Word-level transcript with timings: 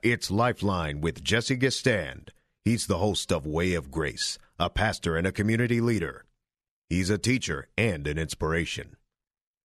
It's 0.00 0.30
Lifeline 0.30 1.00
with 1.00 1.24
Jesse 1.24 1.56
Gistand. 1.56 2.28
He's 2.64 2.86
the 2.86 2.98
host 2.98 3.32
of 3.32 3.44
Way 3.44 3.74
of 3.74 3.90
Grace, 3.90 4.38
a 4.56 4.70
pastor 4.70 5.16
and 5.16 5.26
a 5.26 5.32
community 5.32 5.80
leader. 5.80 6.24
He's 6.88 7.10
a 7.10 7.18
teacher 7.18 7.66
and 7.76 8.06
an 8.06 8.16
inspiration. 8.16 8.94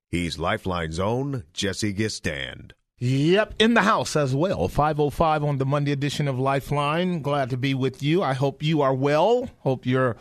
He's 0.09 0.39
Lifeline's 0.39 0.97
own 0.97 1.43
Jesse 1.53 1.93
Gistand. 1.93 2.71
Yep, 2.97 3.53
in 3.59 3.75
the 3.75 3.83
house 3.83 4.15
as 4.15 4.33
well. 4.33 4.67
505 4.67 5.43
on 5.43 5.59
the 5.59 5.67
Monday 5.67 5.91
edition 5.91 6.27
of 6.27 6.39
Lifeline. 6.39 7.21
Glad 7.21 7.52
to 7.52 7.57
be 7.57 7.75
with 7.75 8.02
you. 8.02 8.23
I 8.23 8.33
hope 8.33 8.63
you 8.63 8.81
are 8.81 8.95
well. 8.95 9.52
Hope 9.59 9.85
your 9.85 10.17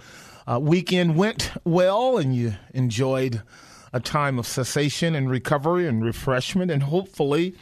uh, 0.46 0.60
weekend 0.60 1.16
went 1.16 1.52
well 1.64 2.18
and 2.18 2.36
you 2.36 2.52
enjoyed 2.74 3.42
a 3.94 4.00
time 4.00 4.38
of 4.38 4.46
cessation 4.46 5.14
and 5.14 5.30
recovery 5.30 5.88
and 5.88 6.04
refreshment. 6.04 6.70
And 6.70 6.82
hopefully, 6.82 7.54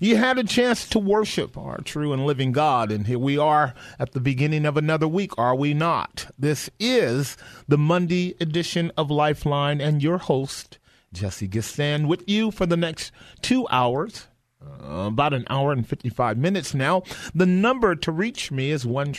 you 0.00 0.16
had 0.16 0.38
a 0.38 0.44
chance 0.44 0.88
to 0.88 0.98
worship 0.98 1.56
our 1.56 1.78
true 1.78 2.12
and 2.12 2.24
living 2.24 2.52
God. 2.52 2.92
And 2.92 3.06
here 3.06 3.18
we 3.18 3.36
are 3.38 3.74
at 3.98 4.12
the 4.12 4.20
beginning 4.20 4.64
of 4.64 4.76
another 4.76 5.08
week, 5.08 5.36
are 5.36 5.54
we 5.54 5.74
not? 5.74 6.26
This 6.38 6.70
is 6.78 7.36
the 7.66 7.78
Monday 7.78 8.36
edition 8.40 8.92
of 8.96 9.10
Lifeline 9.10 9.80
and 9.80 10.02
your 10.02 10.18
host, 10.18 10.78
Jesse 11.12 11.48
Gistand, 11.48 12.06
with 12.06 12.28
you 12.28 12.50
for 12.50 12.66
the 12.66 12.76
next 12.76 13.12
two 13.42 13.66
hours. 13.70 14.28
Uh, 14.60 15.06
about 15.06 15.32
an 15.32 15.44
hour 15.48 15.72
and 15.72 15.86
55 15.86 16.36
minutes 16.36 16.74
now. 16.74 17.02
The 17.32 17.46
number 17.46 17.94
to 17.94 18.10
reach 18.10 18.50
me 18.50 18.70
is 18.70 18.84
1 18.84 19.12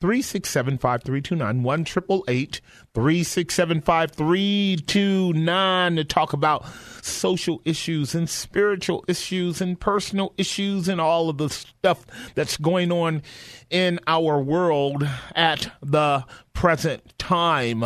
367 0.00 0.78
5329 0.78 1.62
1 1.62 1.84
367 1.84 3.80
5329 3.82 5.96
to 5.96 6.04
talk 6.04 6.32
about 6.32 6.64
social 7.02 7.60
issues 7.64 8.14
and 8.14 8.30
spiritual 8.30 9.04
issues 9.08 9.60
and 9.60 9.78
personal 9.78 10.32
issues 10.38 10.88
and 10.88 11.00
all 11.00 11.28
of 11.28 11.38
the 11.38 11.50
stuff 11.50 12.06
that's 12.34 12.56
going 12.56 12.90
on 12.90 13.22
in 13.68 14.00
our 14.06 14.40
world 14.40 15.06
at 15.34 15.70
the 15.82 16.24
present 16.54 17.18
time. 17.18 17.84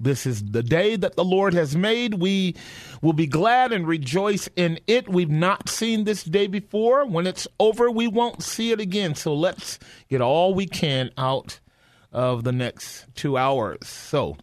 This 0.00 0.26
is 0.26 0.42
the 0.42 0.62
day 0.62 0.96
that 0.96 1.16
the 1.16 1.24
Lord 1.24 1.54
has 1.54 1.76
made. 1.76 2.14
We 2.14 2.54
will 3.02 3.12
be 3.12 3.26
glad 3.26 3.72
and 3.72 3.86
rejoice 3.86 4.48
in 4.54 4.78
it. 4.86 5.08
We've 5.08 5.30
not 5.30 5.68
seen 5.68 6.04
this 6.04 6.22
day 6.22 6.46
before. 6.46 7.04
When 7.04 7.26
it's 7.26 7.48
over, 7.58 7.90
we 7.90 8.06
won't 8.06 8.42
see 8.42 8.70
it 8.70 8.80
again. 8.80 9.14
So 9.14 9.34
let's 9.34 9.78
get 10.08 10.20
all 10.20 10.54
we 10.54 10.66
can 10.66 11.10
out 11.18 11.58
of 12.12 12.44
the 12.44 12.52
next 12.52 13.06
two 13.14 13.36
hours. 13.36 13.86
So, 13.86 14.36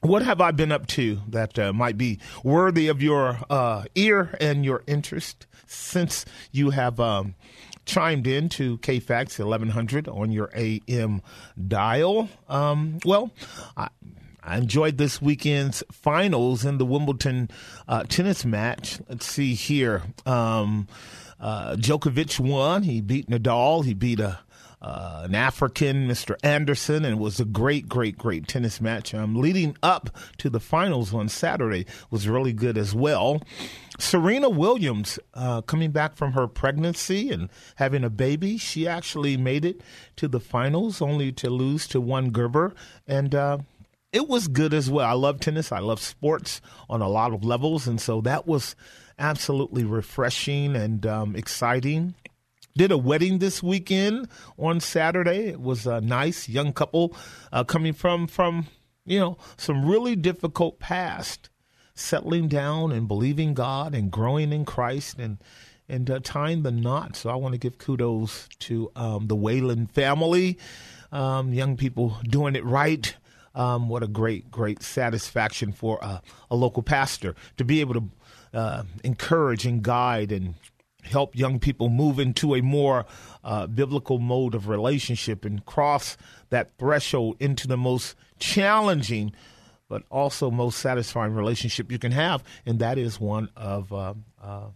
what 0.00 0.22
have 0.22 0.40
I 0.40 0.50
been 0.50 0.72
up 0.72 0.86
to 0.88 1.20
that 1.28 1.58
uh, 1.58 1.72
might 1.72 1.98
be 1.98 2.20
worthy 2.44 2.88
of 2.88 3.02
your 3.02 3.38
uh, 3.50 3.84
ear 3.94 4.36
and 4.40 4.64
your 4.64 4.82
interest 4.86 5.46
since 5.66 6.24
you 6.52 6.70
have 6.70 7.00
um, 7.00 7.34
chimed 7.86 8.26
in 8.26 8.48
to 8.50 8.78
KFAX 8.78 9.38
1100 9.38 10.08
on 10.08 10.32
your 10.32 10.50
AM 10.54 11.22
dial? 11.66 12.28
Um, 12.48 12.98
well, 13.04 13.30
I, 13.76 13.88
I 14.46 14.58
enjoyed 14.58 14.96
this 14.96 15.20
weekend's 15.20 15.82
finals 15.90 16.64
in 16.64 16.78
the 16.78 16.86
Wimbledon 16.86 17.50
uh, 17.88 18.04
tennis 18.04 18.44
match. 18.44 19.00
Let's 19.08 19.26
see 19.26 19.54
here. 19.54 20.02
Um, 20.24 20.86
uh, 21.40 21.74
Djokovic 21.74 22.38
won. 22.38 22.84
He 22.84 23.00
beat 23.00 23.28
Nadal. 23.28 23.84
He 23.84 23.92
beat 23.92 24.20
a 24.20 24.38
uh, 24.82 25.22
an 25.24 25.34
African, 25.34 26.06
Mr. 26.06 26.36
Anderson, 26.44 27.04
and 27.04 27.14
it 27.14 27.18
was 27.18 27.40
a 27.40 27.44
great, 27.44 27.88
great, 27.88 28.16
great 28.16 28.46
tennis 28.46 28.80
match. 28.80 29.14
Um, 29.14 29.34
leading 29.34 29.76
up 29.82 30.10
to 30.38 30.50
the 30.50 30.60
finals 30.60 31.14
on 31.14 31.28
Saturday 31.28 31.86
was 32.10 32.28
really 32.28 32.52
good 32.52 32.76
as 32.76 32.94
well. 32.94 33.42
Serena 33.98 34.50
Williams, 34.50 35.18
uh, 35.34 35.62
coming 35.62 35.90
back 35.90 36.14
from 36.14 36.32
her 36.32 36.46
pregnancy 36.46 37.30
and 37.32 37.48
having 37.76 38.04
a 38.04 38.10
baby, 38.10 38.58
she 38.58 38.86
actually 38.86 39.36
made 39.36 39.64
it 39.64 39.80
to 40.16 40.28
the 40.28 40.40
finals, 40.40 41.00
only 41.00 41.32
to 41.32 41.48
lose 41.48 41.88
to 41.88 42.00
one 42.00 42.30
Kerber. 42.30 42.74
and 43.08 43.34
uh, 43.34 43.58
it 44.12 44.28
was 44.28 44.48
good 44.48 44.72
as 44.72 44.90
well. 44.90 45.06
I 45.08 45.12
love 45.12 45.40
tennis. 45.40 45.72
I 45.72 45.80
love 45.80 46.00
sports 46.00 46.60
on 46.88 47.02
a 47.02 47.08
lot 47.08 47.32
of 47.32 47.44
levels, 47.44 47.86
and 47.86 48.00
so 48.00 48.20
that 48.22 48.46
was 48.46 48.76
absolutely 49.18 49.84
refreshing 49.84 50.76
and 50.76 51.04
um, 51.06 51.36
exciting. 51.36 52.14
Did 52.76 52.92
a 52.92 52.98
wedding 52.98 53.38
this 53.38 53.62
weekend 53.62 54.28
on 54.58 54.80
Saturday. 54.80 55.48
It 55.48 55.60
was 55.60 55.86
a 55.86 56.00
nice 56.00 56.48
young 56.48 56.72
couple 56.72 57.16
uh, 57.52 57.64
coming 57.64 57.94
from 57.94 58.26
from 58.26 58.66
you 59.04 59.18
know 59.18 59.38
some 59.56 59.86
really 59.86 60.14
difficult 60.16 60.78
past, 60.78 61.48
settling 61.94 62.48
down 62.48 62.92
and 62.92 63.08
believing 63.08 63.54
God 63.54 63.94
and 63.94 64.10
growing 64.10 64.52
in 64.52 64.64
Christ 64.64 65.18
and 65.18 65.38
and 65.88 66.10
uh, 66.10 66.20
tying 66.22 66.62
the 66.62 66.70
knot. 66.70 67.16
So 67.16 67.30
I 67.30 67.36
want 67.36 67.52
to 67.52 67.58
give 67.58 67.78
kudos 67.78 68.48
to 68.60 68.90
um, 68.96 69.28
the 69.28 69.36
Whalen 69.36 69.86
family, 69.86 70.58
um, 71.12 71.52
young 71.52 71.76
people 71.76 72.18
doing 72.24 72.56
it 72.56 72.64
right. 72.64 73.14
Um, 73.56 73.88
what 73.88 74.02
a 74.02 74.06
great, 74.06 74.50
great 74.50 74.82
satisfaction 74.82 75.72
for 75.72 75.98
a 76.00 76.54
local 76.54 76.82
pastor 76.82 77.34
to 77.56 77.64
be 77.64 77.80
able 77.80 77.94
to 77.94 78.04
uh, 78.52 78.82
encourage 79.02 79.66
and 79.66 79.82
guide 79.82 80.30
and 80.30 80.54
help 81.02 81.34
young 81.34 81.58
people 81.58 81.88
move 81.88 82.18
into 82.18 82.54
a 82.54 82.60
more 82.60 83.06
uh, 83.42 83.66
biblical 83.66 84.18
mode 84.18 84.54
of 84.54 84.68
relationship 84.68 85.44
and 85.44 85.64
cross 85.64 86.16
that 86.50 86.76
threshold 86.78 87.36
into 87.40 87.66
the 87.66 87.76
most 87.76 88.14
challenging 88.38 89.32
but 89.88 90.02
also 90.10 90.50
most 90.50 90.78
satisfying 90.78 91.32
relationship 91.32 91.92
you 91.92 91.98
can 91.98 92.12
have, 92.12 92.42
and 92.64 92.78
that 92.80 92.98
is 92.98 93.20
one 93.20 93.48
of 93.56 93.92
uh, 93.92 94.14
uh, 94.42 94.66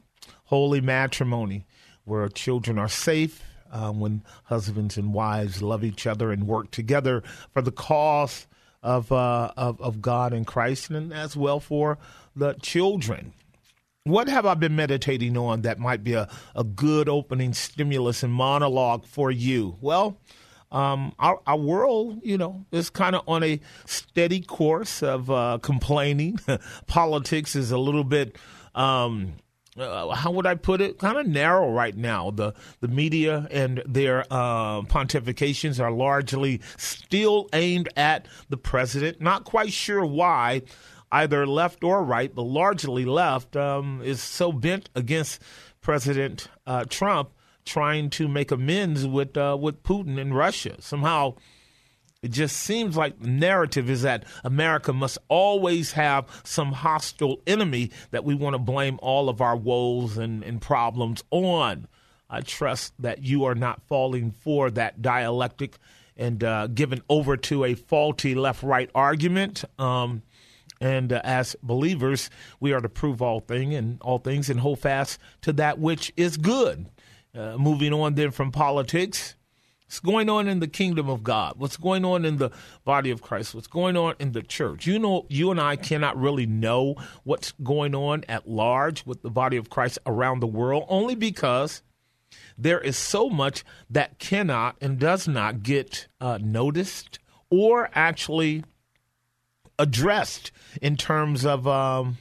holy 0.45 0.81
matrimony, 0.81 1.67
where 2.05 2.29
children 2.29 2.79
are 2.79 2.89
safe, 2.89 3.43
um, 3.73 4.01
when 4.01 4.23
husbands 4.45 4.97
and 4.97 5.13
wives 5.15 5.63
love 5.63 5.85
each 5.85 6.07
other 6.07 6.33
and 6.33 6.47
work 6.47 6.71
together 6.71 7.23
for 7.53 7.63
the 7.63 7.73
cause 7.73 8.47
of, 8.83 9.13
uh, 9.13 9.53
of, 9.57 9.81
of 9.81 10.01
God 10.01 10.33
and 10.33 10.47
Christ, 10.47 10.91
and 10.91 11.13
as 11.13 11.37
well 11.37 11.61
for 11.61 11.99
the 12.35 12.55
children. 12.55 13.33
What 14.05 14.29
have 14.29 14.47
I 14.47 14.55
been 14.55 14.75
meditating 14.77 15.37
on 15.37 15.63
that 15.63 15.79
might 15.79 16.03
be 16.03 16.15
a, 16.15 16.29
a 16.57 16.65
good 16.65 17.09
opening 17.09 17.53
stimulus 17.53 18.23
and 18.23 18.33
monologue 18.33 19.05
for 19.05 19.31
you? 19.31 19.77
Well, 19.81 20.19
um, 20.73 21.13
our, 21.19 21.41
our, 21.47 21.57
world, 21.57 22.21
you 22.23 22.39
know, 22.39 22.65
is 22.73 22.91
kind 22.91 23.15
of 23.15 23.23
on 23.29 23.43
a 23.43 23.61
steady 23.87 24.41
course 24.41 25.03
of 25.03 25.31
uh, 25.31 25.59
complaining. 25.61 26.39
Politics 26.87 27.57
is 27.57 27.73
a 27.73 27.79
little 27.79 28.05
bit, 28.05 28.37
um, 28.75 29.35
uh, 29.81 30.15
how 30.15 30.31
would 30.31 30.47
I 30.47 30.55
put 30.55 30.81
it? 30.81 30.99
Kind 30.99 31.19
of 31.19 31.27
narrow 31.27 31.71
right 31.71 31.97
now. 31.97 32.31
The 32.31 32.55
the 32.81 32.89
media 32.89 33.47
and 33.51 33.83
their 33.87 34.25
uh, 34.31 34.83
pontifications 34.83 35.83
are 35.83 35.91
largely 35.91 36.61
still 36.77 37.49
aimed 37.53 37.89
at 37.97 38.27
the 38.49 38.57
president. 38.57 39.21
Not 39.21 39.45
quite 39.45 39.73
sure 39.73 40.05
why 40.05 40.63
either 41.13 41.47
left 41.47 41.83
or 41.83 42.05
right, 42.05 42.35
but 42.35 42.43
largely 42.43 43.05
left, 43.05 43.57
um, 43.57 44.01
is 44.05 44.23
so 44.23 44.53
bent 44.53 44.91
against 44.95 45.43
President 45.81 46.49
uh, 46.67 46.85
Trump 46.89 47.31
trying 47.65 48.11
to 48.11 48.29
make 48.29 48.51
amends 48.51 49.07
with 49.07 49.37
uh, 49.37 49.57
with 49.61 49.83
Putin 49.83 50.21
and 50.21 50.35
Russia. 50.35 50.77
Somehow, 50.81 51.35
it 52.23 52.31
just 52.31 52.57
seems 52.57 52.97
like 52.97 53.19
the 53.19 53.29
narrative 53.29 53.89
is 53.89 54.03
that 54.03 54.25
America 54.45 54.93
must 54.93 55.19
always 55.29 55.93
have 55.93 56.27
some 56.45 56.73
hostile 56.73 57.41
enemy 57.47 57.91
that 58.11 58.25
we 58.25 58.35
want 58.35 58.55
to 58.55 58.59
blame 58.59 58.99
all 59.03 59.29
of 59.29 59.41
our 59.41 59.57
woes 59.57 60.19
and, 60.19 60.45
and 60.45 60.61
problems 60.61 61.25
on. 61.31 61.89
I 62.29 62.43
trust 62.43 62.93
that 62.99 63.25
you 63.25 63.45
are 63.45 63.55
not 63.55 63.83
falling 63.89 64.33
for 64.33 64.71
that 64.73 65.01
dialectic 65.01 65.79
and 66.17 66.45
uh, 66.45 66.67
given 66.67 67.01
over 67.09 67.37
to 67.39 67.65
a 67.65 67.75
faulty 67.75 68.35
left 68.35 68.63
right 68.63 68.91
argument. 68.95 69.65
Um, 69.79 70.23
and 70.79 71.13
uh, 71.15 71.23
as 71.25 71.57
believers, 71.63 72.29
we 72.61 72.73
are 72.73 72.81
to 72.81 72.89
prove 72.89 73.23
all 73.23 73.41
thing 73.41 73.75
and 73.75 73.99
all 74.03 74.19
things 74.19 74.51
and 74.51 74.61
hold 74.61 74.81
fast 74.81 75.19
to 75.43 75.55
that 75.55 75.79
which 75.79 76.13
is 76.17 76.37
good. 76.37 76.87
Uh, 77.35 77.57
moving 77.57 77.93
on 77.93 78.15
then 78.15 78.31
from 78.31 78.51
politics, 78.53 79.37
what's 79.91 79.99
going 79.99 80.29
on 80.29 80.47
in 80.47 80.61
the 80.61 80.69
kingdom 80.69 81.09
of 81.09 81.25
God? 81.25 81.55
What's 81.57 81.77
going 81.77 82.05
on 82.05 82.25
in 82.25 82.37
the 82.37 82.53
body 82.85 83.11
of 83.11 83.23
Christ? 83.23 83.57
What's 83.57 83.67
going 83.67 83.97
on 83.97 84.15
in 84.21 84.31
the 84.31 84.41
church? 84.41 84.87
You 84.87 85.01
know, 85.01 85.27
you 85.29 85.51
and 85.51 85.61
I 85.61 85.75
cannot 85.75 86.17
really 86.17 86.47
know 86.47 86.95
what's 87.25 87.51
going 87.65 87.97
on 87.97 88.23
at 88.29 88.49
large 88.49 89.05
with 89.05 89.23
the 89.23 89.31
body 89.31 89.57
of 89.57 89.69
Christ 89.69 89.99
around 90.07 90.39
the 90.39 90.47
world, 90.47 90.85
only 90.89 91.17
because 91.17 91.83
there 92.57 92.81
is 92.81 92.97
so 92.97 93.29
much 93.29 93.65
that 93.91 94.21
cannot 94.21 94.77
and 94.81 94.97
does 94.97 95.27
not 95.27 95.65
get 95.65 96.07
uh, 96.21 96.39
noticed 96.41 97.19
or 97.51 97.91
actually 97.93 98.63
addressed 99.77 100.53
in 100.81 100.97
terms 100.97 101.45
of 101.45 101.67
um, 101.67 102.17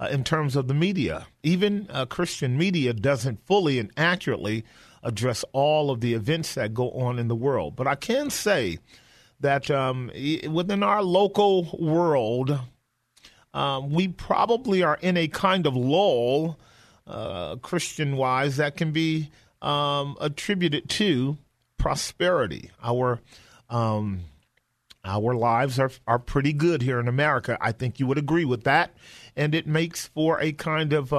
uh, 0.00 0.08
in 0.10 0.24
terms 0.24 0.56
of 0.56 0.66
the 0.66 0.74
media. 0.74 1.28
Even 1.44 1.86
uh, 1.88 2.04
Christian 2.06 2.58
media 2.58 2.92
doesn't 2.92 3.46
fully 3.46 3.78
and 3.78 3.92
accurately 3.96 4.64
address 5.02 5.44
all 5.52 5.90
of 5.90 6.00
the 6.00 6.14
events 6.14 6.54
that 6.54 6.74
go 6.74 6.90
on 6.90 7.18
in 7.18 7.28
the 7.28 7.34
world. 7.34 7.76
But 7.76 7.86
I 7.86 7.94
can 7.94 8.30
say 8.30 8.78
that 9.40 9.70
um, 9.70 10.10
within 10.50 10.82
our 10.82 11.02
local 11.02 11.76
world, 11.78 12.58
um, 13.54 13.90
we 13.90 14.08
probably 14.08 14.82
are 14.82 14.98
in 15.00 15.16
a 15.16 15.28
kind 15.28 15.66
of 15.66 15.74
lull, 15.74 16.58
uh, 17.06 17.56
Christian 17.56 18.16
wise, 18.16 18.56
that 18.58 18.76
can 18.76 18.92
be 18.92 19.30
um, 19.62 20.16
attributed 20.20 20.88
to 20.90 21.38
prosperity. 21.78 22.70
Our 22.82 23.20
um, 23.68 24.20
our 25.04 25.34
lives 25.34 25.78
are 25.78 25.90
are 26.06 26.18
pretty 26.18 26.52
good 26.52 26.82
here 26.82 27.00
in 27.00 27.08
America. 27.08 27.56
I 27.60 27.72
think 27.72 27.98
you 27.98 28.06
would 28.06 28.18
agree 28.18 28.44
with 28.44 28.64
that, 28.64 28.94
and 29.34 29.54
it 29.54 29.66
makes 29.66 30.06
for 30.08 30.40
a 30.40 30.52
kind 30.52 30.92
of 30.92 31.12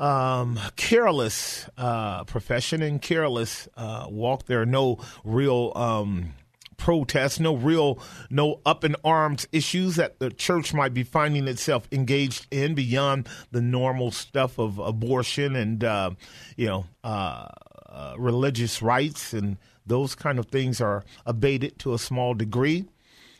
um, 0.00 0.58
careless 0.76 1.68
uh, 1.76 2.24
profession 2.24 2.82
and 2.82 3.00
careless 3.00 3.68
uh, 3.76 4.06
walk. 4.08 4.46
There 4.46 4.62
are 4.62 4.66
no 4.66 4.98
real 5.22 5.72
um, 5.76 6.32
protests, 6.78 7.38
no 7.38 7.54
real, 7.54 8.02
no 8.30 8.60
up 8.64 8.82
in 8.82 8.96
arms 9.04 9.46
issues 9.52 9.96
that 9.96 10.18
the 10.18 10.30
church 10.30 10.72
might 10.72 10.94
be 10.94 11.02
finding 11.02 11.46
itself 11.46 11.86
engaged 11.92 12.46
in 12.50 12.74
beyond 12.74 13.28
the 13.52 13.60
normal 13.60 14.10
stuff 14.10 14.58
of 14.58 14.78
abortion 14.78 15.54
and, 15.54 15.84
uh, 15.84 16.10
you 16.56 16.66
know, 16.66 16.86
uh, 17.04 17.48
uh, 17.90 18.14
religious 18.18 18.80
rights 18.80 19.34
and 19.34 19.58
those 19.84 20.14
kind 20.14 20.38
of 20.38 20.46
things 20.46 20.80
are 20.80 21.04
abated 21.26 21.78
to 21.78 21.92
a 21.92 21.98
small 21.98 22.32
degree. 22.32 22.86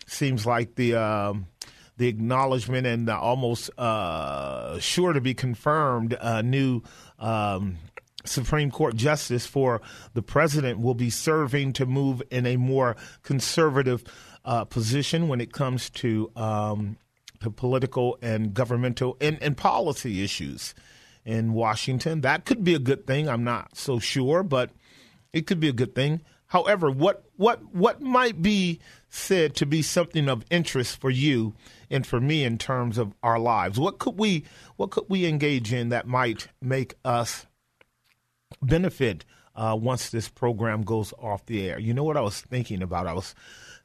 Seems 0.06 0.44
like 0.44 0.74
the 0.74 0.94
um, 0.96 1.46
the 2.00 2.08
acknowledgement 2.08 2.86
and 2.86 3.06
the 3.06 3.14
almost 3.14 3.70
uh, 3.76 4.78
sure 4.78 5.12
to 5.12 5.20
be 5.20 5.34
confirmed 5.34 6.16
uh, 6.18 6.40
new 6.40 6.80
um, 7.18 7.76
Supreme 8.24 8.70
Court 8.70 8.96
justice 8.96 9.44
for 9.44 9.82
the 10.14 10.22
president 10.22 10.80
will 10.80 10.94
be 10.94 11.10
serving 11.10 11.74
to 11.74 11.84
move 11.84 12.22
in 12.30 12.46
a 12.46 12.56
more 12.56 12.96
conservative 13.22 14.02
uh, 14.46 14.64
position 14.64 15.28
when 15.28 15.42
it 15.42 15.52
comes 15.52 15.90
to 15.90 16.32
um, 16.36 16.96
to 17.40 17.50
political 17.50 18.16
and 18.22 18.54
governmental 18.54 19.18
and, 19.20 19.36
and 19.42 19.58
policy 19.58 20.24
issues 20.24 20.74
in 21.26 21.52
Washington. 21.52 22.22
That 22.22 22.46
could 22.46 22.64
be 22.64 22.74
a 22.74 22.78
good 22.78 23.06
thing. 23.06 23.28
I'm 23.28 23.44
not 23.44 23.76
so 23.76 23.98
sure, 23.98 24.42
but 24.42 24.70
it 25.34 25.46
could 25.46 25.60
be 25.60 25.68
a 25.68 25.74
good 25.74 25.94
thing. 25.94 26.22
However, 26.46 26.90
what 26.90 27.24
what 27.36 27.74
what 27.74 28.00
might 28.00 28.40
be 28.40 28.80
said 29.10 29.54
to 29.56 29.66
be 29.66 29.82
something 29.82 30.30
of 30.30 30.46
interest 30.50 30.98
for 30.98 31.10
you 31.10 31.54
and 31.90 32.06
for 32.06 32.20
me 32.20 32.44
in 32.44 32.58
terms 32.58 32.98
of 32.98 33.14
our 33.22 33.38
lives? 33.38 33.78
What 33.78 33.98
could 33.98 34.18
we 34.18 34.44
what 34.76 34.90
could 34.90 35.04
we 35.08 35.26
engage 35.26 35.72
in 35.72 35.88
that 35.90 36.06
might 36.06 36.48
make 36.60 36.94
us 37.04 37.46
benefit 38.62 39.24
uh, 39.54 39.76
once 39.80 40.10
this 40.10 40.28
program 40.28 40.82
goes 40.82 41.12
off 41.18 41.44
the 41.46 41.68
air. 41.68 41.78
You 41.78 41.94
know 41.94 42.04
what 42.04 42.16
I 42.16 42.20
was 42.20 42.40
thinking 42.40 42.82
about? 42.82 43.06
I 43.06 43.12
was 43.12 43.34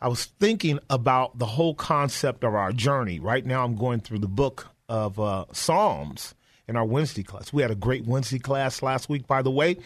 I 0.02 0.08
was 0.08 0.26
thinking 0.26 0.80
about 0.90 1.38
the 1.40 1.46
whole 1.46 1.74
concept 1.74 2.44
of 2.44 2.54
our 2.54 2.72
journey. 2.72 3.20
Right 3.20 3.46
now, 3.46 3.64
I'm 3.64 3.76
going 3.76 4.02
through 4.02 4.20
the 4.20 4.28
book 4.28 4.68
of 4.88 5.20
uh, 5.20 5.46
Psalms 5.52 6.36
in 6.68 6.76
our 6.76 6.86
Wednesday 6.86 7.24
class. 7.24 7.54
We 7.54 7.62
had 7.62 7.72
a 7.72 7.76
great 7.76 8.06
Wednesday 8.06 8.40
class 8.40 8.82
last 8.82 9.10
week, 9.10 9.28
by 9.28 9.42
the 9.42 9.52
way. 9.52 9.78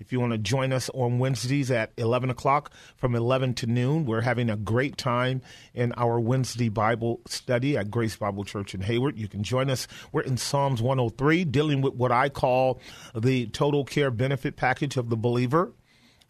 If 0.00 0.12
you 0.12 0.20
want 0.20 0.32
to 0.32 0.38
join 0.38 0.72
us 0.72 0.90
on 0.94 1.18
Wednesdays 1.18 1.70
at 1.70 1.92
11 1.96 2.30
o'clock 2.30 2.72
from 2.96 3.14
11 3.14 3.54
to 3.54 3.66
noon, 3.66 4.04
we're 4.04 4.22
having 4.22 4.50
a 4.50 4.56
great 4.56 4.96
time 4.96 5.42
in 5.74 5.92
our 5.92 6.18
Wednesday 6.18 6.68
Bible 6.68 7.20
study 7.26 7.76
at 7.76 7.90
Grace 7.90 8.16
Bible 8.16 8.44
Church 8.44 8.74
in 8.74 8.80
Hayward. 8.80 9.18
You 9.18 9.28
can 9.28 9.42
join 9.42 9.70
us. 9.70 9.86
We're 10.10 10.22
in 10.22 10.36
Psalms 10.36 10.82
103, 10.82 11.44
dealing 11.44 11.82
with 11.82 11.94
what 11.94 12.10
I 12.10 12.28
call 12.28 12.80
the 13.14 13.46
total 13.46 13.84
care 13.84 14.10
benefit 14.10 14.56
package 14.56 14.96
of 14.96 15.08
the 15.08 15.16
believer 15.16 15.72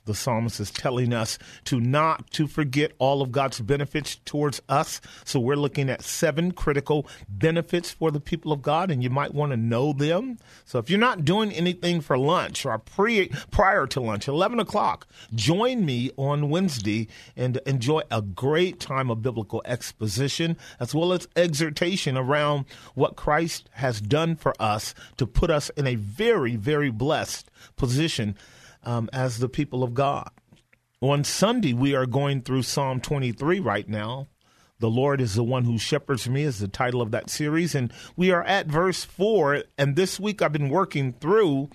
the 0.05 0.15
psalmist 0.15 0.61
is 0.61 0.71
telling 0.71 1.13
us 1.13 1.39
to 1.65 1.81
not 1.81 2.31
to 2.33 2.47
forget 2.47 2.93
all 2.99 3.23
of 3.23 3.33
God's 3.33 3.61
benefits 3.61 4.17
towards 4.25 4.61
us. 4.69 5.01
So 5.25 5.39
we're 5.39 5.57
looking 5.57 5.89
at 5.89 6.03
seven 6.03 6.53
critical 6.53 7.07
benefits 7.29 7.91
for 7.91 8.11
the 8.11 8.21
people 8.21 8.53
of 8.53 8.63
God, 8.63 8.91
and 8.91 9.03
you 9.03 9.11
might 9.11 9.35
want 9.35 9.53
to 9.53 9.57
know 9.57 9.93
them. 9.93 10.39
So 10.65 10.79
if 10.79 10.91
you're 10.91 10.99
not 10.99 11.25
doing 11.25 11.53
anything 11.53 12.01
for 12.01 12.19
lunch 12.19 12.67
or 12.67 12.79
pre 12.79 13.29
prior 13.51 13.87
to 13.89 14.01
lunch, 14.01 14.29
eleven 14.29 14.59
o'clock, 14.59 15.07
join 15.35 15.85
me 15.85 16.11
on 16.17 16.51
Wednesday 16.51 17.09
and 17.37 17.59
enjoy 17.67 18.03
a 18.11 18.23
great 18.23 18.81
time 18.81 19.11
of 19.11 19.23
biblical 19.23 19.63
exposition 19.65 20.57
as 20.81 20.95
well 20.95 21.13
as 21.13 21.29
exhortation 21.37 22.17
around 22.17 22.65
what 22.95 23.17
Christ 23.17 23.69
has 23.73 24.01
done 24.01 24.37
for 24.37 24.55
us 24.61 24.95
to 25.17 25.27
put 25.27 25.51
us 25.51 25.71
in 25.71 25.87
a 25.87 25.95
very, 25.95 26.57
very 26.57 26.91
blessed 26.91 27.51
position 27.77 28.37
um, 28.85 29.09
as 29.13 29.39
the 29.39 29.49
people 29.49 29.83
of 29.83 29.95
God. 29.95 30.31
On 31.01 31.25
Sunday, 31.25 31.73
we 31.73 31.95
are 31.95 32.07
going 32.07 32.43
through 32.43 32.63
Psalm 32.63 33.01
23 33.01 33.59
right 33.59 33.89
now. 33.89 34.29
The 34.79 34.91
Lord 34.91 35.21
is 35.21 35.35
the 35.35 35.45
one 35.45 35.65
who 35.65 35.79
shepherds 35.79 36.29
me, 36.29 36.43
is 36.43 36.59
the 36.59 36.69
title 36.69 37.01
of 37.01 37.13
that 37.13 37.31
series. 37.31 37.75
And 37.75 37.93
we 38.17 38.31
are 38.31 38.43
at 38.45 38.67
verse 38.67 39.05
4. 39.05 39.65
And 39.79 39.95
this 39.95 40.19
week 40.19 40.43
I've 40.43 40.53
been 40.53 40.69
working 40.69 41.13
through 41.13 41.71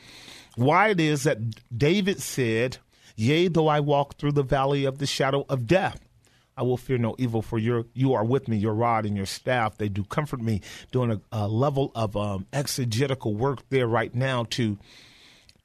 why 0.56 0.90
it 0.90 1.00
is 1.00 1.24
that 1.24 1.40
David 1.78 2.22
said, 2.22 2.78
Yea, 3.16 3.48
though 3.48 3.68
I 3.68 3.80
walk 3.80 4.18
through 4.18 4.34
the 4.34 4.44
valley 4.44 4.86
of 4.86 4.98
the 4.98 5.06
shadow 5.06 5.46
of 5.50 5.68
death, 5.68 6.00
I 6.58 6.64
will 6.64 6.78
fear 6.78 6.98
no 6.98 7.16
evil, 7.20 7.42
for 7.42 7.58
you 7.58 7.88
you 7.94 8.14
are 8.14 8.26
with 8.26 8.48
me. 8.48 8.58
Your 8.58 8.74
rod 8.74 9.06
and 9.06 9.16
your 9.16 9.26
staff 9.26 9.78
they 9.78 9.90
do 9.90 10.04
comfort 10.04 10.42
me. 10.42 10.62
Doing 10.92 11.12
a, 11.12 11.22
a 11.32 11.48
level 11.48 11.92
of 11.96 12.18
um, 12.18 12.48
exegetical 12.52 13.36
work 13.36 13.60
there 13.70 13.88
right 13.88 14.14
now 14.14 14.46
to 14.52 14.78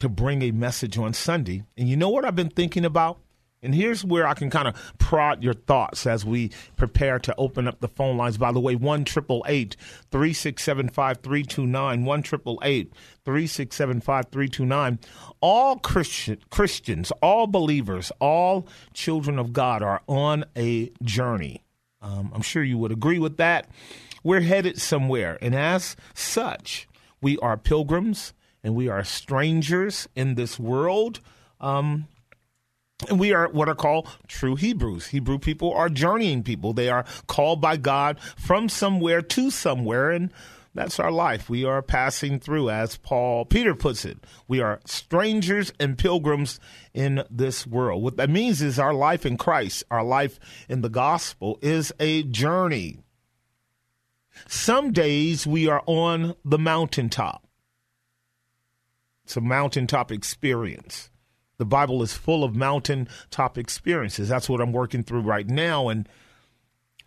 to 0.03 0.09
bring 0.09 0.43
a 0.43 0.51
message 0.51 0.99
on 0.99 1.15
Sunday. 1.15 1.63
And 1.77 1.89
you 1.89 1.97
know 1.97 2.09
what 2.09 2.25
I've 2.25 2.35
been 2.35 2.51
thinking 2.51 2.85
about? 2.85 3.21
And 3.63 3.73
here's 3.73 4.05
where 4.05 4.27
I 4.27 4.35
can 4.35 4.51
kind 4.51 4.67
of 4.67 4.75
prod 4.99 5.45
your 5.45 5.55
thoughts 5.55 6.09
as 6.09 6.25
we 6.25 6.51
prepare 6.77 7.21
to 7.21 7.33
open 7.37 7.69
up 7.69 7.79
the 7.79 7.87
phone 7.87 8.17
lines. 8.17 8.37
By 8.37 8.51
the 8.51 8.59
way, 8.59 8.75
1 8.75 9.05
3675 9.05 11.19
329, 11.23 12.05
1 12.05 12.23
3675 12.25 14.25
329. 14.33 14.99
All 15.41 15.79
Christian, 15.79 16.39
Christians, 16.51 17.13
all 17.23 17.47
believers, 17.47 18.11
all 18.19 18.67
children 18.93 19.39
of 19.39 19.53
God 19.53 19.85
are 19.85 20.03
on 20.09 20.45
a 20.57 20.91
journey. 21.05 21.63
Um, 22.01 22.33
I'm 22.35 22.43
sure 22.43 22.65
you 22.65 22.79
would 22.79 22.91
agree 22.91 23.21
with 23.21 23.37
that. 23.37 23.69
We're 24.25 24.41
headed 24.41 24.81
somewhere. 24.81 25.39
And 25.41 25.55
as 25.55 25.95
such, 26.13 26.89
we 27.21 27.39
are 27.39 27.57
pilgrims 27.57 28.33
and 28.63 28.75
we 28.75 28.89
are 28.89 29.05
strangers 29.05 30.09
in 30.15 30.35
this 30.35 30.59
world. 30.59 31.21
Um, 31.61 32.09
and 33.09 33.19
we 33.19 33.33
are 33.33 33.49
what 33.49 33.69
are 33.69 33.75
called 33.75 34.09
true 34.29 34.55
Hebrews. 34.55 35.09
Hebrew 35.09 35.39
people 35.39 35.73
are 35.73 35.89
journeying 35.89 36.43
people. 36.43 36.73
They 36.73 36.89
are 36.89 37.05
called 37.27 37.61
by 37.61 37.77
God 37.77 38.19
from 38.37 38.69
somewhere 38.69 39.23
to 39.23 39.51
somewhere, 39.51 40.11
and 40.11 40.33
that's 40.75 41.01
our 41.01 41.11
life. 41.11 41.51
We 41.51 41.65
are 41.65 41.83
passing 41.83 42.39
through, 42.39 42.71
as 42.71 42.97
Paul 42.97 43.45
Peter 43.45 43.75
puts 43.75 44.05
it. 44.05 44.19
We 44.49 44.61
are 44.61 44.81
strangers 44.87 45.73
and 45.79 45.99
pilgrims 45.99 46.61
in 46.95 47.25
this 47.31 47.67
world. 47.67 48.03
What 48.03 48.17
that 48.17 48.31
means 48.31 48.63
is 48.63 48.79
our 48.79 48.95
life 48.95 49.27
in 49.27 49.37
Christ, 49.37 49.85
our 49.91 50.05
life 50.05 50.39
in 50.69 50.81
the 50.81 50.89
gospel, 50.89 51.59
is 51.61 51.93
a 51.99 52.23
journey. 52.23 52.99
Some 54.47 54.93
days 54.93 55.47
we 55.47 55.69
are 55.69 55.83
on 55.87 56.35
the 56.45 56.59
mountaintop. 56.59 57.47
It's 59.33 59.37
a 59.39 59.41
mountaintop 59.41 60.13
experience. 60.13 61.09
The 61.57 61.65
Bible 61.65 62.03
is 62.03 62.13
full 62.13 62.45
of 62.45 62.55
mountaintop 62.55 63.57
experiences. 63.57 64.29
That's 64.29 64.47
what 64.47 64.61
I'm 64.61 64.73
working 64.73 65.03
through 65.03 65.23
right 65.23 65.49
now. 65.49 65.89
And 65.89 66.07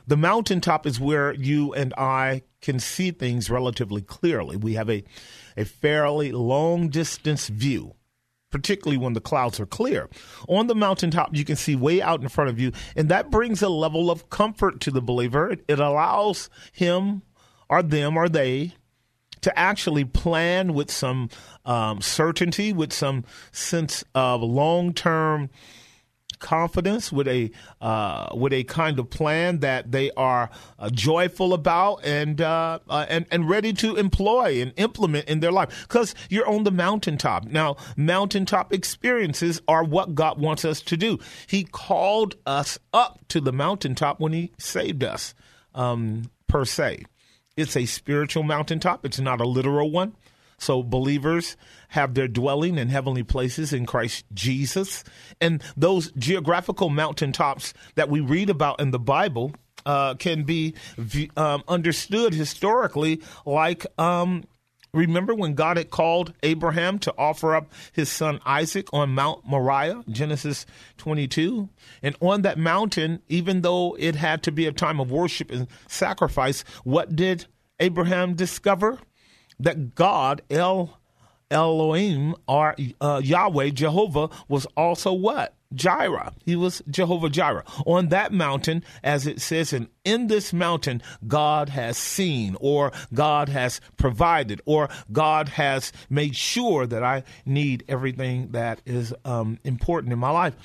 the 0.07 0.17
mountaintop 0.17 0.87
is 0.87 0.99
where 0.99 1.35
you 1.35 1.71
and 1.75 1.93
I 1.99 2.41
can 2.61 2.79
see 2.79 3.11
things 3.11 3.51
relatively 3.51 4.01
clearly. 4.01 4.57
We 4.57 4.73
have 4.73 4.89
a, 4.89 5.03
a 5.55 5.65
fairly 5.65 6.31
long 6.31 6.89
distance 6.89 7.47
view, 7.47 7.93
particularly 8.49 8.97
when 8.97 9.13
the 9.13 9.21
clouds 9.21 9.59
are 9.59 9.67
clear. 9.67 10.09
On 10.47 10.65
the 10.65 10.73
mountaintop, 10.73 11.35
you 11.35 11.45
can 11.45 11.55
see 11.55 11.75
way 11.75 12.01
out 12.01 12.23
in 12.23 12.29
front 12.29 12.49
of 12.49 12.59
you, 12.59 12.71
and 12.95 13.07
that 13.09 13.29
brings 13.29 13.61
a 13.61 13.69
level 13.69 14.09
of 14.09 14.31
comfort 14.31 14.79
to 14.79 14.89
the 14.89 14.99
believer. 14.99 15.51
It, 15.51 15.63
it 15.67 15.79
allows 15.79 16.49
him 16.71 17.21
or 17.69 17.83
them 17.83 18.17
or 18.17 18.27
they 18.27 18.73
to 19.45 19.59
actually 19.59 20.03
plan 20.03 20.73
with 20.73 20.89
some 20.89 21.29
um, 21.65 22.01
certainty, 22.01 22.73
with 22.73 22.93
some 22.93 23.23
sense 23.51 24.03
of 24.13 24.41
long 24.41 24.93
term 24.93 25.49
confidence, 26.39 27.11
with 27.11 27.27
a 27.27 27.51
uh, 27.81 28.29
with 28.35 28.53
a 28.53 28.63
kind 28.65 28.99
of 28.99 29.09
plan 29.09 29.59
that 29.59 29.91
they 29.91 30.11
are 30.11 30.49
uh, 30.77 30.89
joyful 30.89 31.53
about 31.53 32.05
and 32.05 32.41
uh, 32.41 32.79
uh 32.89 33.05
and 33.09 33.25
and 33.31 33.49
ready 33.49 33.73
to 33.73 33.95
employ 33.95 34.61
and 34.61 34.73
implement 34.77 35.27
in 35.27 35.39
their 35.39 35.51
life. 35.51 35.85
Because 35.87 36.13
you're 36.29 36.47
on 36.47 36.63
the 36.63 36.71
mountaintop 36.71 37.45
now. 37.45 37.77
Mountaintop 37.97 38.73
experiences 38.73 39.61
are 39.67 39.83
what 39.83 40.15
God 40.15 40.39
wants 40.39 40.65
us 40.65 40.81
to 40.81 40.97
do. 40.97 41.19
He 41.47 41.63
called 41.63 42.35
us 42.45 42.77
up 42.93 43.19
to 43.29 43.41
the 43.41 43.53
mountaintop 43.53 44.19
when 44.19 44.33
He 44.33 44.51
saved 44.57 45.03
us, 45.03 45.33
um, 45.73 46.29
per 46.47 46.65
se. 46.65 47.05
It's 47.57 47.77
a 47.77 47.85
spiritual 47.85 48.43
mountaintop. 48.43 49.05
It's 49.05 49.19
not 49.19 49.39
a 49.39 49.47
literal 49.47 49.89
one. 49.89 50.15
So 50.57 50.83
believers 50.83 51.57
have 51.89 52.13
their 52.13 52.27
dwelling 52.27 52.77
in 52.77 52.89
heavenly 52.89 53.23
places 53.23 53.73
in 53.73 53.85
Christ 53.85 54.25
Jesus. 54.33 55.03
And 55.41 55.61
those 55.75 56.11
geographical 56.13 56.89
mountaintops 56.89 57.73
that 57.95 58.09
we 58.09 58.19
read 58.19 58.49
about 58.49 58.79
in 58.79 58.91
the 58.91 58.99
Bible 58.99 59.53
uh, 59.85 60.15
can 60.15 60.43
be 60.43 60.73
um, 61.37 61.63
understood 61.67 62.33
historically 62.33 63.21
like. 63.45 63.85
Um, 63.99 64.43
remember 64.93 65.35
when 65.35 65.53
God 65.53 65.77
had 65.77 65.89
called 65.89 66.33
Abraham 66.41 66.99
to 66.99 67.13
offer 67.17 67.53
up 67.53 67.71
his 67.91 68.09
son 68.09 68.39
Isaac 68.45 68.87
on 68.93 69.11
Mount 69.11 69.45
Moriah, 69.45 70.03
Genesis 70.09 70.65
22? 70.97 71.69
And 72.01 72.15
on 72.21 72.41
that 72.43 72.57
mountain, 72.57 73.21
even 73.27 73.61
though 73.61 73.95
it 73.99 74.15
had 74.15 74.41
to 74.43 74.51
be 74.51 74.65
a 74.65 74.71
time 74.71 74.99
of 74.99 75.11
worship 75.11 75.51
and 75.51 75.67
sacrifice, 75.87 76.63
what 76.83 77.15
did 77.15 77.45
Abraham 77.79 78.35
discover? 78.35 78.99
That 79.59 79.95
God, 79.95 80.41
El 80.49 80.97
Elohim, 81.51 82.35
or 82.47 82.75
uh, 83.01 83.21
Yahweh, 83.23 83.69
Jehovah, 83.69 84.29
was 84.47 84.65
also 84.75 85.13
what? 85.13 85.53
Jireh. 85.73 86.33
He 86.45 86.55
was 86.55 86.81
Jehovah 86.89 87.29
Jireh. 87.29 87.63
On 87.85 88.09
that 88.09 88.31
mountain, 88.31 88.83
as 89.03 89.27
it 89.27 89.41
says, 89.41 89.73
and 89.73 89.87
in 90.03 90.27
this 90.27 90.53
mountain, 90.53 91.01
God 91.27 91.69
has 91.69 91.97
seen, 91.97 92.55
or 92.59 92.91
God 93.13 93.49
has 93.49 93.81
provided, 93.97 94.61
or 94.65 94.89
God 95.11 95.49
has 95.49 95.91
made 96.09 96.35
sure 96.35 96.87
that 96.87 97.03
I 97.03 97.23
need 97.45 97.83
everything 97.87 98.51
that 98.51 98.81
is 98.85 99.13
um, 99.25 99.59
important 99.63 100.13
in 100.13 100.19
my 100.19 100.31
life. 100.31 100.55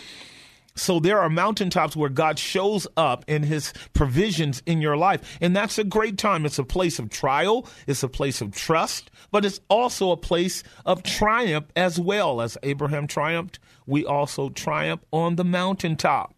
So 0.75 1.01
there 1.01 1.21
are 1.21 1.29
mountaintops 1.29 1.97
where 1.97 2.09
God 2.09 2.39
shows 2.39 2.87
up 2.97 3.25
in 3.29 3.43
his 3.43 3.73
provisions 3.93 4.63
in 4.67 4.81
your 4.81 4.97
life. 4.97 5.39
And 5.41 5.55
that's 5.55 5.79
a 5.79 5.85
great 5.85 6.17
time. 6.17 6.47
It's 6.47 6.59
a 6.59 6.65
place 6.65 6.99
of 6.99 7.11
trial, 7.11 7.67
it's 7.87 8.03
a 8.03 8.09
place 8.09 8.41
of 8.41 8.53
trust, 8.53 9.11
but 9.31 9.45
it's 9.45 9.61
also 9.69 10.11
a 10.11 10.17
place 10.17 10.63
of 10.87 11.03
triumph 11.03 11.67
as 11.77 11.99
well. 11.99 12.41
As 12.41 12.57
Abraham 12.63 13.07
triumphed, 13.07 13.59
we 13.87 14.05
also 14.05 14.49
triumph 14.49 15.05
on 15.13 15.37
the 15.37 15.45
mountaintop. 15.45 16.35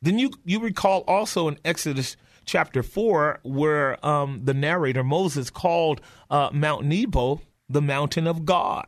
Then 0.00 0.18
you, 0.18 0.30
you 0.44 0.60
recall 0.60 1.00
also 1.08 1.48
in 1.48 1.58
Exodus 1.64 2.16
chapter 2.44 2.82
4 2.82 3.40
where 3.42 4.04
um, 4.04 4.42
the 4.44 4.54
narrator, 4.54 5.02
Moses, 5.02 5.50
called 5.50 6.00
uh, 6.30 6.50
Mount 6.52 6.84
Nebo 6.84 7.40
the 7.68 7.80
mountain 7.80 8.26
of 8.26 8.44
God 8.44 8.86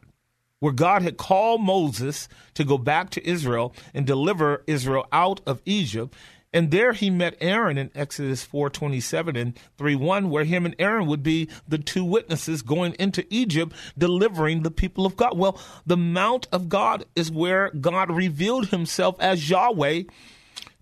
where 0.60 0.72
God 0.72 1.02
had 1.02 1.16
called 1.16 1.60
Moses 1.62 2.28
to 2.54 2.64
go 2.64 2.78
back 2.78 3.10
to 3.10 3.28
Israel 3.28 3.74
and 3.94 4.06
deliver 4.06 4.62
Israel 4.66 5.06
out 5.12 5.40
of 5.46 5.60
Egypt. 5.64 6.14
And 6.52 6.70
there 6.70 6.94
he 6.94 7.10
met 7.10 7.36
Aaron 7.40 7.76
in 7.76 7.90
Exodus 7.94 8.42
4:27 8.42 9.36
and 9.36 9.58
3:1 9.76 10.30
where 10.30 10.44
him 10.44 10.64
and 10.64 10.74
Aaron 10.78 11.06
would 11.06 11.22
be 11.22 11.48
the 11.68 11.76
two 11.76 12.04
witnesses 12.04 12.62
going 12.62 12.94
into 12.98 13.26
Egypt 13.28 13.74
delivering 13.98 14.62
the 14.62 14.70
people 14.70 15.04
of 15.04 15.16
God. 15.16 15.36
Well, 15.36 15.60
the 15.84 15.98
mount 15.98 16.48
of 16.52 16.68
God 16.70 17.04
is 17.14 17.30
where 17.30 17.70
God 17.70 18.10
revealed 18.10 18.68
himself 18.68 19.16
as 19.20 19.50
Yahweh 19.50 20.04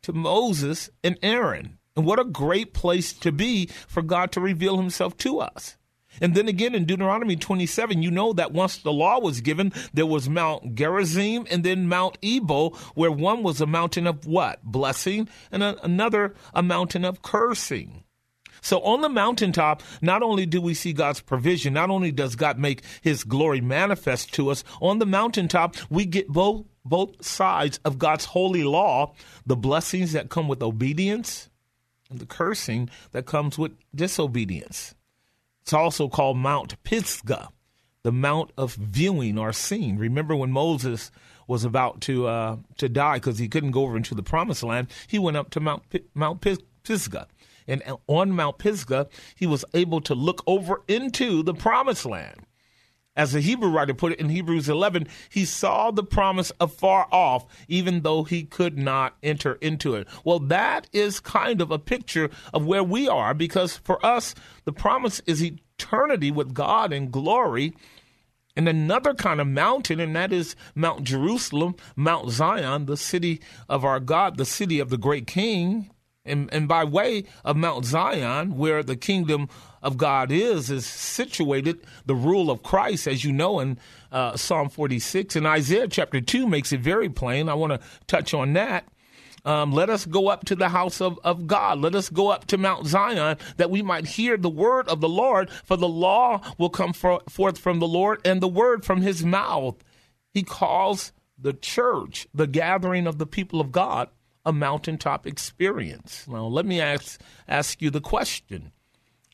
to 0.03 0.13
Moses 0.13 0.91
and 1.03 1.19
Aaron. 1.23 1.79
And 1.97 2.05
what 2.05 2.21
a 2.21 2.25
great 2.25 2.75
place 2.75 3.13
to 3.13 3.33
be 3.33 3.67
for 3.89 4.03
God 4.03 4.33
to 4.33 4.41
reveal 4.41 4.77
himself 4.77 5.17
to 5.19 5.41
us. 5.41 5.77
And 6.21 6.35
then 6.35 6.49
again 6.49 6.75
in 6.75 6.85
Deuteronomy 6.85 7.37
27, 7.37 8.03
you 8.03 8.11
know 8.11 8.33
that 8.33 8.53
once 8.53 8.79
the 8.79 8.93
law 8.93 9.21
was 9.21 9.41
given, 9.41 9.73
there 9.93 10.07
was 10.07 10.29
Mount 10.29 10.75
Gerizim 10.75 11.47
and 11.51 11.65
then 11.65 11.89
Mount 11.89 12.19
Ebal, 12.23 12.71
where 12.95 13.11
one 13.11 13.43
was 13.43 13.61
a 13.61 13.67
mountain 13.67 14.07
of 14.07 14.27
what? 14.27 14.63
Blessing, 14.63 15.29
and 15.51 15.63
a, 15.63 15.83
another 15.85 16.35
a 16.55 16.63
mountain 16.63 17.05
of 17.05 17.23
cursing. 17.23 18.05
So 18.65 18.81
on 18.81 19.03
the 19.03 19.11
mountaintop, 19.11 19.83
not 20.01 20.23
only 20.23 20.47
do 20.47 20.59
we 20.59 20.73
see 20.73 20.95
God's 20.95 21.21
provision, 21.21 21.75
not 21.75 21.91
only 21.91 22.11
does 22.11 22.35
God 22.35 22.59
make 22.59 22.83
his 23.03 23.23
glory 23.23 23.61
manifest 23.61 24.33
to 24.35 24.49
us, 24.49 24.65
on 24.81 24.99
the 24.99 25.07
mountaintop, 25.07 25.77
we 25.91 26.07
get 26.07 26.29
both 26.29 26.65
both 26.85 27.25
sides 27.25 27.79
of 27.85 27.99
God's 27.99 28.27
holy 28.27 28.65
law, 28.65 29.15
the 29.47 29.57
blessings 29.57 30.13
that 30.13 30.29
come 30.29 30.49
with 30.49 30.63
obedience 30.63 31.49
and 32.11 32.19
the 32.19 32.27
cursing 32.27 32.91
that 33.13 33.27
comes 33.27 33.59
with 33.59 33.73
disobedience. 33.95 34.95
It's 35.65 35.73
also 35.73 36.11
called 36.11 36.37
Mount 36.37 36.83
Pisgah, 36.85 37.49
the 38.03 38.13
Mount 38.13 38.51
of 38.59 38.75
viewing 38.75 39.39
or 39.39 39.51
seeing. 39.55 39.97
Remember 39.97 40.37
when 40.37 40.53
Moses 40.53 41.11
was 41.49 41.65
about 41.65 42.03
to 42.03 42.27
uh, 42.27 42.57
to 42.77 42.87
die 42.91 43.17
because 43.17 43.39
he 43.39 43.49
couldn't 43.49 43.71
go 43.71 43.85
over 43.85 43.97
into 43.97 44.15
the 44.15 44.23
Promised 44.23 44.63
Land, 44.63 44.89
he 45.07 45.19
went 45.19 45.39
up 45.39 45.49
to 45.51 45.61
Mount 45.61 45.89
P- 45.89 46.05
Mount 46.13 46.45
Pisgah, 46.83 47.29
and 47.67 47.83
on 48.07 48.33
Mount 48.33 48.59
Pisgah 48.59 49.09
he 49.35 49.47
was 49.47 49.65
able 49.73 50.03
to 50.03 50.15
look 50.15 50.43
over 50.47 50.83
into 50.87 51.43
the 51.43 51.55
Promised 51.55 52.05
Land. 52.05 52.41
As 53.17 53.33
the 53.33 53.41
Hebrew 53.41 53.71
writer 53.71 53.95
put 53.95 54.13
it 54.13 54.21
in 54.21 54.29
Hebrews 54.29 54.69
11, 54.69 55.07
he 55.29 55.45
saw 55.45 55.91
the 55.91 56.03
promise 56.03 56.51
afar 56.61 57.07
off, 57.13 57.47
even 57.69 58.01
though 58.01 58.25
he 58.25 58.43
could 58.43 58.77
not 58.77 59.17
enter 59.23 59.55
into 59.55 59.95
it. 59.95 60.09
Well, 60.25 60.41
that 60.41 60.89
is 60.93 61.21
kind 61.21 61.61
of 61.61 61.71
a 61.71 61.79
picture 61.79 62.29
of 62.53 62.67
where 62.67 62.83
we 62.83 63.09
are 63.09 63.33
because 63.33 63.77
for 63.77 64.05
us, 64.05 64.35
the 64.65 64.73
promise 64.73 65.21
is 65.27 65.45
eternity 65.45 66.33
with 66.33 66.55
God 66.55 66.93
in 66.93 67.11
glory 67.11 67.73
and 68.57 68.69
another 68.69 69.15
kind 69.15 69.41
of 69.41 69.47
mountain, 69.47 69.99
and 70.01 70.15
that 70.15 70.33
is 70.33 70.55
Mount 70.75 71.05
Jerusalem, 71.05 71.75
Mount 71.97 72.31
Zion, 72.31 72.87
the 72.87 72.97
city 72.97 73.41
of 73.69 73.85
our 73.85 73.99
God, 74.01 74.37
the 74.37 74.45
city 74.45 74.79
of 74.79 74.91
the 74.91 74.99
great 74.99 75.27
king. 75.27 75.91
And, 76.27 76.49
and 76.55 76.67
by 76.67 76.85
way 76.85 77.25
of 77.45 77.57
Mount 77.57 77.85
Zion, 77.85 78.57
where 78.57 78.83
the 78.83 78.97
kingdom 78.97 79.49
of 79.85 79.99
God 79.99 80.33
is, 80.33 80.71
is 80.71 80.87
situated, 80.87 81.79
the 82.07 82.15
rule 82.15 82.51
of 82.51 82.63
Christ, 82.63 83.07
as 83.07 83.23
you 83.23 83.33
know 83.33 83.61
in 83.61 83.79
uh, 84.11 84.37
Psalm 84.37 84.71
46. 84.71 85.37
And 85.37 85.47
Isaiah 85.47 85.87
chapter 85.87 86.21
2 86.21 86.49
makes 86.49 86.73
it 86.73 86.81
very 86.81 87.11
plain. 87.11 87.49
I 87.49 87.55
want 87.55 87.75
to 87.75 87.87
touch 88.07 88.35
on 88.35 88.55
that. 88.55 88.89
Um, 89.45 89.73
let 89.73 89.91
us 89.91 90.07
go 90.07 90.29
up 90.29 90.47
to 90.47 90.57
the 90.57 90.71
house 90.71 91.03
of, 91.03 91.21
of 91.23 91.47
God. 91.47 91.79
Let 91.79 91.95
us 91.95 92.09
go 92.09 92.31
up 92.31 92.47
to 92.47 92.57
Mount 92.57 92.87
Zion 92.87 93.37
that 93.59 93.71
we 93.71 93.83
might 93.83 94.07
hear 94.07 94.39
the 94.39 94.49
word 94.49 94.89
of 94.89 95.03
the 95.03 95.09
Lord, 95.09 95.51
for 95.51 95.77
the 95.77 95.87
law 95.87 96.41
will 96.57 96.71
come 96.71 96.95
for, 96.95 97.21
forth 97.29 97.59
from 97.59 97.79
the 97.79 97.87
Lord 97.87 98.21
and 98.25 98.41
the 98.41 98.49
word 98.49 98.87
from 98.87 99.03
his 99.03 99.23
mouth. 99.23 99.77
He 100.33 100.43
calls 100.43 101.13
the 101.39 101.53
church, 101.53 102.27
the 102.33 102.47
gathering 102.47 103.07
of 103.07 103.19
the 103.19 103.27
people 103.27 103.61
of 103.61 103.71
God, 103.71 104.09
a 104.47 104.53
mountaintop 104.53 105.27
experience. 105.27 106.27
Now, 106.27 106.47
let 106.47 106.65
me 106.65 106.81
ask, 106.81 107.21
ask 107.47 107.83
you 107.83 107.91
the 107.91 108.01
question 108.01 108.73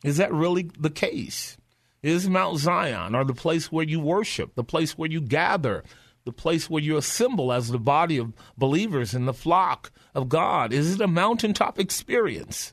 Is 0.05 0.17
that 0.17 0.33
really 0.33 0.71
the 0.79 0.91
case? 0.91 1.57
Is 2.03 2.29
Mount 2.29 2.59
Zion, 2.59 3.15
or 3.15 3.25
the 3.25 3.35
place 3.35 3.71
where 3.71 3.85
you 3.85 4.01
worship, 4.01 4.55
the 4.55 4.65
place 4.65 4.97
where 4.97 5.11
you 5.11 5.21
gather, 5.21 5.85
the 6.25 6.33
place 6.33 6.71
where 6.71 6.83
you 6.83 6.97
assemble 6.97 7.53
as 7.53 7.69
the 7.69 7.79
body 7.79 8.17
of 8.17 8.33
believers 8.57 9.15
in 9.15 9.27
the 9.27 9.35
flock 9.35 9.91
of 10.15 10.29
God, 10.29 10.73
is 10.73 10.95
it 10.95 11.01
a 11.01 11.07
mountaintop 11.07 11.79
experience? 11.79 12.73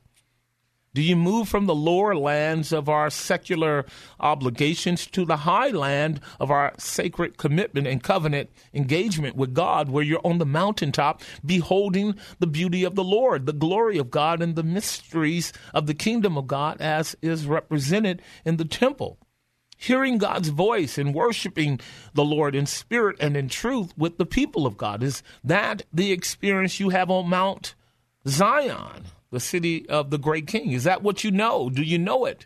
Do 0.98 1.04
you 1.04 1.16
move 1.16 1.48
from 1.48 1.68
the 1.68 1.76
lower 1.76 2.16
lands 2.16 2.74
of 2.74 2.90
our 2.90 3.12
secular 3.12 3.86
obligations 4.20 5.06
to 5.06 5.26
the 5.26 5.38
high 5.38 5.70
land 5.70 6.20
of 6.40 6.50
our 6.50 6.74
sacred 6.80 7.38
commitment 7.38 7.86
and 7.86 8.02
covenant 8.02 8.50
engagement 8.74 9.36
with 9.36 9.54
God, 9.54 9.90
where 9.90 10.04
you're 10.04 10.26
on 10.26 10.40
the 10.40 10.46
mountaintop 10.48 11.22
beholding 11.46 12.16
the 12.40 12.48
beauty 12.48 12.84
of 12.84 12.96
the 12.96 13.04
Lord, 13.04 13.46
the 13.46 13.54
glory 13.54 14.00
of 14.00 14.10
God, 14.10 14.42
and 14.42 14.56
the 14.56 14.64
mysteries 14.64 15.54
of 15.72 15.86
the 15.86 15.94
kingdom 15.94 16.36
of 16.36 16.48
God 16.48 16.82
as 16.82 17.16
is 17.22 17.46
represented 17.46 18.24
in 18.44 18.58
the 18.58 18.66
temple? 18.66 19.20
Hearing 19.78 20.18
God's 20.18 20.50
voice 20.50 20.98
and 20.98 21.14
worshiping 21.14 21.80
the 22.16 22.26
Lord 22.26 22.56
in 22.56 22.66
spirit 22.66 23.18
and 23.20 23.38
in 23.38 23.50
truth 23.50 23.94
with 23.96 24.18
the 24.18 24.26
people 24.26 24.66
of 24.66 24.78
God. 24.78 25.04
Is 25.04 25.22
that 25.44 25.84
the 25.94 26.12
experience 26.12 26.80
you 26.80 26.90
have 26.90 27.12
on 27.12 27.30
Mount 27.30 27.76
Zion? 28.28 29.04
The 29.32 29.40
city 29.40 29.88
of 29.90 30.10
the 30.10 30.18
great 30.18 30.48
king. 30.48 30.72
Is 30.72 30.84
that 30.86 31.04
what 31.04 31.24
you 31.24 31.32
know? 31.32 31.70
Do 31.70 31.84
you 31.84 31.98
know 31.98 32.26
it? 32.26 32.46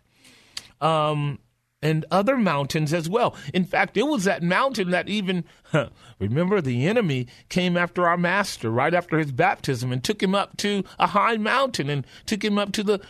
Um, 0.79 1.39
and 1.81 2.05
other 2.11 2.37
mountains 2.37 2.93
as 2.93 3.09
well. 3.09 3.35
In 3.53 3.65
fact, 3.65 3.97
it 3.97 4.03
was 4.03 4.23
that 4.23 4.43
mountain 4.43 4.91
that 4.91 5.09
even, 5.09 5.43
huh, 5.65 5.89
remember, 6.19 6.61
the 6.61 6.87
enemy 6.87 7.27
came 7.49 7.75
after 7.75 8.07
our 8.07 8.17
master 8.17 8.69
right 8.69 8.93
after 8.93 9.17
his 9.17 9.31
baptism 9.31 9.91
and 9.91 10.03
took 10.03 10.21
him 10.21 10.35
up 10.35 10.57
to 10.57 10.83
a 10.99 11.07
high 11.07 11.37
mountain 11.37 11.89
and 11.89 12.05
took 12.25 12.43
him 12.43 12.57
up 12.57 12.71
to 12.73 12.83
the 12.83 13.01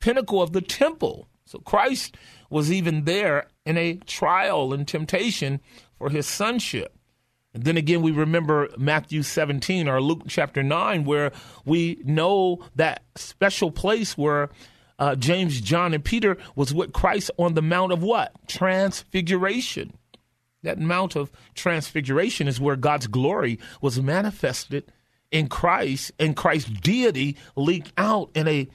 pinnacle 0.00 0.42
of 0.42 0.52
the 0.52 0.60
temple. 0.60 1.28
So 1.46 1.60
Christ 1.60 2.16
was 2.50 2.72
even 2.72 3.04
there 3.04 3.46
in 3.64 3.78
a 3.78 3.94
trial 4.06 4.72
and 4.72 4.86
temptation 4.86 5.60
for 5.96 6.10
his 6.10 6.26
sonship. 6.26 6.96
And 7.54 7.64
then 7.64 7.76
again, 7.76 8.02
we 8.02 8.12
remember 8.12 8.68
Matthew 8.78 9.22
17 9.22 9.88
or 9.88 10.00
Luke 10.00 10.22
chapter 10.26 10.62
9, 10.62 11.04
where 11.04 11.32
we 11.64 12.00
know 12.04 12.64
that 12.76 13.02
special 13.14 13.70
place 13.70 14.16
where 14.16 14.48
uh, 14.98 15.16
James, 15.16 15.60
John, 15.60 15.92
and 15.92 16.04
Peter 16.04 16.38
was 16.56 16.72
with 16.72 16.92
Christ 16.92 17.30
on 17.36 17.54
the 17.54 17.62
Mount 17.62 17.92
of 17.92 18.02
what? 18.02 18.32
Transfiguration. 18.46 19.92
That 20.62 20.78
Mount 20.78 21.16
of 21.16 21.30
Transfiguration 21.54 22.48
is 22.48 22.60
where 22.60 22.76
God's 22.76 23.06
glory 23.06 23.58
was 23.80 24.00
manifested 24.00 24.90
in 25.30 25.48
Christ, 25.48 26.12
and 26.18 26.36
Christ's 26.36 26.70
deity 26.70 27.36
leaked 27.56 27.92
out 27.96 28.30
in 28.34 28.46
a 28.46 28.68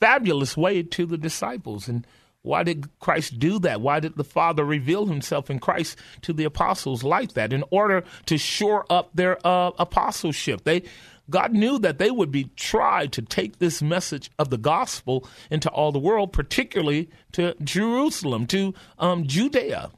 fabulous 0.00 0.56
way 0.56 0.82
to 0.82 1.06
the 1.06 1.18
disciples. 1.18 1.86
And 1.86 2.06
why 2.42 2.64
did 2.64 2.88
Christ 2.98 3.38
do 3.38 3.58
that? 3.60 3.80
Why 3.80 4.00
did 4.00 4.16
the 4.16 4.24
Father 4.24 4.64
reveal 4.64 5.06
himself 5.06 5.48
in 5.48 5.60
Christ 5.60 5.96
to 6.22 6.32
the 6.32 6.44
apostles 6.44 7.04
like 7.04 7.34
that? 7.34 7.52
In 7.52 7.64
order 7.70 8.02
to 8.26 8.36
shore 8.36 8.84
up 8.90 9.10
their 9.14 9.44
uh, 9.46 9.70
apostleship. 9.78 10.64
They 10.64 10.82
God 11.30 11.52
knew 11.52 11.78
that 11.78 11.98
they 11.98 12.10
would 12.10 12.32
be 12.32 12.50
tried 12.56 13.12
to 13.12 13.22
take 13.22 13.58
this 13.58 13.80
message 13.80 14.30
of 14.40 14.50
the 14.50 14.58
gospel 14.58 15.26
into 15.50 15.70
all 15.70 15.92
the 15.92 15.98
world, 15.98 16.32
particularly 16.32 17.08
to 17.32 17.54
Jerusalem, 17.62 18.46
to 18.48 18.74
um, 18.98 19.26
Judea. 19.26 19.92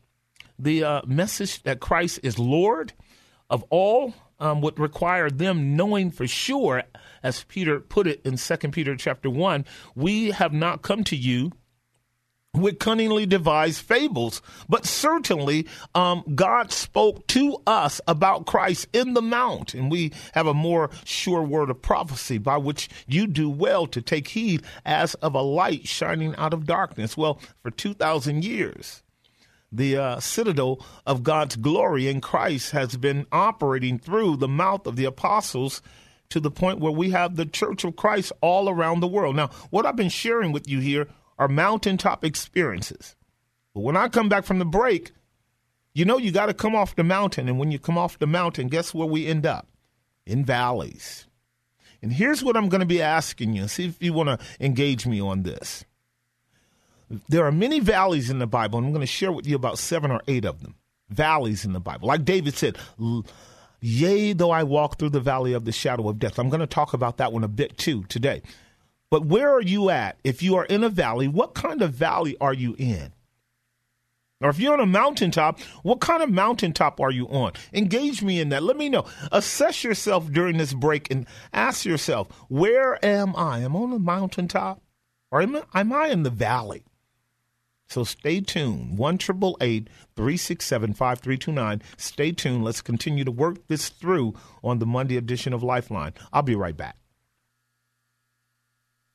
The 0.58 0.84
uh, 0.84 1.02
message 1.06 1.62
that 1.62 1.80
Christ 1.80 2.20
is 2.22 2.38
Lord 2.38 2.92
of 3.48 3.64
all 3.70 4.14
um, 4.38 4.60
would 4.60 4.78
require 4.78 5.30
them 5.30 5.76
knowing 5.76 6.10
for 6.10 6.26
sure, 6.26 6.82
as 7.22 7.44
Peter 7.44 7.80
put 7.80 8.06
it 8.06 8.20
in 8.24 8.36
Second 8.36 8.72
Peter 8.72 8.94
chapter 8.94 9.30
one, 9.30 9.64
we 9.94 10.30
have 10.30 10.52
not 10.52 10.82
come 10.82 11.02
to 11.04 11.16
you 11.16 11.52
with 12.54 12.78
cunningly 12.78 13.26
devised 13.26 13.82
fables. 13.82 14.40
But 14.68 14.86
certainly, 14.86 15.66
um, 15.94 16.24
God 16.34 16.72
spoke 16.72 17.26
to 17.28 17.60
us 17.66 18.00
about 18.06 18.46
Christ 18.46 18.88
in 18.92 19.14
the 19.14 19.22
mount, 19.22 19.74
and 19.74 19.90
we 19.90 20.12
have 20.32 20.46
a 20.46 20.54
more 20.54 20.90
sure 21.04 21.42
word 21.42 21.70
of 21.70 21.82
prophecy 21.82 22.38
by 22.38 22.56
which 22.56 22.88
you 23.06 23.26
do 23.26 23.50
well 23.50 23.86
to 23.88 24.00
take 24.00 24.28
heed 24.28 24.62
as 24.84 25.14
of 25.14 25.34
a 25.34 25.42
light 25.42 25.86
shining 25.86 26.34
out 26.36 26.54
of 26.54 26.66
darkness. 26.66 27.16
Well, 27.16 27.40
for 27.62 27.70
2,000 27.70 28.44
years, 28.44 29.02
the 29.72 29.96
uh, 29.96 30.20
citadel 30.20 30.84
of 31.04 31.24
God's 31.24 31.56
glory 31.56 32.08
in 32.08 32.20
Christ 32.20 32.70
has 32.70 32.96
been 32.96 33.26
operating 33.32 33.98
through 33.98 34.36
the 34.36 34.48
mouth 34.48 34.86
of 34.86 34.94
the 34.96 35.04
apostles 35.04 35.82
to 36.30 36.40
the 36.40 36.50
point 36.50 36.80
where 36.80 36.92
we 36.92 37.10
have 37.10 37.36
the 37.36 37.46
church 37.46 37.84
of 37.84 37.96
Christ 37.96 38.32
all 38.40 38.68
around 38.68 39.00
the 39.00 39.08
world. 39.08 39.36
Now, 39.36 39.48
what 39.70 39.84
I've 39.84 39.96
been 39.96 40.08
sharing 40.08 40.52
with 40.52 40.68
you 40.68 40.78
here 40.78 41.08
are 41.38 41.48
mountaintop 41.48 42.24
experiences. 42.24 43.16
But 43.74 43.80
when 43.80 43.96
I 43.96 44.08
come 44.08 44.28
back 44.28 44.44
from 44.44 44.58
the 44.58 44.64
break, 44.64 45.12
you 45.92 46.04
know 46.04 46.18
you 46.18 46.32
got 46.32 46.46
to 46.46 46.54
come 46.54 46.74
off 46.74 46.96
the 46.96 47.04
mountain. 47.04 47.48
And 47.48 47.58
when 47.58 47.70
you 47.70 47.78
come 47.78 47.98
off 47.98 48.18
the 48.18 48.26
mountain, 48.26 48.68
guess 48.68 48.94
where 48.94 49.06
we 49.06 49.26
end 49.26 49.46
up? 49.46 49.68
In 50.26 50.44
valleys. 50.44 51.26
And 52.02 52.12
here's 52.12 52.42
what 52.42 52.56
I'm 52.56 52.68
going 52.68 52.80
to 52.80 52.86
be 52.86 53.02
asking 53.02 53.54
you. 53.54 53.66
See 53.68 53.86
if 53.86 54.02
you 54.02 54.12
want 54.12 54.28
to 54.28 54.38
engage 54.60 55.06
me 55.06 55.20
on 55.20 55.42
this. 55.42 55.84
There 57.28 57.44
are 57.46 57.52
many 57.52 57.80
valleys 57.80 58.30
in 58.30 58.38
the 58.38 58.46
Bible, 58.46 58.78
and 58.78 58.86
I'm 58.86 58.92
going 58.92 59.00
to 59.00 59.06
share 59.06 59.32
with 59.32 59.46
you 59.46 59.56
about 59.56 59.78
seven 59.78 60.10
or 60.10 60.20
eight 60.26 60.44
of 60.44 60.62
them. 60.62 60.74
Valleys 61.10 61.64
in 61.64 61.72
the 61.72 61.80
Bible. 61.80 62.08
Like 62.08 62.24
David 62.24 62.54
said, 62.54 62.78
Yea, 63.80 64.32
though 64.32 64.50
I 64.50 64.62
walk 64.62 64.98
through 64.98 65.10
the 65.10 65.20
valley 65.20 65.52
of 65.52 65.66
the 65.66 65.72
shadow 65.72 66.08
of 66.08 66.18
death. 66.18 66.38
I'm 66.38 66.48
going 66.48 66.60
to 66.60 66.66
talk 66.66 66.94
about 66.94 67.18
that 67.18 67.32
one 67.32 67.44
a 67.44 67.48
bit 67.48 67.76
too 67.76 68.04
today. 68.04 68.40
But 69.14 69.26
where 69.26 69.54
are 69.54 69.62
you 69.62 69.90
at? 69.90 70.18
If 70.24 70.42
you 70.42 70.56
are 70.56 70.64
in 70.64 70.82
a 70.82 70.88
valley, 70.88 71.28
what 71.28 71.54
kind 71.54 71.82
of 71.82 71.94
valley 71.94 72.36
are 72.40 72.52
you 72.52 72.74
in? 72.80 73.12
Or 74.40 74.50
if 74.50 74.58
you're 74.58 74.72
on 74.72 74.80
a 74.80 74.86
mountaintop, 74.86 75.60
what 75.84 76.00
kind 76.00 76.20
of 76.20 76.30
mountaintop 76.30 76.98
are 76.98 77.12
you 77.12 77.28
on? 77.28 77.52
Engage 77.72 78.24
me 78.24 78.40
in 78.40 78.48
that. 78.48 78.64
Let 78.64 78.76
me 78.76 78.88
know. 78.88 79.06
Assess 79.30 79.84
yourself 79.84 80.32
during 80.32 80.56
this 80.56 80.74
break 80.74 81.12
and 81.12 81.28
ask 81.52 81.84
yourself, 81.84 82.26
where 82.48 82.98
am 83.04 83.36
I? 83.36 83.60
Am 83.60 83.76
I 83.76 83.78
on 83.78 83.90
the 83.92 84.00
mountaintop 84.00 84.82
or 85.30 85.40
am 85.42 85.54
I, 85.54 85.62
am 85.78 85.92
I 85.92 86.08
in 86.08 86.24
the 86.24 86.30
valley? 86.30 86.82
So 87.86 88.02
stay 88.02 88.40
tuned. 88.40 88.98
1 88.98 89.18
367 89.18 90.92
5329. 90.92 91.82
Stay 91.98 92.32
tuned. 92.32 92.64
Let's 92.64 92.82
continue 92.82 93.22
to 93.22 93.30
work 93.30 93.64
this 93.68 93.90
through 93.90 94.34
on 94.64 94.80
the 94.80 94.86
Monday 94.86 95.16
edition 95.16 95.52
of 95.52 95.62
Lifeline. 95.62 96.14
I'll 96.32 96.42
be 96.42 96.56
right 96.56 96.76
back. 96.76 96.96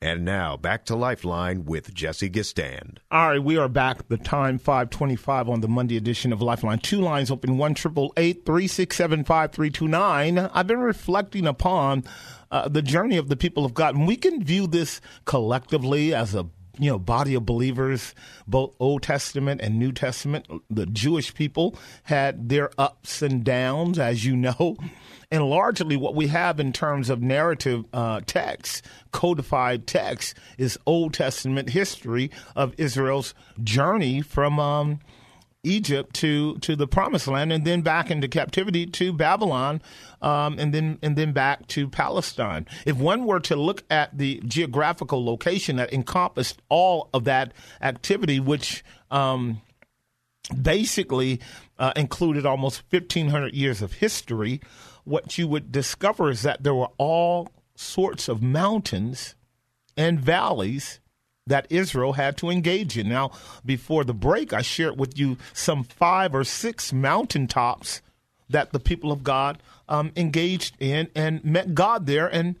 And 0.02 0.24
now 0.24 0.56
back 0.56 0.86
to 0.86 0.96
Lifeline 0.96 1.66
with 1.66 1.92
Jesse 1.92 2.30
Gistand. 2.30 3.00
All 3.10 3.28
right, 3.28 3.42
we 3.44 3.58
are 3.58 3.68
back. 3.68 4.08
The 4.08 4.16
time 4.16 4.58
525 4.58 5.50
on 5.50 5.60
the 5.60 5.68
Monday 5.68 5.98
edition 5.98 6.32
of 6.32 6.40
Lifeline. 6.40 6.78
Two 6.78 7.02
lines 7.02 7.30
open, 7.30 7.58
1 7.58 7.74
367 7.74 9.24
5329. 9.24 10.38
I've 10.38 10.66
been 10.66 10.80
reflecting 10.80 11.46
upon 11.46 12.04
uh, 12.50 12.66
the 12.66 12.80
journey 12.80 13.18
of 13.18 13.28
the 13.28 13.36
people 13.36 13.66
of 13.66 13.74
God. 13.74 13.94
And 13.94 14.08
we 14.08 14.16
can 14.16 14.42
view 14.42 14.66
this 14.66 15.02
collectively 15.26 16.14
as 16.14 16.34
a 16.34 16.46
you 16.78 16.90
know 16.90 16.98
body 16.98 17.34
of 17.34 17.44
believers 17.44 18.14
both 18.46 18.74
old 18.78 19.02
testament 19.02 19.60
and 19.60 19.78
new 19.78 19.92
testament 19.92 20.46
the 20.70 20.86
jewish 20.86 21.34
people 21.34 21.76
had 22.04 22.48
their 22.48 22.70
ups 22.78 23.20
and 23.20 23.44
downs 23.44 23.98
as 23.98 24.24
you 24.24 24.34
know 24.34 24.76
and 25.30 25.48
largely 25.48 25.96
what 25.96 26.14
we 26.14 26.26
have 26.26 26.58
in 26.58 26.72
terms 26.72 27.08
of 27.08 27.22
narrative 27.22 27.84
uh, 27.92 28.20
text 28.26 28.84
codified 29.12 29.86
text 29.86 30.34
is 30.58 30.78
old 30.86 31.14
testament 31.14 31.70
history 31.70 32.30
of 32.56 32.74
israel's 32.78 33.34
journey 33.62 34.20
from 34.20 34.58
um, 34.58 35.00
Egypt 35.62 36.14
to 36.14 36.56
to 36.58 36.74
the 36.74 36.86
promised 36.86 37.26
land 37.28 37.52
and 37.52 37.66
then 37.66 37.82
back 37.82 38.10
into 38.10 38.28
captivity 38.28 38.86
to 38.86 39.12
Babylon 39.12 39.82
um, 40.22 40.58
and 40.58 40.72
then 40.72 40.98
and 41.02 41.16
then 41.16 41.32
back 41.32 41.66
to 41.68 41.86
Palestine. 41.86 42.66
If 42.86 42.96
one 42.96 43.26
were 43.26 43.40
to 43.40 43.56
look 43.56 43.84
at 43.90 44.16
the 44.16 44.40
geographical 44.46 45.24
location 45.24 45.76
that 45.76 45.92
encompassed 45.92 46.62
all 46.70 47.10
of 47.12 47.24
that 47.24 47.52
activity, 47.82 48.40
which 48.40 48.82
um, 49.10 49.60
basically 50.62 51.40
uh, 51.78 51.92
included 51.94 52.46
almost 52.46 52.82
1500 52.90 53.52
years 53.52 53.82
of 53.82 53.92
history, 53.92 54.62
what 55.04 55.38
you 55.38 55.48
would 55.48 55.72
discover 55.72 56.30
is 56.30 56.42
that 56.42 56.62
there 56.62 56.74
were 56.74 56.90
all 56.98 57.48
sorts 57.74 58.28
of 58.28 58.42
mountains 58.42 59.34
and 59.96 60.20
valleys 60.20 61.00
that 61.46 61.66
Israel 61.70 62.14
had 62.14 62.36
to 62.38 62.50
engage 62.50 62.96
in. 62.96 63.08
Now, 63.08 63.32
before 63.64 64.04
the 64.04 64.14
break, 64.14 64.52
I 64.52 64.62
shared 64.62 64.98
with 64.98 65.18
you 65.18 65.36
some 65.52 65.84
five 65.84 66.34
or 66.34 66.44
six 66.44 66.92
mountaintops 66.92 68.02
that 68.48 68.72
the 68.72 68.80
people 68.80 69.12
of 69.12 69.24
God 69.24 69.62
um, 69.88 70.12
engaged 70.16 70.76
in 70.80 71.08
and 71.14 71.44
met 71.44 71.74
God 71.74 72.06
there, 72.06 72.26
and 72.26 72.56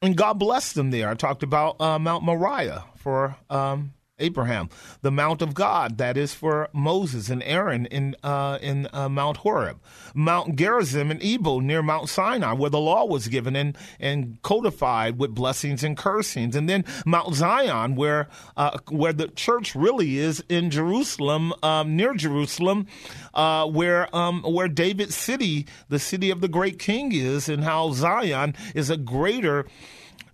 and 0.00 0.16
God 0.16 0.34
blessed 0.34 0.74
them 0.74 0.90
there. 0.90 1.08
I 1.08 1.14
talked 1.14 1.42
about 1.42 1.80
uh, 1.80 1.98
Mount 1.98 2.24
Moriah 2.24 2.84
for 2.96 3.36
um, 3.50 3.92
Abraham, 4.18 4.68
the 5.02 5.10
Mount 5.10 5.42
of 5.42 5.54
God 5.54 5.98
that 5.98 6.16
is 6.16 6.34
for 6.34 6.68
Moses 6.72 7.30
and 7.30 7.42
Aaron 7.42 7.86
in 7.86 8.16
uh, 8.22 8.58
in 8.60 8.88
uh, 8.92 9.08
Mount 9.08 9.38
Horeb, 9.38 9.80
Mount 10.14 10.56
Gerizim 10.56 11.10
and 11.10 11.22
Ebal 11.22 11.60
near 11.60 11.82
Mount 11.82 12.08
Sinai, 12.08 12.52
where 12.52 12.70
the 12.70 12.80
law 12.80 13.04
was 13.04 13.28
given 13.28 13.54
and 13.56 13.76
and 14.00 14.40
codified 14.42 15.18
with 15.18 15.34
blessings 15.34 15.84
and 15.84 15.96
cursings, 15.96 16.56
and 16.56 16.68
then 16.68 16.84
Mount 17.06 17.34
Zion, 17.34 17.94
where 17.94 18.28
uh, 18.56 18.78
where 18.90 19.12
the 19.12 19.28
church 19.28 19.74
really 19.74 20.18
is 20.18 20.42
in 20.48 20.70
Jerusalem, 20.70 21.52
um, 21.62 21.96
near 21.96 22.14
Jerusalem, 22.14 22.86
uh, 23.34 23.66
where 23.66 24.14
um, 24.14 24.42
where 24.42 24.68
David's 24.68 25.14
city, 25.14 25.66
the 25.88 25.98
city 25.98 26.30
of 26.30 26.40
the 26.40 26.48
great 26.48 26.78
king, 26.78 27.12
is, 27.12 27.48
and 27.48 27.64
how 27.64 27.92
Zion 27.92 28.54
is 28.74 28.90
a 28.90 28.96
greater 28.96 29.66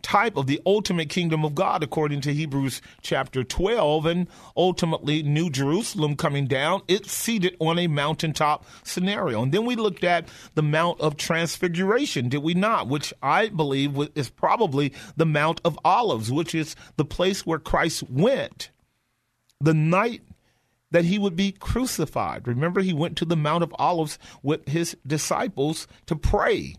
type 0.05 0.37
of 0.37 0.47
the 0.47 0.61
ultimate 0.65 1.09
kingdom 1.09 1.45
of 1.45 1.57
God, 1.57 1.83
according 1.83 2.21
to 2.21 2.33
Hebrews 2.33 2.81
chapter 3.03 3.43
12. 3.43 4.07
And 4.07 4.29
ultimately, 4.57 5.25
New 5.25 5.51
Jerusalem 5.51 6.15
coming 6.15 6.47
down, 6.47 6.83
it's 6.87 7.11
seated 7.11 7.57
on 7.59 7.79
a 7.79 7.89
mountaintop 7.89 8.65
scenario. 8.85 9.43
And 9.43 9.51
then 9.51 9.65
we 9.65 9.75
looked 9.75 10.05
at 10.05 10.29
the 10.55 10.63
Mount 10.63 11.01
of 11.01 11.17
Transfiguration, 11.17 12.29
did 12.29 12.43
we 12.45 12.55
not? 12.55 12.87
Which 12.87 13.13
I 13.23 13.49
believe 13.49 13.99
is 14.15 14.29
probably 14.29 14.93
the 15.17 15.27
Mount 15.27 15.61
of 15.65 15.79
Olives, 15.85 16.31
which 16.31 16.55
is 16.55 16.77
the 16.97 17.05
place 17.05 17.45
where 17.45 17.59
Christ 17.59 18.05
went 18.09 18.71
the 19.61 19.75
night 19.75 20.23
that 20.91 21.07
he 21.07 21.19
would 21.19 21.35
be 21.35 21.51
crucified. 21.51 22.47
Remember, 22.47 22.81
he 22.81 22.93
went 22.93 23.17
to 23.17 23.25
the 23.25 23.37
Mount 23.37 23.65
of 23.65 23.75
Olives 23.79 24.19
with 24.43 24.69
his 24.69 24.97
disciples 25.05 25.89
to 26.07 26.15
pray. 26.15 26.77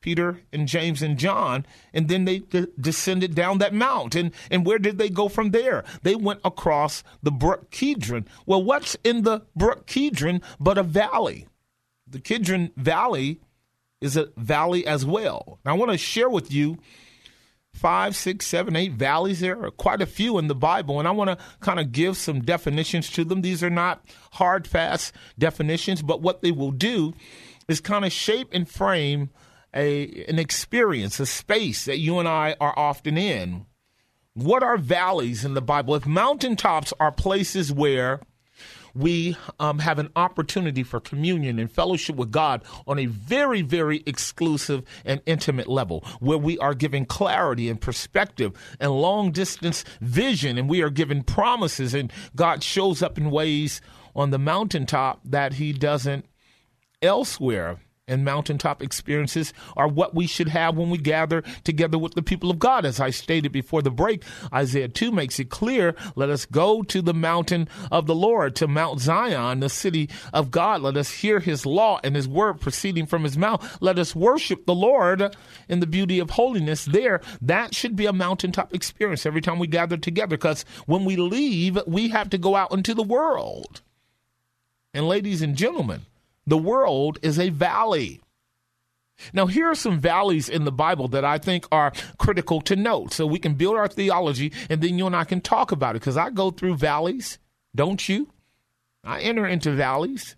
Peter 0.00 0.40
and 0.52 0.68
James 0.68 1.02
and 1.02 1.18
John, 1.18 1.66
and 1.92 2.08
then 2.08 2.24
they 2.24 2.38
de- 2.38 2.68
descended 2.80 3.34
down 3.34 3.58
that 3.58 3.74
mount. 3.74 4.14
And, 4.14 4.32
and 4.50 4.64
where 4.64 4.78
did 4.78 4.98
they 4.98 5.08
go 5.08 5.28
from 5.28 5.50
there? 5.50 5.84
They 6.02 6.14
went 6.14 6.40
across 6.44 7.02
the 7.22 7.32
brook 7.32 7.70
Kidron. 7.70 8.26
Well, 8.46 8.62
what's 8.62 8.96
in 9.04 9.22
the 9.22 9.42
brook 9.56 9.86
Kidron 9.86 10.42
but 10.60 10.78
a 10.78 10.82
valley? 10.82 11.48
The 12.06 12.20
Kidron 12.20 12.70
Valley 12.76 13.40
is 14.00 14.16
a 14.16 14.30
valley 14.36 14.86
as 14.86 15.04
well. 15.04 15.58
Now, 15.64 15.74
I 15.74 15.76
want 15.76 15.90
to 15.90 15.98
share 15.98 16.30
with 16.30 16.52
you 16.52 16.78
five, 17.74 18.16
six, 18.16 18.46
seven, 18.46 18.76
eight 18.76 18.92
valleys. 18.92 19.40
There 19.40 19.62
are 19.64 19.70
quite 19.70 20.00
a 20.00 20.06
few 20.06 20.38
in 20.38 20.46
the 20.46 20.54
Bible, 20.54 20.98
and 20.98 21.06
I 21.06 21.10
want 21.10 21.30
to 21.30 21.44
kind 21.60 21.78
of 21.78 21.92
give 21.92 22.16
some 22.16 22.40
definitions 22.40 23.10
to 23.10 23.24
them. 23.24 23.42
These 23.42 23.62
are 23.62 23.70
not 23.70 24.04
hard, 24.32 24.66
fast 24.66 25.12
definitions, 25.38 26.02
but 26.02 26.22
what 26.22 26.40
they 26.40 26.52
will 26.52 26.70
do 26.70 27.14
is 27.68 27.80
kind 27.80 28.04
of 28.04 28.12
shape 28.12 28.48
and 28.52 28.68
frame 28.68 29.30
a 29.74 30.24
an 30.28 30.38
experience, 30.38 31.20
a 31.20 31.26
space 31.26 31.84
that 31.84 31.98
you 31.98 32.18
and 32.18 32.28
I 32.28 32.56
are 32.60 32.76
often 32.78 33.16
in. 33.18 33.66
What 34.34 34.62
are 34.62 34.78
valleys 34.78 35.44
in 35.44 35.54
the 35.54 35.62
Bible? 35.62 35.94
If 35.96 36.06
mountaintops 36.06 36.92
are 37.00 37.10
places 37.10 37.72
where 37.72 38.20
we 38.94 39.36
um, 39.60 39.78
have 39.78 39.98
an 39.98 40.10
opportunity 40.16 40.82
for 40.82 41.00
communion 41.00 41.58
and 41.58 41.70
fellowship 41.70 42.16
with 42.16 42.30
God 42.30 42.62
on 42.86 42.98
a 42.98 43.06
very, 43.06 43.62
very 43.62 44.02
exclusive 44.06 44.82
and 45.04 45.20
intimate 45.26 45.68
level, 45.68 46.04
where 46.20 46.38
we 46.38 46.58
are 46.58 46.74
given 46.74 47.04
clarity 47.04 47.68
and 47.68 47.80
perspective 47.80 48.52
and 48.80 48.90
long 48.92 49.30
distance 49.30 49.84
vision, 50.00 50.58
and 50.58 50.68
we 50.68 50.82
are 50.82 50.90
given 50.90 51.22
promises, 51.22 51.94
and 51.94 52.12
God 52.34 52.62
shows 52.62 53.02
up 53.02 53.18
in 53.18 53.30
ways 53.30 53.80
on 54.16 54.30
the 54.30 54.38
mountaintop 54.38 55.20
that 55.24 55.54
He 55.54 55.72
doesn't 55.72 56.26
elsewhere 57.02 57.78
and 58.08 58.24
mountaintop 58.24 58.82
experiences 58.82 59.52
are 59.76 59.86
what 59.86 60.14
we 60.14 60.26
should 60.26 60.48
have 60.48 60.76
when 60.76 60.90
we 60.90 60.98
gather 60.98 61.42
together 61.64 61.98
with 61.98 62.14
the 62.14 62.22
people 62.22 62.50
of 62.50 62.58
God. 62.58 62.84
As 62.84 62.98
I 62.98 63.10
stated 63.10 63.52
before 63.52 63.82
the 63.82 63.90
break, 63.90 64.24
Isaiah 64.52 64.88
2 64.88 65.12
makes 65.12 65.38
it 65.38 65.50
clear 65.50 65.94
let 66.16 66.30
us 66.30 66.46
go 66.46 66.82
to 66.82 67.02
the 67.02 67.14
mountain 67.14 67.68
of 67.90 68.06
the 68.06 68.14
Lord, 68.14 68.56
to 68.56 68.66
Mount 68.66 69.00
Zion, 69.00 69.60
the 69.60 69.68
city 69.68 70.08
of 70.32 70.50
God. 70.50 70.82
Let 70.82 70.96
us 70.96 71.10
hear 71.10 71.40
his 71.40 71.66
law 71.66 72.00
and 72.02 72.16
his 72.16 72.26
word 72.26 72.60
proceeding 72.60 73.06
from 73.06 73.24
his 73.24 73.36
mouth. 73.36 73.78
Let 73.80 73.98
us 73.98 74.14
worship 74.14 74.66
the 74.66 74.74
Lord 74.74 75.36
in 75.68 75.80
the 75.80 75.86
beauty 75.86 76.18
of 76.18 76.30
holiness 76.30 76.84
there. 76.84 77.20
That 77.42 77.74
should 77.74 77.96
be 77.96 78.06
a 78.06 78.12
mountaintop 78.12 78.74
experience 78.74 79.26
every 79.26 79.40
time 79.40 79.58
we 79.58 79.66
gather 79.66 79.96
together 79.96 80.36
because 80.36 80.64
when 80.86 81.04
we 81.04 81.16
leave, 81.16 81.78
we 81.86 82.08
have 82.08 82.30
to 82.30 82.38
go 82.38 82.56
out 82.56 82.72
into 82.72 82.94
the 82.94 83.02
world. 83.02 83.82
And 84.94 85.06
ladies 85.06 85.42
and 85.42 85.54
gentlemen, 85.54 86.06
the 86.48 86.58
world 86.58 87.18
is 87.22 87.38
a 87.38 87.50
valley. 87.50 88.20
Now, 89.32 89.46
here 89.46 89.66
are 89.68 89.74
some 89.74 89.98
valleys 89.98 90.48
in 90.48 90.64
the 90.64 90.72
Bible 90.72 91.08
that 91.08 91.24
I 91.24 91.38
think 91.38 91.66
are 91.72 91.92
critical 92.18 92.60
to 92.62 92.76
note 92.76 93.12
so 93.12 93.26
we 93.26 93.38
can 93.38 93.54
build 93.54 93.76
our 93.76 93.88
theology 93.88 94.52
and 94.70 94.80
then 94.80 94.98
you 94.98 95.06
and 95.06 95.16
I 95.16 95.24
can 95.24 95.40
talk 95.40 95.72
about 95.72 95.96
it 95.96 96.00
because 96.00 96.16
I 96.16 96.30
go 96.30 96.50
through 96.50 96.76
valleys, 96.76 97.38
don't 97.74 98.08
you? 98.08 98.28
I 99.04 99.20
enter 99.20 99.46
into 99.46 99.72
valleys. 99.72 100.36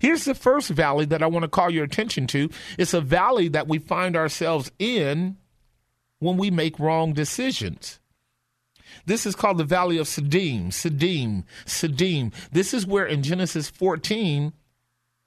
Here's 0.00 0.24
the 0.24 0.34
first 0.34 0.70
valley 0.70 1.04
that 1.06 1.22
I 1.22 1.26
want 1.26 1.42
to 1.42 1.48
call 1.48 1.70
your 1.70 1.84
attention 1.84 2.26
to. 2.28 2.48
It's 2.78 2.94
a 2.94 3.00
valley 3.00 3.48
that 3.48 3.68
we 3.68 3.78
find 3.78 4.16
ourselves 4.16 4.72
in 4.78 5.36
when 6.18 6.38
we 6.38 6.50
make 6.50 6.78
wrong 6.78 7.12
decisions. 7.12 8.00
This 9.06 9.26
is 9.26 9.34
called 9.34 9.58
the 9.58 9.64
Valley 9.64 9.98
of 9.98 10.06
Siddim, 10.06 10.68
Siddim, 10.68 11.44
Siddim. 11.66 12.32
This 12.52 12.72
is 12.72 12.86
where 12.86 13.06
in 13.06 13.22
Genesis 13.22 13.68
14, 13.68 14.52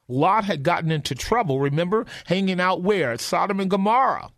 Lot 0.08 0.46
had 0.46 0.64
gotten 0.64 0.92
into 0.92 1.16
trouble, 1.16 1.60
remember? 1.60 2.06
Hanging 2.26 2.60
out 2.60 2.82
where? 2.82 3.12
At 3.12 3.22
Sodom 3.22 3.60
and 3.60 3.70
Gomorrah. 3.70 4.32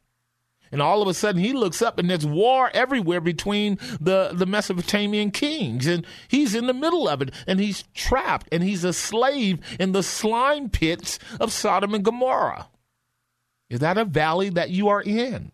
And 0.71 0.82
all 0.82 1.01
of 1.01 1.08
a 1.08 1.13
sudden 1.13 1.41
he 1.41 1.53
looks 1.53 1.82
up 1.82 1.97
and 1.97 2.10
there's 2.10 2.25
war 2.25 2.69
everywhere 2.73 3.21
between 3.21 3.77
the, 3.99 4.32
the 4.34 4.45
Mesopotamian 4.45 5.32
kings. 5.32 5.88
And 5.88 6.06
he's 6.27 6.56
in 6.56 6.67
the 6.67 6.73
middle 6.73 7.08
of 7.08 7.21
it 7.21 7.34
and 7.45 7.60
he's 7.60 7.84
trapped 7.93 8.47
and 8.51 8.63
he's 8.63 8.84
a 8.84 8.93
slave 8.93 9.60
in 9.80 9.91
the 9.91 10.03
slime 10.03 10.69
pits 10.69 11.19
of 11.39 11.53
Sodom 11.53 11.93
and 11.93 12.03
Gomorrah. 12.03 12.67
Is 13.69 13.80
that 13.80 13.97
a 13.97 14.06
valley 14.06 14.49
that 14.49 14.69
you 14.69 14.88
are 14.88 15.01
in? 15.01 15.51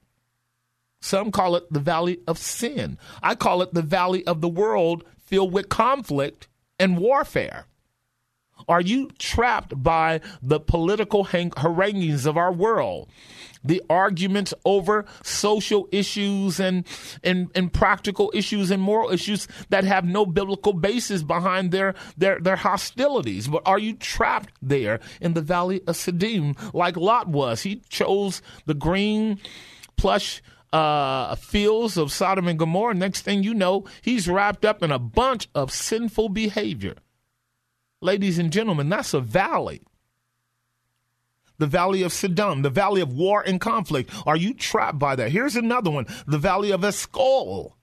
Some 1.02 1.32
call 1.32 1.56
it 1.56 1.72
the 1.72 1.80
valley 1.80 2.20
of 2.28 2.38
sin. 2.38 2.98
I 3.22 3.36
call 3.36 3.62
it 3.62 3.74
the 3.74 3.82
valley 3.82 4.26
of 4.26 4.42
the 4.42 4.50
world 4.50 5.04
filled 5.20 5.52
with 5.52 5.70
conflict 5.70 6.48
and 6.80 6.98
warfare. 6.98 7.66
Are 8.68 8.82
you 8.82 9.10
trapped 9.18 9.82
by 9.82 10.22
the 10.42 10.60
political 10.60 11.26
hang- 11.26 11.54
haranguings 11.58 12.26
of 12.26 12.38
our 12.38 12.52
world? 12.52 13.10
The 13.64 13.82
arguments 13.90 14.54
over 14.66 15.06
social 15.24 15.88
issues 15.92 16.60
and, 16.60 16.86
and, 17.24 17.50
and 17.56 17.72
practical 17.72 18.30
issues 18.34 18.72
and 18.72 18.82
moral 18.82 19.10
issues 19.10 19.48
that 19.70 19.86
have 19.86 20.04
no 20.04 20.26
biblical 20.26 20.74
basis 20.74 21.24
behind 21.24 21.72
their, 21.72 21.96
their, 22.18 22.40
their 22.40 22.58
hostilities. 22.58 23.48
But 23.48 23.64
are 23.66 23.80
you 23.80 23.94
trapped 23.94 24.54
there 24.62 25.00
in 25.22 25.34
the 25.34 25.42
valley 25.42 25.82
of 25.88 25.96
Siddim 25.96 26.58
like 26.74 26.98
Lot 26.98 27.30
was? 27.30 27.62
He 27.62 27.78
chose 27.88 28.42
the 28.66 28.74
green, 28.74 29.40
plush, 29.96 30.42
uh, 30.74 31.36
fields 31.36 31.98
of 31.98 32.12
Sodom 32.12 32.48
and 32.48 32.60
Gomorrah. 32.60 32.96
Next 32.96 33.22
thing 33.22 33.44
you 33.44 33.54
know, 33.54 33.86
he's 34.02 34.28
wrapped 34.28 34.66
up 34.66 34.84
in 34.84 34.92
a 34.92 35.00
bunch 35.00 35.48
of 35.54 35.72
sinful 35.72 36.30
behavior. 36.30 36.96
Ladies 38.04 38.38
and 38.38 38.52
gentlemen, 38.52 38.90
that's 38.90 39.14
a 39.14 39.22
valley. 39.22 39.82
The 41.58 41.68
valley 41.68 42.04
of 42.04 42.12
Siddim, 42.12 42.62
the 42.62 42.70
valley 42.70 43.00
of 43.00 43.14
war 43.14 43.42
and 43.42 43.62
conflict. 43.62 44.12
Are 44.28 44.36
you 44.36 44.54
trapped 44.54 45.00
by 45.00 45.16
that? 45.16 45.32
Here's 45.32 45.56
another 45.56 45.90
one 45.90 46.08
the 46.28 46.38
valley 46.38 46.72
of 46.72 46.84
Eshcol. 46.84 47.78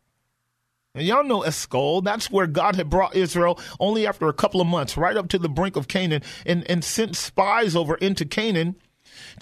And 0.95 1.07
y'all 1.07 1.25
know 1.25 1.43
Eshcol. 1.43 2.03
That's 2.03 2.31
where 2.31 2.47
God 2.47 2.77
had 2.77 2.91
brought 2.91 3.17
Israel 3.17 3.59
only 3.79 4.07
after 4.07 4.29
a 4.29 4.35
couple 4.35 4.61
of 4.61 4.67
months, 4.67 4.99
right 4.99 5.17
up 5.17 5.29
to 5.29 5.39
the 5.39 5.49
brink 5.49 5.77
of 5.77 5.89
Canaan, 5.89 6.23
and, 6.45 6.69
and 6.71 6.85
sent 6.85 7.17
spies 7.17 7.75
over 7.75 7.95
into 7.95 8.27
Canaan 8.27 8.77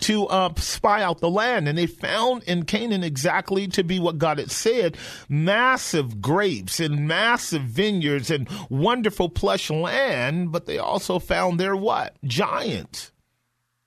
to 0.01 0.27
uh, 0.27 0.53
spy 0.57 1.03
out 1.03 1.19
the 1.19 1.31
land. 1.31 1.69
And 1.69 1.77
they 1.77 1.87
found 1.87 2.43
in 2.45 2.65
Canaan 2.65 3.05
exactly 3.05 3.67
to 3.69 3.85
be 3.85 3.99
what 3.99 4.19
God 4.19 4.39
had 4.39 4.51
said 4.51 4.97
massive 5.29 6.21
grapes 6.21 6.81
and 6.81 7.07
massive 7.07 7.63
vineyards 7.63 8.31
and 8.31 8.49
wonderful 8.69 9.29
plush 9.29 9.71
land. 9.71 10.53
But 10.53 10.67
they 10.67 10.79
also 10.79 11.19
found 11.19 11.59
there 11.59 11.77
what? 11.77 12.17
Giants. 12.25 13.13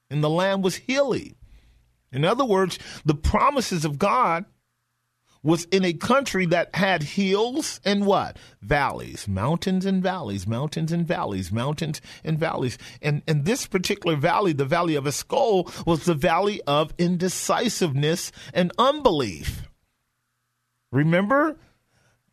And 0.10 0.24
the 0.24 0.30
land 0.30 0.64
was 0.64 0.76
hilly. 0.76 1.36
In 2.12 2.26
other 2.26 2.44
words, 2.44 2.78
the 3.06 3.16
promises 3.16 3.86
of 3.86 3.98
God 3.98 4.46
was 5.44 5.66
in 5.66 5.84
a 5.84 5.94
country 5.94 6.46
that 6.48 6.76
had 6.76 7.02
hills 7.02 7.80
and 7.84 8.06
what? 8.06 8.38
Valleys, 8.62 9.28
mountains 9.28 9.86
and 9.86 10.04
valleys, 10.04 10.46
mountains 10.46 10.92
and 10.92 11.08
valleys, 11.08 11.52
mountains 11.52 12.02
and 12.24 12.38
valleys. 12.38 12.78
And, 13.02 13.24
and 13.28 13.46
this 13.46 13.66
particular 13.66 14.16
valley, 14.16 14.54
the 14.54 14.66
valley 14.66 14.96
of 14.96 15.08
Eshcol, 15.08 15.72
was 15.86 16.06
the 16.06 16.14
valley 16.14 16.62
of 16.68 16.94
indecisiveness 16.98 18.32
and 18.54 18.72
unbelief. 18.78 19.64
Remember? 20.92 21.58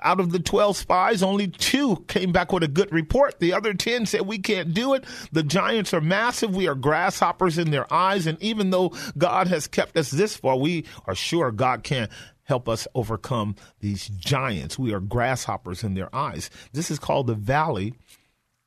Out 0.00 0.20
of 0.20 0.30
the 0.30 0.38
12 0.38 0.76
spies, 0.76 1.24
only 1.24 1.48
two 1.48 2.04
came 2.06 2.30
back 2.30 2.52
with 2.52 2.62
a 2.62 2.68
good 2.68 2.92
report. 2.92 3.40
The 3.40 3.52
other 3.52 3.74
10 3.74 4.06
said, 4.06 4.20
We 4.20 4.38
can't 4.38 4.72
do 4.72 4.94
it. 4.94 5.04
The 5.32 5.42
giants 5.42 5.92
are 5.92 6.00
massive. 6.00 6.54
We 6.54 6.68
are 6.68 6.76
grasshoppers 6.76 7.58
in 7.58 7.72
their 7.72 7.92
eyes. 7.92 8.28
And 8.28 8.40
even 8.40 8.70
though 8.70 8.92
God 9.16 9.48
has 9.48 9.66
kept 9.66 9.96
us 9.96 10.12
this 10.12 10.36
far, 10.36 10.56
we 10.56 10.84
are 11.06 11.16
sure 11.16 11.50
God 11.50 11.82
can 11.82 12.08
help 12.48 12.68
us 12.68 12.88
overcome 12.94 13.54
these 13.80 14.08
giants. 14.08 14.78
We 14.78 14.92
are 14.94 15.00
grasshoppers 15.00 15.84
in 15.84 15.94
their 15.94 16.14
eyes. 16.14 16.50
This 16.72 16.90
is 16.90 16.98
called 16.98 17.26
the 17.26 17.34
valley 17.34 17.94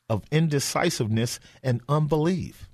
of 0.08 0.24
indecisiveness 0.32 1.40
and 1.64 1.82
unbelief. 1.90 2.70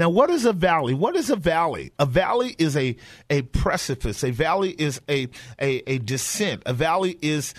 Now, 0.00 0.08
what 0.08 0.30
is 0.30 0.46
a 0.46 0.54
valley? 0.54 0.94
What 0.94 1.14
is 1.14 1.28
a 1.28 1.36
valley? 1.36 1.92
A 1.98 2.06
valley 2.06 2.56
is 2.58 2.74
a, 2.74 2.96
a 3.28 3.42
precipice. 3.42 4.24
A 4.24 4.30
valley 4.30 4.70
is 4.70 4.98
a, 5.10 5.28
a, 5.60 5.82
a 5.86 5.98
descent. 5.98 6.62
A 6.64 6.72
valley 6.72 7.18
is 7.20 7.52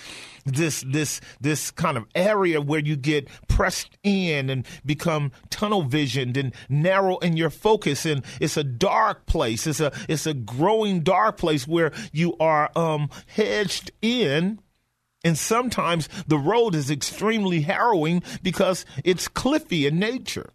this 0.43 0.83
this 0.87 1.21
this 1.39 1.69
kind 1.69 1.97
of 1.97 2.07
area 2.15 2.59
where 2.59 2.79
you 2.79 2.95
get 2.95 3.27
pressed 3.47 3.95
in 4.01 4.49
and 4.49 4.65
become 4.83 5.31
tunnel 5.51 5.83
visioned 5.83 6.35
and 6.35 6.51
narrow 6.67 7.19
in 7.19 7.37
your 7.37 7.51
focus 7.51 8.07
and 8.07 8.25
it's 8.39 8.57
a 8.57 8.63
dark 8.63 9.27
place 9.27 9.67
it's 9.67 9.79
a 9.79 9.91
it's 10.09 10.25
a 10.25 10.33
growing 10.33 11.01
dark 11.01 11.37
place 11.37 11.67
where 11.67 11.91
you 12.11 12.35
are 12.39 12.71
um 12.75 13.07
hedged 13.27 13.91
in 14.01 14.59
and 15.23 15.37
sometimes 15.37 16.09
the 16.25 16.39
road 16.39 16.73
is 16.73 16.89
extremely 16.89 17.61
harrowing 17.61 18.23
because 18.41 18.83
it's 19.03 19.27
cliffy 19.27 19.85
in 19.85 19.99
nature 19.99 20.51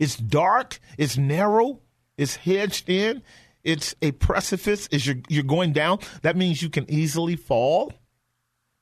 it's 0.00 0.16
dark, 0.16 0.78
it's 0.98 1.16
narrow, 1.16 1.80
it's 2.16 2.36
hedged 2.36 2.88
in, 2.88 3.22
it's 3.62 3.94
a 4.02 4.12
precipice. 4.12 4.86
Is 4.88 5.06
you're, 5.06 5.16
you're 5.28 5.42
going 5.44 5.72
down, 5.72 5.98
that 6.22 6.36
means 6.36 6.62
you 6.62 6.70
can 6.70 6.90
easily 6.90 7.36
fall. 7.36 7.92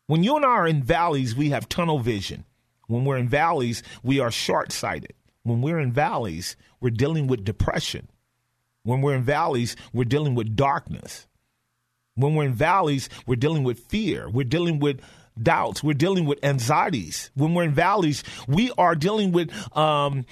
When 0.07 0.25
you 0.25 0.37
and 0.37 0.45
I 0.45 0.49
are 0.49 0.67
in 0.67 0.83
valleys, 0.83 1.35
we 1.35 1.51
have 1.51 1.69
tunnel 1.69 1.99
vision. 1.99 2.45
When 2.89 3.05
we're 3.05 3.17
in 3.17 3.29
valleys, 3.29 3.83
we 4.03 4.21
are 4.21 4.31
short 4.31 4.73
sighted. 4.73 5.15
When 5.45 5.63
we're 5.63 5.79
in 5.79 5.93
valleys, 5.93 6.57
we're 6.81 6.91
dealing 6.91 7.27
with 7.27 7.45
depression. 7.45 8.09
When 8.83 9.01
we're 9.01 9.15
in 9.15 9.23
valleys, 9.23 9.77
we're 9.93 10.05
dealing 10.05 10.35
with 10.35 10.57
darkness. 10.57 11.27
When 12.15 12.35
we're 12.35 12.45
in 12.45 12.55
valleys, 12.55 13.09
we're 13.27 13.37
dealing 13.37 13.65
with 13.65 13.79
fear. 13.79 14.29
We're 14.29 14.45
dealing 14.45 14.81
with 14.81 15.01
doubts. 15.41 15.83
We're 15.83 15.95
dealing 15.95 16.27
with 16.27 16.45
anxieties. 16.45 17.31
When 17.35 17.55
we're 17.55 17.65
in 17.65 17.75
valleys, 17.75 18.23
we 18.47 18.71
are 18.77 18.95
dealing 18.95 19.33
with 19.33 19.51
um, 19.77 20.27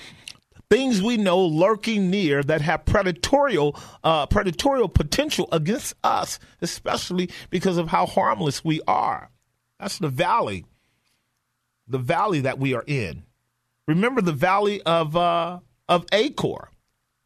things 0.70 1.02
we 1.02 1.16
know 1.16 1.44
lurking 1.44 2.10
near 2.10 2.42
that 2.44 2.60
have 2.60 2.84
predatorial 2.84 3.78
uh, 4.04 4.26
predatorial 4.26 4.92
potential 4.92 5.48
against 5.52 5.94
us, 6.02 6.38
especially 6.62 7.28
because 7.50 7.76
of 7.76 7.88
how 7.88 8.06
harmless 8.06 8.64
we 8.64 8.80
are. 8.86 9.30
That's 9.78 9.98
the 9.98 10.08
valley, 10.08 10.64
the 11.88 11.98
valley 11.98 12.40
that 12.40 12.58
we 12.58 12.74
are 12.74 12.84
in. 12.86 13.24
Remember 13.88 14.20
the 14.20 14.32
valley 14.32 14.80
of 14.82 15.16
uh, 15.16 15.58
of 15.88 16.06
Achor. 16.12 16.69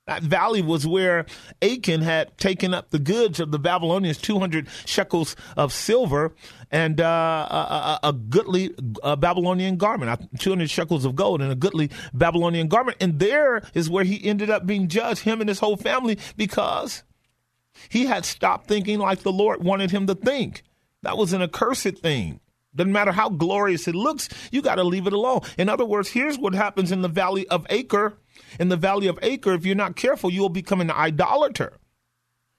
That 0.06 0.22
valley 0.22 0.60
was 0.60 0.86
where 0.86 1.24
Achan 1.62 2.02
had 2.02 2.36
taken 2.36 2.74
up 2.74 2.90
the 2.90 2.98
goods 2.98 3.40
of 3.40 3.50
the 3.50 3.58
Babylonians, 3.58 4.18
200 4.18 4.68
shekels 4.84 5.34
of 5.56 5.72
silver 5.72 6.34
and 6.70 7.00
uh, 7.00 7.98
a, 8.02 8.08
a, 8.08 8.12
goodly 8.12 8.74
uh, 9.02 9.16
Babylonian 9.16 9.78
garment, 9.78 10.28
200 10.38 10.68
shekels 10.68 11.06
of 11.06 11.16
gold 11.16 11.40
and 11.40 11.50
a 11.50 11.54
goodly 11.54 11.90
Babylonian 12.12 12.68
garment. 12.68 12.98
And 13.00 13.18
there 13.18 13.62
is 13.72 13.88
where 13.88 14.04
he 14.04 14.22
ended 14.22 14.50
up 14.50 14.66
being 14.66 14.88
judged, 14.88 15.22
him 15.22 15.40
and 15.40 15.48
his 15.48 15.60
whole 15.60 15.78
family, 15.78 16.18
because 16.36 17.02
he 17.88 18.04
had 18.04 18.26
stopped 18.26 18.66
thinking 18.66 18.98
like 18.98 19.20
the 19.20 19.32
Lord 19.32 19.64
wanted 19.64 19.90
him 19.90 20.06
to 20.08 20.14
think. 20.14 20.64
That 21.02 21.16
was 21.16 21.32
an 21.32 21.40
accursed 21.40 21.98
thing. 21.98 22.40
Doesn't 22.76 22.92
matter 22.92 23.12
how 23.12 23.30
glorious 23.30 23.88
it 23.88 23.94
looks, 23.94 24.28
you 24.50 24.60
got 24.60 24.74
to 24.74 24.84
leave 24.84 25.06
it 25.06 25.12
alone. 25.14 25.40
In 25.56 25.70
other 25.70 25.84
words, 25.84 26.10
here's 26.10 26.38
what 26.38 26.54
happens 26.54 26.92
in 26.92 27.00
the 27.02 27.08
valley 27.08 27.48
of 27.48 27.66
Achor. 27.70 28.18
In 28.58 28.68
the 28.68 28.76
valley 28.76 29.06
of 29.06 29.18
Achor, 29.22 29.54
if 29.54 29.66
you're 29.66 29.74
not 29.74 29.96
careful, 29.96 30.30
you 30.30 30.40
will 30.40 30.48
become 30.48 30.80
an 30.80 30.90
idolater. 30.90 31.74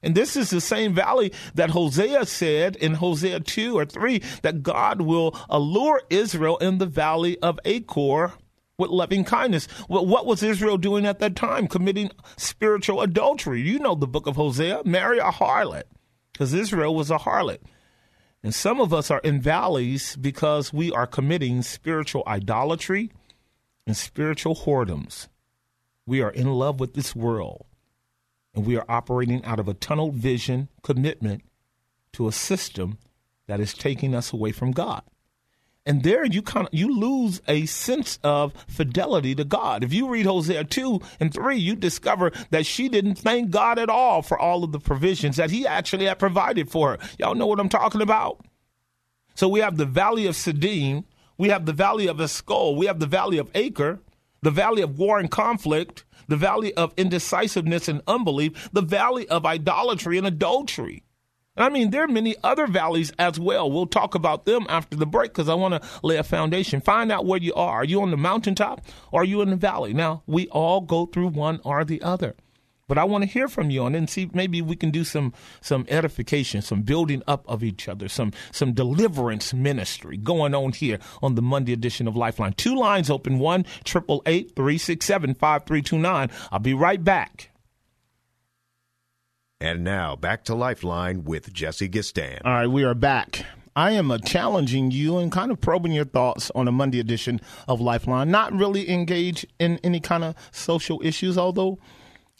And 0.02 0.14
this 0.14 0.36
is 0.36 0.52
the 0.52 0.62
same 0.62 0.94
valley 0.94 1.34
that 1.56 1.72
Hosea 1.72 2.26
said 2.28 2.76
in 2.76 2.96
Hosea 2.96 3.40
2 3.40 3.78
or 3.78 3.86
3 3.86 4.22
that 4.44 4.62
God 4.62 5.02
will 5.02 5.36
allure 5.50 6.04
Israel 6.10 6.58
in 6.58 6.78
the 6.78 6.86
valley 6.86 7.40
of 7.40 7.60
Achor 7.66 8.34
with 8.78 8.92
loving 8.92 9.24
kindness. 9.24 9.68
Well, 9.90 10.06
what 10.06 10.26
was 10.26 10.44
Israel 10.44 10.78
doing 10.78 11.06
at 11.06 11.20
that 11.20 11.36
time? 11.36 11.68
Committing 11.68 12.12
spiritual 12.38 13.02
adultery. 13.02 13.62
You 13.62 13.80
know 13.80 13.96
the 13.96 14.08
book 14.08 14.28
of 14.28 14.36
Hosea. 14.36 14.82
Marry 14.86 15.18
a 15.18 15.32
harlot 15.32 15.84
because 16.34 16.54
Israel 16.54 16.94
was 16.94 17.10
a 17.10 17.18
harlot. 17.18 17.60
And 18.44 18.54
some 18.54 18.80
of 18.80 18.94
us 18.94 19.10
are 19.10 19.22
in 19.24 19.42
valleys 19.42 20.16
because 20.18 20.72
we 20.72 20.92
are 20.92 21.08
committing 21.08 21.64
spiritual 21.64 22.22
idolatry 22.28 23.12
and 23.88 23.98
spiritual 23.98 24.56
whoredoms. 24.56 25.30
We 26.06 26.22
are 26.22 26.30
in 26.30 26.52
love 26.52 26.80
with 26.80 26.94
this 26.94 27.16
world, 27.16 27.66
and 28.54 28.66
we 28.66 28.78
are 28.78 28.86
operating 28.88 29.44
out 29.44 29.60
of 29.60 29.68
a 29.68 29.74
tunnel 29.74 30.12
vision 30.12 30.70
commitment 30.84 31.42
to 32.14 32.28
a 32.28 32.32
system 32.32 33.00
that 33.48 33.60
is 33.60 33.74
taking 33.74 34.14
us 34.14 34.32
away 34.32 34.52
from 34.52 34.72
God. 34.72 35.02
And 35.86 36.02
there 36.02 36.26
you 36.26 36.42
kind 36.42 36.68
of 36.68 36.74
you 36.74 37.00
lose 37.00 37.42
a 37.48 37.68
sense 37.68 38.18
of 38.24 38.54
fidelity 38.68 39.36
to 39.36 39.44
God. 39.44 39.84
If 39.84 39.94
you 39.94 40.10
read 40.10 40.26
Hosea 40.26 40.64
2 40.64 41.00
and 41.20 41.32
3, 41.32 41.58
you 41.58 41.76
discover 41.76 42.32
that 42.50 42.66
she 42.66 42.90
didn't 42.90 43.16
thank 43.16 43.52
God 43.52 43.78
at 43.78 43.90
all 43.90 44.24
for 44.24 44.40
all 44.40 44.64
of 44.64 44.72
the 44.72 44.80
provisions 44.80 45.38
that 45.38 45.52
he 45.52 45.68
actually 45.68 46.06
had 46.06 46.18
provided 46.18 46.72
for 46.72 46.92
her. 46.92 46.98
Y'all 47.20 47.36
know 47.36 47.46
what 47.46 47.60
I'm 47.60 47.70
talking 47.70 48.02
about? 48.02 48.44
So 49.36 49.48
we 49.48 49.60
have 49.60 49.78
the 49.78 49.86
valley 49.86 50.26
of 50.26 50.34
Siddim, 50.34 51.04
we 51.38 51.50
have 51.50 51.66
the 51.68 51.74
valley 51.74 52.08
of 52.08 52.20
Eshcol, 52.20 52.76
we 52.76 52.88
have 52.88 53.00
the 53.00 53.06
valley 53.06 53.38
of 53.38 53.52
Achor, 53.54 54.00
the 54.46 54.52
valley 54.52 54.84
of 54.84 55.00
war 55.00 55.18
and 55.18 55.32
conflict, 55.32 56.06
the 56.28 56.36
valley 56.36 56.72
of 56.76 56.94
indecisiveness 56.98 57.88
and 57.88 58.04
unbelief, 58.06 58.70
the 58.72 58.82
valley 58.84 59.28
of 59.28 59.44
idolatry 59.44 60.20
and 60.20 60.28
adultery. 60.28 61.04
I 61.58 61.70
mean, 61.70 61.90
there 61.90 62.04
are 62.04 62.08
many 62.08 62.36
other 62.44 62.68
valleys 62.68 63.12
as 63.18 63.40
well. 63.40 63.72
We'll 63.72 63.88
talk 63.88 64.14
about 64.14 64.46
them 64.46 64.68
after 64.70 64.96
the 64.96 65.08
break 65.08 65.32
because 65.32 65.50
I 65.50 65.56
want 65.56 65.82
to 65.82 65.90
lay 66.04 66.18
a 66.18 66.24
foundation. 66.24 66.80
Find 66.80 67.12
out 67.12 67.26
where 67.26 67.40
you 67.40 67.56
are. 67.56 67.78
Are 67.78 67.86
you 67.86 68.04
on 68.04 68.12
the 68.12 68.18
mountaintop 68.18 68.86
or 69.12 69.22
are 69.22 69.26
you 69.26 69.42
in 69.42 69.50
the 69.50 69.56
valley? 69.56 69.96
Now, 69.96 70.22
we 70.28 70.48
all 70.50 70.82
go 70.82 71.08
through 71.08 71.30
one 71.30 71.60
or 71.64 71.84
the 71.84 72.04
other. 72.04 72.36
But 72.88 73.00
I 73.00 73.04
want 73.04 73.24
to 73.24 73.30
hear 73.30 73.48
from 73.48 73.72
you 73.72 73.84
on 73.84 73.96
it 73.96 73.98
and 73.98 74.10
see 74.10 74.30
maybe 74.34 74.62
we 74.62 74.76
can 74.76 74.92
do 74.92 75.04
some 75.04 75.34
some 75.60 75.86
edification, 75.90 76.62
some 76.62 76.84
building 76.84 77.24
up 77.28 77.44
of 77.48 77.64
each 77.64 77.88
other, 77.88 78.08
some 78.08 78.32
some 78.52 78.74
deliverance 78.74 79.54
ministry 79.54 80.18
going 80.18 80.54
on 80.54 80.72
here 80.72 81.00
on 81.24 81.36
the 81.36 81.42
Monday 81.42 81.74
edition 81.74 82.08
of 82.08 82.16
Lifeline. 82.16 82.54
Two 82.54 82.76
lines 82.76 83.10
open, 83.10 83.40
one 83.40 83.66
triple 83.84 84.22
eight 84.28 84.56
three 84.56 84.78
six 84.78 85.06
seven 85.06 85.34
five 85.34 85.66
three 85.66 85.82
two 85.82 85.98
nine. 85.98 86.30
I'll 86.52 86.60
be 86.60 86.76
right 86.76 87.04
back. 87.04 87.50
And 89.60 89.84
now 89.84 90.16
back 90.16 90.44
to 90.46 90.54
Lifeline 90.54 91.24
with 91.24 91.52
Jesse 91.52 91.90
Gistand. 91.90 92.42
All 92.46 92.54
right, 92.54 92.68
we 92.68 92.84
are 92.84 92.94
back. 92.94 93.46
I 93.76 93.92
am 93.92 94.12
uh, 94.12 94.20
challenging 94.20 94.92
you 94.92 95.18
and 95.18 95.32
kind 95.32 95.52
of 95.52 95.60
probing 95.60 95.92
your 95.92 96.06
thoughts 96.06 96.52
on 96.54 96.68
a 96.68 96.72
Monday 96.72 97.00
edition 97.00 97.42
of 97.68 97.82
Lifeline. 97.82 98.30
Not 98.30 98.54
really 98.54 98.90
engage 98.90 99.46
in 99.60 99.80
any 99.84 100.00
kind 100.00 100.24
of 100.24 100.36
social 100.52 101.02
issues, 101.04 101.38
although 101.38 101.80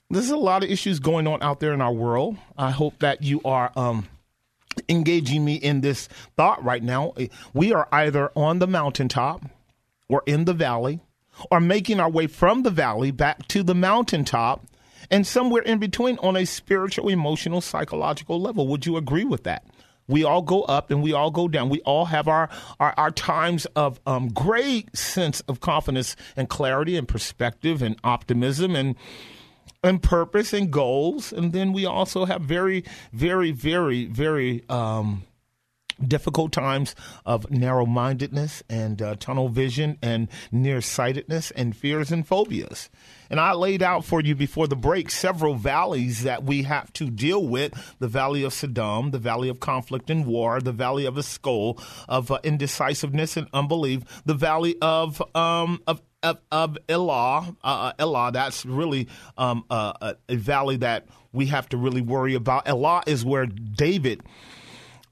there's 0.10 0.30
a 0.30 0.38
lot 0.38 0.64
of 0.64 0.70
issues 0.70 1.00
going 1.00 1.28
on 1.28 1.42
out 1.42 1.60
there 1.60 1.74
in 1.74 1.82
our 1.82 1.94
world. 1.94 2.38
I 2.58 2.72
hope 2.72 3.00
that 3.00 3.24
you 3.24 3.42
are 3.44 3.72
um, 3.76 4.08
engaging 4.88 5.44
me 5.44 5.56
in 5.56 5.82
this 5.82 6.08
thought 6.38 6.64
right 6.64 6.84
now. 6.84 7.14
We 7.54 7.74
are 7.74 7.88
either 7.92 8.32
on 8.36 8.60
the 8.60 8.68
mountaintop 8.68 9.42
or 10.08 10.24
in 10.26 10.46
the 10.46 10.54
valley 10.54 11.00
or 11.52 11.60
making 11.60 12.00
our 12.00 12.10
way 12.10 12.28
from 12.28 12.64
the 12.64 12.70
valley 12.70 13.12
back 13.12 13.48
to 13.50 13.64
the 13.64 13.76
mountaintop 13.76 14.66
and 15.12 15.26
somewhere 15.26 15.62
in 15.62 15.80
between 15.80 16.18
on 16.20 16.36
a 16.36 16.46
spiritual, 16.46 17.10
emotional, 17.10 17.62
psychological 17.62 18.40
level. 18.40 18.68
Would 18.68 18.86
you 18.86 18.98
agree 18.98 19.26
with 19.26 19.44
that? 19.44 19.66
We 20.08 20.24
all 20.24 20.44
go 20.44 20.62
up 20.64 20.92
and 20.92 21.02
we 21.02 21.14
all 21.14 21.32
go 21.32 21.48
down. 21.48 21.70
We 21.70 21.82
all 21.82 22.06
have 22.06 22.28
our 22.28 22.48
our, 22.80 22.94
our 22.96 23.12
times 23.12 23.66
of 23.76 24.00
um, 24.06 24.30
great 24.30 24.96
sense 24.96 25.42
of 25.42 25.62
confidence 25.62 26.16
and 26.38 26.48
clarity 26.48 26.96
and 26.96 27.08
perspective 27.08 27.82
and 27.82 27.96
optimism 28.04 28.76
and 28.76 28.96
and 29.86 30.02
purpose 30.02 30.52
and 30.54 30.72
goals. 30.72 31.32
And 31.32 31.54
then 31.54 31.72
we 31.72 31.86
also 31.86 32.26
have 32.26 32.42
very, 32.42 32.84
very, 33.14 33.52
very, 33.52 34.06
very 34.06 34.64
um, 34.68 35.24
difficult 36.06 36.52
times 36.52 36.96
of 37.26 37.50
narrow 37.50 37.86
mindedness 37.86 38.64
and 38.70 39.02
uh, 39.02 39.16
tunnel 39.16 39.50
vision 39.50 39.98
and 40.02 40.28
nearsightedness 40.52 41.52
and 41.52 41.76
fears 41.76 42.12
and 42.12 42.28
phobias. 42.28 42.90
And 43.30 43.40
I 43.40 43.54
laid 43.54 43.82
out 43.82 44.06
for 44.06 44.22
you 44.22 44.36
before 44.36 44.68
the 44.68 44.76
break 44.76 45.10
several 45.10 45.56
valleys 45.56 46.24
that 46.24 46.44
we 46.44 46.64
have 46.64 46.92
to 46.94 47.10
deal 47.10 47.48
with 47.48 47.96
the 48.00 48.08
valley 48.08 48.44
of 48.44 48.54
Siddim, 48.54 49.12
the 49.12 49.20
valley 49.20 49.50
of 49.50 49.60
conflict 49.60 50.10
and 50.10 50.26
war, 50.26 50.60
the 50.62 50.72
valley 50.72 51.06
of 51.06 51.18
Eshcol, 51.18 51.80
of 52.08 52.32
uh, 52.32 52.40
indecisiveness 52.44 53.38
and 53.38 53.48
unbelief, 53.54 54.04
the 54.26 54.34
valley 54.34 54.76
of, 54.82 55.22
um, 55.36 55.82
of 55.88 56.02
of, 56.26 56.40
of 56.52 56.78
Elah, 56.90 57.56
uh, 57.64 57.68
uh, 57.68 57.94
Elah, 58.00 58.32
that's 58.34 58.66
really 58.66 59.08
um, 59.38 59.64
uh, 59.70 60.14
a 60.28 60.36
valley 60.36 60.78
that 60.78 61.08
we 61.32 61.48
have 61.48 61.70
to 61.70 61.78
really 61.78 62.02
worry 62.02 62.34
about. 62.34 62.68
Elah 62.68 63.04
is 63.06 63.24
where 63.24 63.46
David 63.46 64.24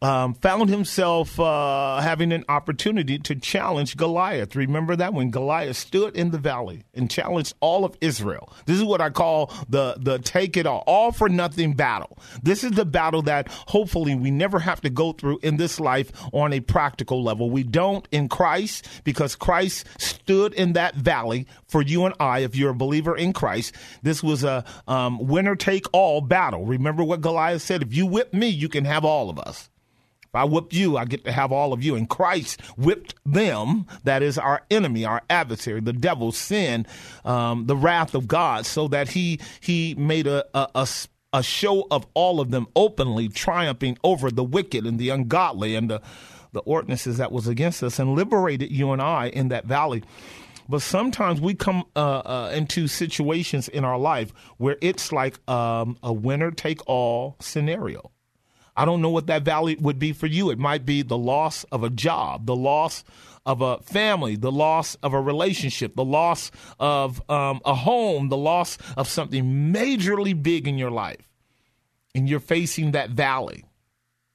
um, 0.03 0.33
found 0.33 0.69
himself 0.69 1.39
uh, 1.39 2.01
having 2.01 2.33
an 2.33 2.43
opportunity 2.49 3.17
to 3.19 3.35
challenge 3.35 3.95
Goliath. 3.95 4.53
Remember 4.53 4.97
that 4.97 5.13
when 5.13 5.31
Goliath 5.31 5.77
stood 5.77 6.15
in 6.17 6.31
the 6.31 6.37
valley 6.37 6.83
and 6.93 7.09
challenged 7.09 7.53
all 7.61 7.85
of 7.85 7.95
Israel. 8.01 8.51
This 8.65 8.75
is 8.77 8.83
what 8.83 8.99
I 8.99 9.09
call 9.09 9.51
the 9.69 9.95
the 9.97 10.19
take 10.19 10.57
it 10.57 10.65
all, 10.65 10.83
all 10.85 11.13
for 11.13 11.29
nothing 11.29 11.73
battle. 11.73 12.17
This 12.41 12.65
is 12.65 12.71
the 12.71 12.85
battle 12.85 13.21
that 13.23 13.47
hopefully 13.47 14.13
we 14.13 14.29
never 14.29 14.59
have 14.59 14.81
to 14.81 14.89
go 14.89 15.13
through 15.13 15.39
in 15.41 15.55
this 15.55 15.79
life 15.79 16.11
on 16.33 16.51
a 16.51 16.59
practical 16.59 17.23
level. 17.23 17.49
We 17.49 17.63
don't 17.63 18.05
in 18.11 18.27
Christ 18.27 18.85
because 19.05 19.35
Christ 19.35 19.87
stood 19.97 20.53
in 20.53 20.73
that 20.73 20.95
valley 20.95 21.47
for 21.67 21.81
you 21.81 22.05
and 22.05 22.13
I. 22.19 22.39
If 22.39 22.57
you're 22.57 22.71
a 22.71 22.75
believer 22.75 23.15
in 23.15 23.31
Christ, 23.31 23.73
this 24.01 24.21
was 24.21 24.43
a 24.43 24.65
um, 24.85 25.27
winner 25.27 25.55
take 25.55 25.85
all 25.93 26.19
battle. 26.19 26.65
Remember 26.65 27.05
what 27.05 27.21
Goliath 27.21 27.61
said: 27.61 27.81
"If 27.81 27.93
you 27.93 28.05
whip 28.05 28.33
me, 28.33 28.49
you 28.49 28.67
can 28.67 28.83
have 28.83 29.05
all 29.05 29.29
of 29.29 29.39
us." 29.39 29.69
If 30.33 30.37
I 30.37 30.45
whip 30.45 30.73
you, 30.73 30.97
I 30.97 31.05
get 31.05 31.25
to 31.25 31.31
have 31.31 31.51
all 31.51 31.73
of 31.73 31.83
you. 31.83 31.93
And 31.93 32.09
Christ 32.09 32.59
whipped 32.75 33.13
them, 33.23 33.85
that 34.03 34.23
is 34.23 34.39
our 34.39 34.63
enemy, 34.71 35.05
our 35.05 35.21
adversary, 35.29 35.79
the 35.79 35.93
devil, 35.93 36.31
sin, 36.31 36.87
um, 37.23 37.67
the 37.67 37.75
wrath 37.75 38.15
of 38.15 38.27
God, 38.27 38.65
so 38.65 38.87
that 38.87 39.09
he 39.09 39.39
he 39.59 39.93
made 39.93 40.25
a, 40.25 40.43
a, 40.55 40.69
a 40.73 40.87
a 41.33 41.43
show 41.43 41.85
of 41.91 42.07
all 42.15 42.39
of 42.39 42.49
them 42.49 42.65
openly 42.75 43.29
triumphing 43.29 43.97
over 44.03 44.31
the 44.31 44.43
wicked 44.43 44.87
and 44.87 44.97
the 44.97 45.09
ungodly 45.09 45.75
and 45.75 45.89
the, 45.89 46.01
the 46.51 46.61
ordinances 46.61 47.17
that 47.17 47.31
was 47.31 47.47
against 47.47 47.83
us 47.83 47.99
and 47.99 48.15
liberated 48.15 48.71
you 48.71 48.91
and 48.91 49.03
I 49.03 49.27
in 49.29 49.49
that 49.49 49.65
valley. 49.65 50.03
But 50.67 50.81
sometimes 50.81 51.41
we 51.41 51.53
come 51.53 51.83
uh, 51.95 51.99
uh, 51.99 52.51
into 52.55 52.87
situations 52.87 53.67
in 53.67 53.83
our 53.83 53.99
life 53.99 54.33
where 54.57 54.77
it's 54.81 55.11
like 55.11 55.37
um, 55.49 55.97
a 56.01 56.13
winner 56.13 56.51
take 56.51 56.87
all 56.87 57.35
scenario. 57.39 58.11
I 58.75 58.85
don't 58.85 59.01
know 59.01 59.09
what 59.09 59.27
that 59.27 59.43
valley 59.43 59.75
would 59.79 59.99
be 59.99 60.13
for 60.13 60.27
you. 60.27 60.49
It 60.49 60.59
might 60.59 60.85
be 60.85 61.01
the 61.01 61.17
loss 61.17 61.63
of 61.65 61.83
a 61.83 61.89
job, 61.89 62.45
the 62.45 62.55
loss 62.55 63.03
of 63.45 63.61
a 63.61 63.77
family, 63.79 64.35
the 64.35 64.51
loss 64.51 64.95
of 64.95 65.13
a 65.13 65.21
relationship, 65.21 65.95
the 65.95 66.05
loss 66.05 66.51
of 66.79 67.21
um, 67.29 67.61
a 67.65 67.75
home, 67.75 68.29
the 68.29 68.37
loss 68.37 68.77
of 68.97 69.07
something 69.07 69.73
majorly 69.73 70.41
big 70.41 70.67
in 70.67 70.77
your 70.77 70.91
life. 70.91 71.29
And 72.15 72.29
you're 72.29 72.39
facing 72.39 72.91
that 72.91 73.09
valley. 73.09 73.65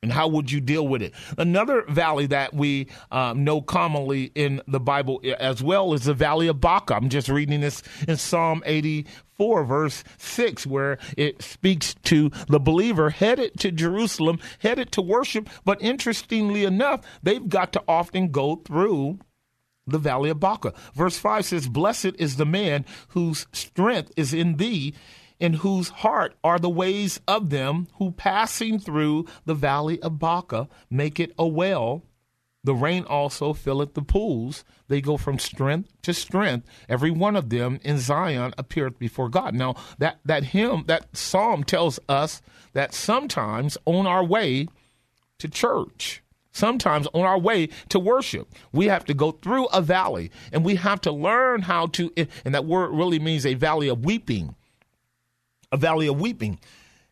And 0.02 0.12
how 0.12 0.28
would 0.28 0.52
you 0.52 0.60
deal 0.60 0.86
with 0.86 1.02
it? 1.02 1.12
Another 1.38 1.82
valley 1.88 2.26
that 2.26 2.54
we 2.54 2.86
um, 3.10 3.42
know 3.42 3.60
commonly 3.60 4.30
in 4.34 4.62
the 4.68 4.78
Bible 4.78 5.20
as 5.40 5.60
well 5.60 5.92
is 5.92 6.04
the 6.04 6.14
valley 6.14 6.46
of 6.46 6.60
Baca. 6.60 6.94
I'm 6.94 7.08
just 7.08 7.28
reading 7.28 7.60
this 7.60 7.82
in 8.06 8.16
Psalm 8.16 8.62
84, 8.64 9.12
verse 9.38 10.02
6, 10.18 10.66
where 10.66 10.98
it 11.16 11.42
speaks 11.42 11.94
to 12.04 12.30
the 12.48 12.58
believer 12.58 13.10
headed 13.10 13.58
to 13.60 13.70
Jerusalem, 13.70 14.40
headed 14.58 14.90
to 14.92 15.02
worship. 15.02 15.48
But 15.64 15.80
interestingly 15.80 16.64
enough, 16.64 17.04
they've 17.22 17.48
got 17.48 17.72
to 17.74 17.82
often 17.86 18.30
go 18.30 18.56
through 18.56 19.20
the 19.86 19.98
valley 19.98 20.30
of 20.30 20.40
Baca. 20.40 20.74
Verse 20.94 21.18
5 21.18 21.44
says, 21.44 21.68
Blessed 21.68 22.12
is 22.18 22.36
the 22.36 22.44
man 22.44 22.84
whose 23.08 23.46
strength 23.52 24.12
is 24.16 24.34
in 24.34 24.56
thee 24.56 24.94
in 25.40 25.54
whose 25.54 25.88
heart 25.88 26.34
are 26.42 26.58
the 26.58 26.68
ways 26.68 27.20
of 27.28 27.50
them 27.50 27.86
who 27.94 28.10
passing 28.10 28.78
through 28.78 29.24
the 29.44 29.54
valley 29.54 30.02
of 30.02 30.18
Baca 30.18 30.68
make 30.90 31.20
it 31.20 31.32
a 31.38 31.46
well. 31.46 32.02
The 32.68 32.74
rain 32.74 33.04
also 33.04 33.54
filleth 33.54 33.94
the 33.94 34.02
pools. 34.02 34.62
They 34.88 35.00
go 35.00 35.16
from 35.16 35.38
strength 35.38 35.88
to 36.02 36.12
strength. 36.12 36.68
Every 36.86 37.10
one 37.10 37.34
of 37.34 37.48
them 37.48 37.80
in 37.82 37.96
Zion 37.96 38.52
appeareth 38.58 38.98
before 38.98 39.30
God. 39.30 39.54
Now 39.54 39.74
that 39.96 40.18
that 40.26 40.44
hymn, 40.44 40.84
that 40.86 41.16
psalm 41.16 41.64
tells 41.64 41.98
us 42.10 42.42
that 42.74 42.92
sometimes 42.92 43.78
on 43.86 44.06
our 44.06 44.22
way 44.22 44.68
to 45.38 45.48
church, 45.48 46.22
sometimes 46.52 47.06
on 47.14 47.24
our 47.24 47.38
way 47.38 47.70
to 47.88 47.98
worship, 47.98 48.52
we 48.70 48.88
have 48.88 49.06
to 49.06 49.14
go 49.14 49.30
through 49.30 49.64
a 49.68 49.80
valley 49.80 50.30
and 50.52 50.62
we 50.62 50.74
have 50.74 51.00
to 51.00 51.10
learn 51.10 51.62
how 51.62 51.86
to, 51.86 52.12
and 52.44 52.54
that 52.54 52.66
word 52.66 52.90
really 52.90 53.18
means 53.18 53.46
a 53.46 53.54
valley 53.54 53.88
of 53.88 54.04
weeping, 54.04 54.54
a 55.72 55.78
valley 55.78 56.06
of 56.06 56.20
weeping. 56.20 56.60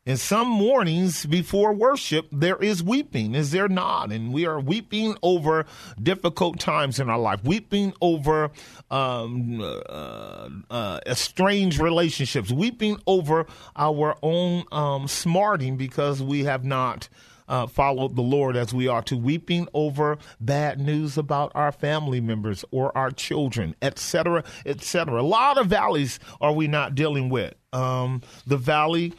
In 0.07 0.17
some 0.17 0.47
mornings 0.47 1.27
before 1.27 1.73
worship, 1.73 2.29
there 2.31 2.63
is 2.63 2.81
weeping, 2.81 3.35
is 3.35 3.51
there 3.51 3.67
not? 3.67 4.13
And 4.13 4.33
we 4.33 4.47
are 4.47 4.61
weeping 4.61 5.17
over 5.21 5.67
difficult 6.01 6.61
times 6.61 7.01
in 7.01 7.11
our 7.11 7.19
life, 7.19 7.43
weeping 7.43 7.93
over 8.01 8.53
um, 8.89 9.61
uh, 9.61 10.49
uh, 10.71 11.01
estranged 11.07 11.81
relationships, 11.81 12.53
weeping 12.53 13.01
over 13.09 13.47
our 13.75 14.15
own 14.23 14.63
um, 14.71 15.09
smarting 15.09 15.77
because 15.77 16.23
we 16.23 16.45
have 16.45 16.65
not 16.65 17.09
uh, 17.49 17.67
follow 17.67 18.07
the 18.07 18.23
Lord 18.23 18.57
as 18.57 18.73
we 18.73 18.87
are 18.87 19.03
to, 19.03 19.17
weeping 19.17 19.67
over 19.75 20.19
bad 20.39 20.79
news 20.79 21.19
about 21.19 21.51
our 21.57 21.73
family 21.73 22.21
members 22.21 22.65
or 22.71 22.97
our 22.97 23.11
children, 23.11 23.75
etc., 23.83 24.45
etc. 24.67 25.21
A 25.21 25.23
lot 25.23 25.59
of 25.59 25.67
valleys 25.67 26.21
are 26.41 26.53
we 26.53 26.69
not 26.69 26.95
dealing 26.95 27.29
with. 27.29 27.55
Um, 27.73 28.23
the 28.47 28.57
valley 28.57 29.13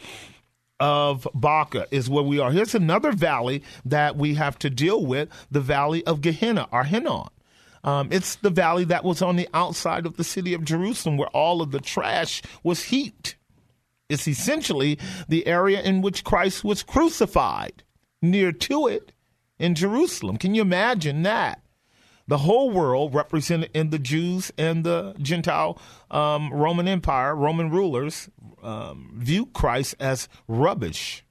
of 0.79 1.27
Baca 1.33 1.87
is 1.91 2.09
where 2.09 2.23
we 2.23 2.39
are. 2.39 2.51
Here's 2.51 2.75
another 2.75 3.11
valley 3.11 3.63
that 3.85 4.15
we 4.15 4.35
have 4.35 4.59
to 4.59 4.69
deal 4.69 5.05
with 5.05 5.29
the 5.49 5.61
valley 5.61 6.05
of 6.05 6.21
Gehenna, 6.21 6.67
or 6.71 6.83
Hinnom. 6.83 7.29
Um, 7.83 8.09
it's 8.11 8.35
the 8.35 8.49
valley 8.49 8.83
that 8.85 9.03
was 9.03 9.21
on 9.21 9.35
the 9.35 9.47
outside 9.53 10.05
of 10.05 10.17
the 10.17 10.23
city 10.23 10.53
of 10.53 10.63
Jerusalem 10.63 11.17
where 11.17 11.29
all 11.29 11.61
of 11.61 11.71
the 11.71 11.79
trash 11.79 12.41
was 12.63 12.85
heaped. 12.85 13.35
It's 14.09 14.27
essentially 14.27 14.97
the 15.27 15.47
area 15.47 15.81
in 15.81 16.01
which 16.01 16.23
Christ 16.23 16.63
was 16.63 16.83
crucified 16.83 17.83
near 18.21 18.51
to 18.51 18.87
it 18.87 19.11
in 19.59 19.75
Jerusalem. 19.75 20.37
Can 20.37 20.55
you 20.55 20.61
imagine 20.61 21.23
that? 21.23 21.61
The 22.27 22.39
whole 22.39 22.69
world, 22.69 23.13
represented 23.13 23.71
in 23.73 23.89
the 23.89 23.99
Jews 23.99 24.51
and 24.57 24.83
the 24.83 25.15
Gentile 25.21 25.79
um, 26.11 26.51
Roman 26.51 26.87
Empire, 26.87 27.35
Roman 27.35 27.69
rulers, 27.69 28.29
um, 28.61 29.11
view 29.15 29.45
Christ 29.45 29.95
as 29.99 30.27
rubbish, 30.47 31.23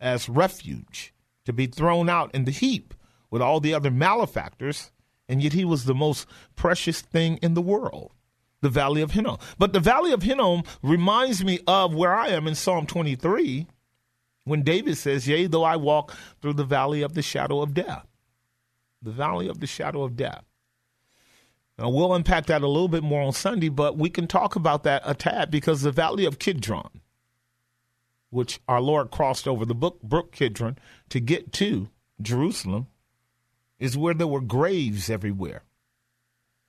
as 0.00 0.28
refuge, 0.28 1.12
to 1.44 1.52
be 1.52 1.66
thrown 1.66 2.08
out 2.08 2.32
in 2.34 2.44
the 2.44 2.52
heap 2.52 2.94
with 3.30 3.42
all 3.42 3.58
the 3.58 3.74
other 3.74 3.90
malefactors, 3.90 4.92
and 5.28 5.42
yet 5.42 5.54
he 5.54 5.64
was 5.64 5.84
the 5.84 5.94
most 5.94 6.26
precious 6.54 7.00
thing 7.00 7.38
in 7.42 7.54
the 7.54 7.62
world 7.62 8.12
the 8.60 8.68
Valley 8.68 9.02
of 9.02 9.12
Hinnom. 9.12 9.38
But 9.58 9.72
the 9.72 9.80
Valley 9.80 10.12
of 10.12 10.22
Hinnom 10.22 10.64
reminds 10.82 11.44
me 11.44 11.60
of 11.66 11.94
where 11.94 12.14
I 12.14 12.28
am 12.28 12.48
in 12.48 12.54
Psalm 12.54 12.86
23 12.86 13.66
when 14.44 14.62
David 14.62 14.96
says, 14.96 15.28
Yea, 15.28 15.46
though 15.46 15.64
I 15.64 15.76
walk 15.76 16.16
through 16.40 16.54
the 16.54 16.64
valley 16.64 17.02
of 17.02 17.14
the 17.14 17.22
shadow 17.22 17.60
of 17.60 17.74
death. 17.74 18.07
The 19.02 19.12
valley 19.12 19.48
of 19.48 19.60
the 19.60 19.66
shadow 19.66 20.02
of 20.02 20.16
death. 20.16 20.44
Now, 21.78 21.90
we'll 21.90 22.14
unpack 22.14 22.46
that 22.46 22.62
a 22.62 22.66
little 22.66 22.88
bit 22.88 23.04
more 23.04 23.22
on 23.22 23.32
Sunday, 23.32 23.68
but 23.68 23.96
we 23.96 24.10
can 24.10 24.26
talk 24.26 24.56
about 24.56 24.82
that 24.82 25.02
a 25.04 25.14
tad 25.14 25.50
because 25.50 25.82
the 25.82 25.92
valley 25.92 26.24
of 26.24 26.40
Kidron, 26.40 27.00
which 28.30 28.60
our 28.66 28.80
Lord 28.80 29.12
crossed 29.12 29.46
over 29.46 29.64
the 29.64 29.74
brook, 29.74 30.32
Kidron 30.32 30.76
to 31.10 31.20
get 31.20 31.52
to 31.54 31.88
Jerusalem, 32.20 32.88
is 33.78 33.96
where 33.96 34.14
there 34.14 34.26
were 34.26 34.40
graves 34.40 35.08
everywhere. 35.08 35.62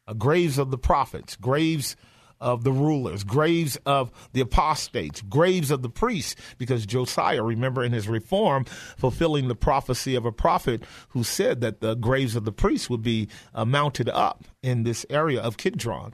Uh, 0.08 0.14
graves 0.14 0.60
of 0.60 0.70
the 0.70 0.78
prophets, 0.78 1.36
graves 1.36 1.96
of 2.42 2.64
the 2.64 2.72
rulers, 2.72 3.24
graves 3.24 3.78
of 3.86 4.12
the 4.34 4.42
apostates, 4.42 5.22
graves 5.22 5.72
of 5.72 5.82
the 5.82 5.90
priests, 5.90 6.36
because 6.58 6.86
Josiah, 6.86 7.44
remember 7.44 7.84
in 7.84 7.92
his 7.92 8.08
reform, 8.08 8.66
fulfilling 8.98 9.48
the 9.48 9.56
prophecy 9.56 10.16
of 10.16 10.26
a 10.26 10.32
prophet 10.32 10.84
who 11.10 11.24
said 11.24 11.62
that 11.62 11.82
the 11.82 11.96
graves 11.96 12.36
of 12.36 12.46
the 12.46 12.52
priests 12.52 12.90
would 12.90 13.04
be 13.04 13.28
uh, 13.54 13.66
mounted 13.66 14.10
up 14.10 14.46
in 14.62 14.84
this 14.84 15.06
area 15.10 15.42
of 15.42 15.58
Kidron. 15.58 16.14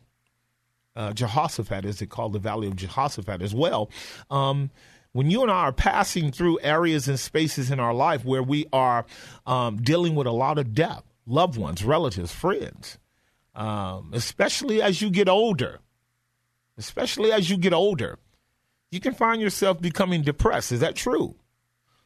Uh, 0.96 1.12
Jehoshaphat, 1.12 1.84
as 1.84 2.00
they 2.00 2.06
call 2.06 2.30
the 2.30 2.40
Valley 2.40 2.68
of 2.68 2.78
Jehoshaphat 2.78 3.42
as 3.42 3.54
well. 3.54 3.90
Um, 4.32 4.72
when 5.12 5.30
you 5.30 5.42
and 5.42 5.52
I 5.52 5.62
are 5.62 5.72
passing 5.74 6.32
through 6.32 6.60
areas 6.62 7.08
and 7.08 7.20
spaces 7.20 7.72
in 7.72 7.80
our 7.80 7.94
life 7.94 8.26
where 8.26 8.44
we 8.44 8.66
are 8.74 9.06
um, 9.46 9.78
dealing 9.82 10.16
with 10.16 10.28
a 10.28 10.32
lot 10.32 10.58
of 10.58 10.74
death, 10.74 11.04
loved 11.26 11.58
ones, 11.58 11.84
relatives, 11.84 12.34
friends, 12.34 12.98
um, 13.56 14.12
especially 14.14 14.82
as 14.82 15.02
you 15.02 15.10
get 15.10 15.30
older, 15.30 15.80
especially 16.78 17.32
as 17.32 17.50
you 17.50 17.58
get 17.58 17.74
older, 17.74 18.20
you 18.92 19.00
can 19.00 19.14
find 19.14 19.42
yourself 19.42 19.82
becoming 19.82 20.22
depressed. 20.22 20.72
Is 20.72 20.80
that 20.80 20.96
true? 20.96 21.36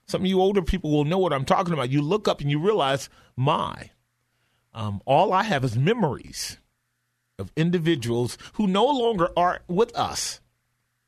Some 0.07 0.21
of 0.21 0.27
you 0.27 0.39
older 0.41 0.61
people 0.61 0.91
will 0.91 1.05
know 1.05 1.19
what 1.19 1.33
I'm 1.33 1.45
talking 1.45 1.73
about. 1.73 1.91
You 1.91 2.01
look 2.01 2.27
up 2.27 2.41
and 2.41 2.49
you 2.49 2.59
realize, 2.59 3.09
my, 3.35 3.91
um, 4.73 5.01
all 5.05 5.31
I 5.31 5.43
have 5.43 5.63
is 5.63 5.77
memories 5.77 6.57
of 7.37 7.51
individuals 7.55 8.37
who 8.53 8.67
no 8.67 8.85
longer 8.85 9.29
are 9.37 9.61
with 9.67 9.95
us. 9.95 10.41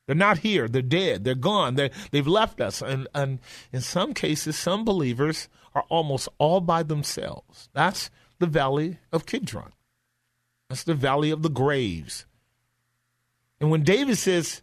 They're 0.06 0.16
not 0.16 0.40
here. 0.40 0.68
They're 0.68 0.82
dead. 0.82 1.24
They're 1.24 1.36
gone. 1.36 1.76
They're, 1.76 1.92
they've 2.12 2.28
left 2.28 2.62
us. 2.62 2.82
And, 2.82 3.08
and 3.16 3.40
in 3.72 3.82
some 3.82 4.14
cases, 4.14 4.58
some 4.58 4.84
believers 4.84 5.48
are 5.74 5.86
almost 5.90 6.28
all 6.38 6.62
by 6.62 6.84
themselves. 6.84 7.70
That's 7.74 8.10
the 8.40 8.48
valley 8.48 8.98
of 9.12 9.26
Kidron. 9.26 9.72
That's 10.70 10.84
the 10.84 10.96
valley 10.96 11.32
of 11.32 11.44
the 11.44 11.50
graves. 11.50 12.26
And 13.62 13.70
when 13.70 13.84
David 13.84 14.18
says, 14.18 14.62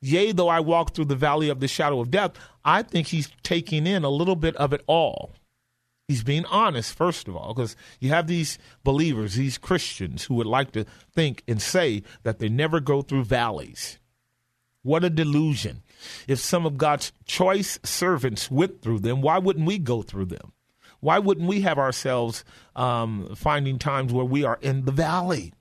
Yea, 0.00 0.32
though 0.32 0.48
I 0.48 0.60
walk 0.60 0.92
through 0.94 1.06
the 1.06 1.14
valley 1.14 1.48
of 1.48 1.60
the 1.60 1.68
shadow 1.68 2.00
of 2.00 2.10
death, 2.10 2.32
I 2.64 2.82
think 2.82 3.06
he's 3.06 3.30
taking 3.42 3.86
in 3.86 4.02
a 4.02 4.10
little 4.10 4.36
bit 4.36 4.56
of 4.56 4.72
it 4.72 4.82
all. 4.86 5.34
He's 6.08 6.24
being 6.24 6.44
honest, 6.46 6.92
first 6.92 7.28
of 7.28 7.36
all, 7.36 7.54
because 7.54 7.76
you 8.00 8.08
have 8.08 8.26
these 8.26 8.58
believers, 8.82 9.34
these 9.34 9.58
Christians 9.58 10.24
who 10.24 10.34
would 10.34 10.46
like 10.46 10.72
to 10.72 10.84
think 11.14 11.44
and 11.46 11.62
say 11.62 12.02
that 12.24 12.40
they 12.40 12.48
never 12.48 12.80
go 12.80 13.02
through 13.02 13.24
valleys. 13.24 13.98
What 14.82 15.04
a 15.04 15.10
delusion. 15.10 15.82
If 16.26 16.40
some 16.40 16.66
of 16.66 16.78
God's 16.78 17.12
choice 17.26 17.78
servants 17.84 18.50
went 18.50 18.82
through 18.82 19.00
them, 19.00 19.20
why 19.20 19.38
wouldn't 19.38 19.66
we 19.66 19.78
go 19.78 20.02
through 20.02 20.24
them? 20.26 20.52
Why 20.98 21.18
wouldn't 21.18 21.48
we 21.48 21.60
have 21.60 21.78
ourselves 21.78 22.44
um, 22.74 23.34
finding 23.36 23.78
times 23.78 24.12
where 24.12 24.24
we 24.24 24.42
are 24.42 24.58
in 24.60 24.86
the 24.86 24.92
valley? 24.92 25.52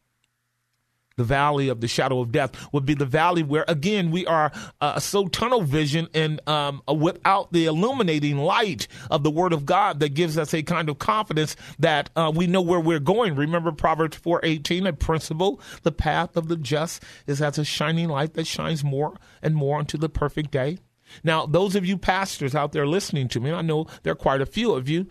The 1.20 1.26
valley 1.26 1.68
of 1.68 1.82
the 1.82 1.88
shadow 1.88 2.22
of 2.22 2.32
death 2.32 2.52
would 2.72 2.86
be 2.86 2.94
the 2.94 3.06
valley 3.06 3.44
where 3.44 3.66
again 3.68 4.10
we 4.10 4.26
are 4.26 4.54
uh, 4.80 4.98
so 5.02 5.28
tunnel 5.28 5.62
vision 5.62 6.08
and 6.14 6.40
um, 6.48 6.82
without 6.88 7.52
the 7.52 7.66
illuminating 7.66 8.38
light 8.38 8.88
of 9.12 9.22
the 9.22 9.30
word 9.30 9.52
of 9.52 9.66
god 9.66 10.00
that 10.00 10.14
gives 10.14 10.38
us 10.38 10.54
a 10.54 10.64
kind 10.64 10.88
of 10.88 10.98
confidence 10.98 11.58
that 11.78 12.10
uh, 12.16 12.32
we 12.34 12.48
know 12.48 12.62
where 12.62 12.80
we're 12.80 13.00
going. 13.00 13.36
Remember 13.36 13.74
proverbs 13.74 14.18
4.18 14.18 14.88
a 14.88 14.94
principle 14.94 15.60
the 15.84 15.92
path 15.92 16.38
of 16.38 16.48
the 16.48 16.56
just 16.56 17.04
is 17.28 17.42
as 17.42 17.58
a 17.58 17.66
shining 17.66 18.08
light 18.08 18.34
that 18.36 18.48
shines 18.48 18.82
more 18.82 19.18
and 19.42 19.56
more 19.56 19.78
unto 19.78 19.98
the 19.98 20.08
perfect 20.08 20.52
day. 20.52 20.78
Now 21.22 21.46
those 21.46 21.76
of 21.76 21.86
you 21.86 21.98
pastors 21.98 22.56
out 22.56 22.72
there 22.72 22.88
listening 22.88 23.28
to 23.30 23.42
me 23.42 23.52
i 23.52 23.62
know 23.62 23.88
there 24.04 24.14
are 24.14 24.16
quite 24.16 24.40
a 24.40 24.46
few 24.46 24.74
of 24.74 24.88
you 24.88 25.08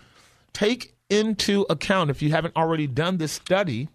take 0.55 0.95
into 1.11 1.67
account 1.69 2.09
if 2.09 2.23
you 2.23 2.31
haven't 2.31 2.57
already 2.57 2.87
done 2.87 3.19
this 3.19 3.33
study 3.33 3.89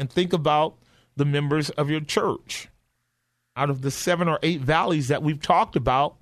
and 0.00 0.10
think 0.10 0.32
about 0.32 0.78
the 1.20 1.24
members 1.26 1.68
of 1.70 1.90
your 1.90 2.00
church. 2.00 2.68
Out 3.54 3.68
of 3.68 3.82
the 3.82 3.90
seven 3.90 4.26
or 4.26 4.38
eight 4.42 4.62
valleys 4.62 5.08
that 5.08 5.22
we've 5.22 5.42
talked 5.42 5.76
about, 5.76 6.16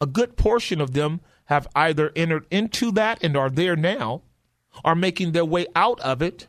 a 0.00 0.06
good 0.06 0.36
portion 0.36 0.80
of 0.80 0.92
them 0.92 1.20
have 1.46 1.66
either 1.74 2.12
entered 2.14 2.46
into 2.48 2.92
that 2.92 3.22
and 3.24 3.36
are 3.36 3.50
there 3.50 3.74
now, 3.74 4.22
are 4.84 4.94
making 4.94 5.32
their 5.32 5.44
way 5.44 5.66
out 5.74 5.98
of 5.98 6.22
it, 6.22 6.46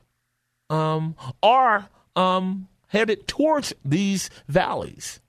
um, 0.70 1.16
are 1.42 1.90
um, 2.16 2.68
headed 2.90 3.28
towards 3.28 3.74
these 3.84 4.30
valleys. 4.48 5.20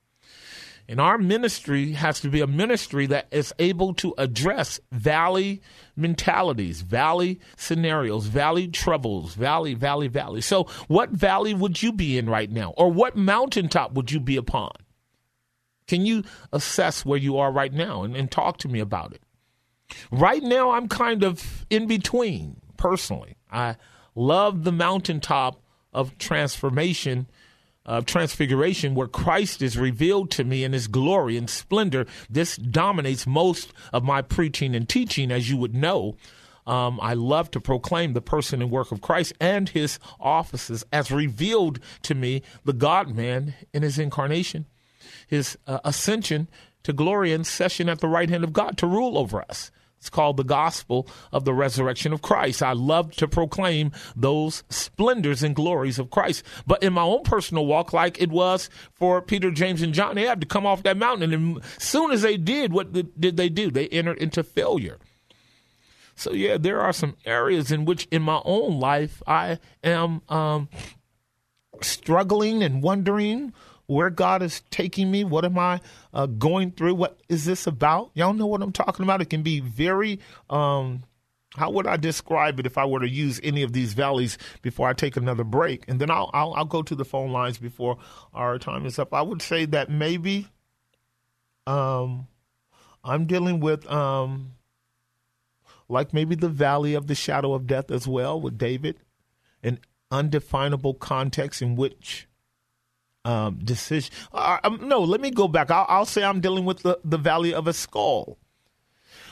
And 0.92 1.00
our 1.00 1.16
ministry 1.16 1.92
has 1.92 2.20
to 2.20 2.28
be 2.28 2.42
a 2.42 2.46
ministry 2.46 3.06
that 3.06 3.26
is 3.30 3.54
able 3.58 3.94
to 3.94 4.12
address 4.18 4.78
valley 4.90 5.62
mentalities, 5.96 6.82
valley 6.82 7.40
scenarios, 7.56 8.26
valley 8.26 8.68
troubles, 8.68 9.34
valley, 9.34 9.72
valley, 9.72 10.08
valley. 10.08 10.42
So, 10.42 10.64
what 10.88 11.08
valley 11.08 11.54
would 11.54 11.82
you 11.82 11.92
be 11.92 12.18
in 12.18 12.28
right 12.28 12.50
now? 12.50 12.74
Or 12.76 12.92
what 12.92 13.16
mountaintop 13.16 13.94
would 13.94 14.12
you 14.12 14.20
be 14.20 14.36
upon? 14.36 14.72
Can 15.88 16.04
you 16.04 16.24
assess 16.52 17.06
where 17.06 17.18
you 17.18 17.38
are 17.38 17.50
right 17.50 17.72
now 17.72 18.02
and, 18.02 18.14
and 18.14 18.30
talk 18.30 18.58
to 18.58 18.68
me 18.68 18.78
about 18.78 19.14
it? 19.14 19.22
Right 20.10 20.42
now, 20.42 20.72
I'm 20.72 20.88
kind 20.88 21.24
of 21.24 21.64
in 21.70 21.86
between 21.86 22.60
personally. 22.76 23.38
I 23.50 23.76
love 24.14 24.64
the 24.64 24.72
mountaintop 24.72 25.58
of 25.94 26.18
transformation 26.18 27.28
of 27.84 28.06
transfiguration 28.06 28.94
where 28.94 29.08
Christ 29.08 29.62
is 29.62 29.76
revealed 29.76 30.30
to 30.32 30.44
me 30.44 30.64
in 30.64 30.72
his 30.72 30.86
glory 30.86 31.36
and 31.36 31.50
splendor, 31.50 32.06
this 32.30 32.56
dominates 32.56 33.26
most 33.26 33.72
of 33.92 34.04
my 34.04 34.22
preaching 34.22 34.74
and 34.74 34.88
teaching, 34.88 35.30
as 35.30 35.50
you 35.50 35.56
would 35.56 35.74
know. 35.74 36.16
Um, 36.66 37.00
I 37.02 37.14
love 37.14 37.50
to 37.52 37.60
proclaim 37.60 38.12
the 38.12 38.20
person 38.20 38.62
and 38.62 38.70
work 38.70 38.92
of 38.92 39.00
Christ 39.00 39.32
and 39.40 39.68
his 39.68 39.98
offices 40.20 40.84
as 40.92 41.10
revealed 41.10 41.80
to 42.02 42.14
me, 42.14 42.42
the 42.64 42.72
God 42.72 43.14
man 43.14 43.54
in 43.72 43.82
his 43.82 43.98
incarnation, 43.98 44.66
his 45.26 45.58
uh, 45.66 45.80
ascension 45.84 46.48
to 46.84 46.92
glory 46.92 47.32
and 47.32 47.46
session 47.46 47.88
at 47.88 48.00
the 48.00 48.08
right 48.08 48.30
hand 48.30 48.44
of 48.44 48.52
God 48.52 48.76
to 48.78 48.86
rule 48.86 49.18
over 49.18 49.42
us. 49.42 49.70
It's 50.02 50.10
called 50.10 50.36
the 50.36 50.42
gospel 50.42 51.06
of 51.30 51.44
the 51.44 51.54
resurrection 51.54 52.12
of 52.12 52.22
Christ. 52.22 52.60
I 52.60 52.72
love 52.72 53.12
to 53.18 53.28
proclaim 53.28 53.92
those 54.16 54.64
splendors 54.68 55.44
and 55.44 55.54
glories 55.54 56.00
of 56.00 56.10
Christ. 56.10 56.42
But 56.66 56.82
in 56.82 56.92
my 56.92 57.02
own 57.02 57.22
personal 57.22 57.66
walk, 57.66 57.92
like 57.92 58.20
it 58.20 58.28
was 58.28 58.68
for 58.94 59.22
Peter, 59.22 59.52
James, 59.52 59.80
and 59.80 59.94
John, 59.94 60.16
they 60.16 60.26
had 60.26 60.40
to 60.40 60.46
come 60.46 60.66
off 60.66 60.82
that 60.82 60.96
mountain. 60.96 61.32
And 61.32 61.58
as 61.58 61.84
soon 61.84 62.10
as 62.10 62.22
they 62.22 62.36
did, 62.36 62.72
what 62.72 62.92
did 62.92 63.36
they 63.36 63.48
do? 63.48 63.70
They 63.70 63.86
entered 63.90 64.18
into 64.18 64.42
failure. 64.42 64.98
So, 66.16 66.32
yeah, 66.32 66.56
there 66.58 66.80
are 66.80 66.92
some 66.92 67.16
areas 67.24 67.70
in 67.70 67.84
which 67.84 68.08
in 68.10 68.22
my 68.22 68.42
own 68.44 68.80
life 68.80 69.22
I 69.24 69.60
am 69.84 70.22
um, 70.28 70.68
struggling 71.80 72.60
and 72.64 72.82
wondering 72.82 73.52
where 73.86 74.10
God 74.10 74.42
is 74.42 74.62
taking 74.70 75.10
me. 75.10 75.24
What 75.24 75.44
am 75.44 75.58
I 75.58 75.80
uh, 76.12 76.26
going 76.26 76.72
through? 76.72 76.94
What 76.94 77.20
is 77.28 77.44
this 77.44 77.66
about? 77.66 78.10
Y'all 78.14 78.32
know 78.32 78.46
what 78.46 78.62
I'm 78.62 78.72
talking 78.72 79.04
about. 79.04 79.20
It 79.20 79.30
can 79.30 79.42
be 79.42 79.60
very. 79.60 80.20
Um, 80.50 81.04
how 81.56 81.70
would 81.70 81.86
I 81.86 81.98
describe 81.98 82.58
it 82.60 82.66
if 82.66 82.78
I 82.78 82.86
were 82.86 83.00
to 83.00 83.08
use 83.08 83.38
any 83.42 83.62
of 83.62 83.74
these 83.74 83.92
valleys 83.92 84.38
before 84.62 84.88
I 84.88 84.94
take 84.94 85.18
another 85.18 85.44
break? 85.44 85.84
And 85.86 86.00
then 86.00 86.10
I'll, 86.10 86.30
I'll, 86.32 86.54
I'll 86.54 86.64
go 86.64 86.82
to 86.82 86.94
the 86.94 87.04
phone 87.04 87.30
lines 87.30 87.58
before 87.58 87.98
our 88.32 88.58
time 88.58 88.86
is 88.86 88.98
up. 88.98 89.12
I 89.12 89.20
would 89.20 89.42
say 89.42 89.66
that 89.66 89.90
maybe 89.90 90.48
um, 91.66 92.26
I'm 93.04 93.26
dealing 93.26 93.60
with 93.60 93.90
um, 93.90 94.52
like 95.88 96.14
maybe 96.14 96.34
the 96.34 96.48
valley 96.48 96.94
of 96.94 97.06
the 97.06 97.14
shadow 97.14 97.52
of 97.52 97.66
death 97.66 97.90
as 97.90 98.08
well 98.08 98.40
with 98.40 98.56
David, 98.56 98.96
an 99.62 99.78
undefinable 100.10 100.94
context 100.94 101.60
in 101.60 101.76
which 101.76 102.28
um, 103.24 103.60
decision. 103.62 104.12
Uh, 104.32 104.58
no, 104.80 105.00
let 105.00 105.20
me 105.20 105.30
go 105.30 105.48
back. 105.48 105.70
I'll, 105.70 105.86
I'll, 105.88 106.06
say 106.06 106.24
I'm 106.24 106.40
dealing 106.40 106.64
with 106.64 106.82
the, 106.82 106.98
the 107.04 107.18
valley 107.18 107.54
of 107.54 107.68
Eshcol, 107.68 108.36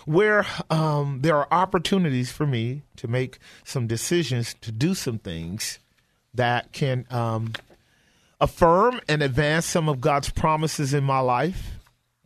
where 0.04 0.46
um, 0.70 1.20
there 1.22 1.36
are 1.36 1.48
opportunities 1.50 2.30
for 2.30 2.46
me 2.46 2.82
to 2.96 3.08
make 3.08 3.38
some 3.64 3.86
decisions, 3.86 4.54
to 4.60 4.72
do 4.72 4.94
some 4.94 5.18
things 5.18 5.78
that 6.34 6.72
can 6.72 7.06
um, 7.10 7.52
affirm 8.40 9.00
and 9.08 9.22
advance 9.22 9.66
some 9.66 9.88
of 9.88 10.00
God's 10.00 10.30
promises 10.30 10.94
in 10.94 11.04
my 11.04 11.20
life. 11.20 11.72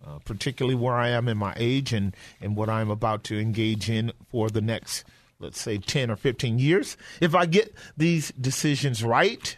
Uh, 0.06 0.18
particularly 0.26 0.74
where 0.74 0.96
I 0.96 1.08
am 1.08 1.28
in 1.28 1.38
my 1.38 1.54
age 1.56 1.94
and, 1.94 2.14
and 2.38 2.56
what 2.56 2.68
I'm 2.68 2.90
about 2.90 3.24
to 3.24 3.40
engage 3.40 3.88
in 3.88 4.12
for 4.28 4.50
the 4.50 4.60
next, 4.60 5.02
let's 5.38 5.58
say, 5.58 5.78
10 5.78 6.10
or 6.10 6.16
15 6.16 6.58
years. 6.58 6.98
If 7.22 7.34
I 7.34 7.46
get 7.46 7.74
these 7.96 8.30
decisions 8.32 9.02
right, 9.02 9.56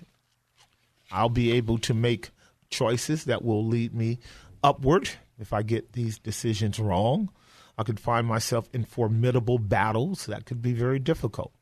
I'll 1.11 1.29
be 1.29 1.53
able 1.53 1.79
to 1.79 1.95
make 1.95 2.31
choices 2.71 3.25
that 3.25 3.45
will 3.45 3.65
lead 3.65 3.95
me 3.95 4.19
upward. 4.63 5.11
If 5.39 5.53
I 5.53 5.63
get 5.63 5.93
these 5.93 6.19
decisions 6.19 6.79
wrong, 6.79 7.31
I 7.79 7.83
could 7.83 8.01
find 8.01 8.27
myself 8.27 8.69
in 8.73 8.85
formidable 8.85 9.59
battles 9.59 10.27
that 10.27 10.47
could 10.47 10.63
be 10.63 10.73
very 10.73 10.99
difficult. 10.99 11.53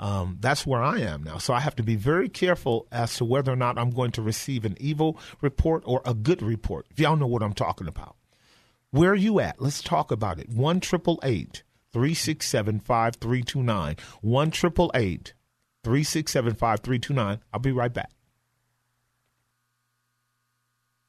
Um, 0.00 0.36
that's 0.40 0.64
where 0.64 0.82
I 0.82 1.00
am 1.00 1.24
now. 1.24 1.38
So 1.38 1.52
I 1.52 1.58
have 1.60 1.74
to 1.76 1.82
be 1.82 1.96
very 1.96 2.28
careful 2.28 2.86
as 2.92 3.16
to 3.16 3.24
whether 3.24 3.52
or 3.52 3.56
not 3.56 3.78
I'm 3.78 3.90
going 3.90 4.12
to 4.12 4.22
receive 4.22 4.64
an 4.64 4.76
evil 4.78 5.18
report 5.40 5.82
or 5.86 6.02
a 6.04 6.14
good 6.14 6.40
report. 6.40 6.86
If 6.90 7.00
y'all 7.00 7.16
know 7.16 7.26
what 7.26 7.42
I'm 7.42 7.52
talking 7.52 7.88
about. 7.88 8.14
Where 8.90 9.10
are 9.10 9.16
you 9.16 9.40
at? 9.40 9.60
Let's 9.60 9.82
talk 9.82 10.12
about 10.12 10.38
it. 10.38 10.48
1 10.48 10.80
367 10.80 12.80
5329. 12.80 13.96
1 14.20 14.50
367 14.50 16.54
5329. 16.54 17.40
I'll 17.52 17.60
be 17.60 17.72
right 17.72 17.92
back. 17.92 18.10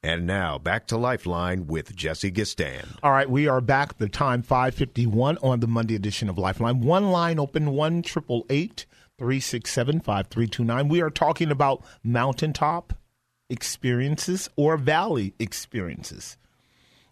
And 0.02 0.26
now 0.26 0.56
back 0.56 0.86
to 0.86 0.96
Lifeline 0.96 1.66
with 1.66 1.94
Jesse 1.94 2.32
Gistand. 2.32 2.96
All 3.02 3.12
right, 3.12 3.28
we 3.28 3.48
are 3.48 3.60
back. 3.60 3.98
The 3.98 4.08
time 4.08 4.42
551 4.42 5.36
on 5.42 5.60
the 5.60 5.66
Monday 5.66 5.94
edition 5.94 6.30
of 6.30 6.38
Lifeline. 6.38 6.80
One 6.80 7.10
line 7.10 7.38
open, 7.38 7.72
one 7.72 8.00
triple 8.00 8.46
eight 8.48 8.86
three 9.18 9.40
six 9.40 9.70
seven 9.70 10.00
five 10.00 10.28
three 10.28 10.46
two 10.46 10.64
nine. 10.64 10.88
We 10.88 11.02
are 11.02 11.10
talking 11.10 11.50
about 11.50 11.84
mountaintop 12.02 12.94
experiences 13.50 14.48
or 14.56 14.78
valley 14.78 15.34
experiences. 15.38 16.38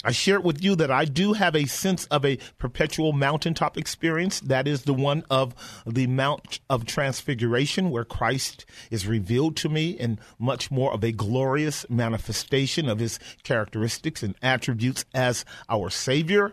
I 0.05 0.13
shared 0.13 0.45
with 0.45 0.63
you 0.63 0.77
that 0.77 0.93
I 0.93 1.05
do 1.05 1.33
have 1.33 1.57
a 1.57 1.67
sense 1.67 2.05
of 2.07 2.25
a 2.25 2.39
perpetual 2.59 3.13
mountaintop 3.13 3.77
experience. 3.77 4.39
That 4.39 4.69
is 4.69 4.83
the 4.83 4.95
one 4.95 5.25
of 5.29 5.55
the 5.85 6.07
Mount 6.07 6.61
of 6.71 6.87
Transfiguration, 6.87 7.91
where 7.91 8.05
Christ 8.05 8.65
is 8.93 9.09
revealed 9.09 9.57
to 9.57 9.69
me 9.69 9.91
in 9.91 10.21
much 10.39 10.71
more 10.71 10.93
of 10.93 11.03
a 11.03 11.11
glorious 11.11 11.85
manifestation 11.91 12.89
of 12.89 13.01
his 13.01 13.19
characteristics 13.43 14.23
and 14.23 14.37
attributes 14.41 15.05
as 15.13 15.45
our 15.69 15.91
Savior 15.91 16.53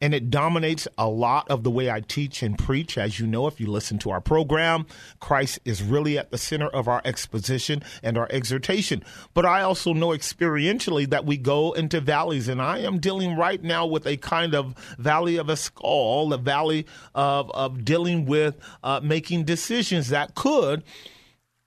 and 0.00 0.12
it 0.12 0.30
dominates 0.30 0.86
a 0.98 1.08
lot 1.08 1.50
of 1.50 1.62
the 1.62 1.70
way 1.70 1.90
I 1.90 2.00
teach 2.00 2.42
and 2.42 2.58
preach. 2.58 2.98
As 2.98 3.18
you 3.18 3.26
know, 3.26 3.46
if 3.46 3.60
you 3.60 3.66
listen 3.66 3.98
to 4.00 4.10
our 4.10 4.20
program, 4.20 4.86
Christ 5.20 5.58
is 5.64 5.82
really 5.82 6.18
at 6.18 6.30
the 6.30 6.38
center 6.38 6.68
of 6.68 6.86
our 6.86 7.00
exposition 7.04 7.82
and 8.02 8.18
our 8.18 8.28
exhortation. 8.30 9.02
But 9.32 9.46
I 9.46 9.62
also 9.62 9.92
know 9.92 10.08
experientially 10.08 11.08
that 11.10 11.24
we 11.24 11.36
go 11.36 11.72
into 11.72 12.00
valleys, 12.00 12.48
and 12.48 12.60
I 12.60 12.78
am 12.78 12.98
dealing 12.98 13.36
right 13.36 13.62
now 13.62 13.86
with 13.86 14.06
a 14.06 14.16
kind 14.18 14.54
of 14.54 14.74
valley 14.98 15.36
of 15.36 15.48
Eshcol, 15.48 16.28
the 16.28 16.36
valley 16.36 16.86
of, 17.14 17.50
of 17.52 17.84
dealing 17.84 18.26
with 18.26 18.56
uh, 18.82 19.00
making 19.02 19.44
decisions 19.44 20.08
that 20.08 20.34
could 20.34 20.84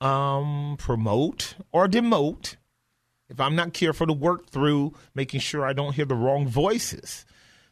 um, 0.01 0.75
promote 0.77 1.55
or 1.71 1.87
demote 1.87 2.55
if 3.27 3.39
I'm 3.39 3.55
not 3.55 3.73
careful 3.73 4.07
to 4.07 4.13
work 4.13 4.49
through 4.49 4.93
making 5.13 5.39
sure 5.39 5.65
I 5.65 5.73
don't 5.73 5.93
hear 5.93 6.05
the 6.05 6.15
wrong 6.15 6.47
voices 6.47 7.25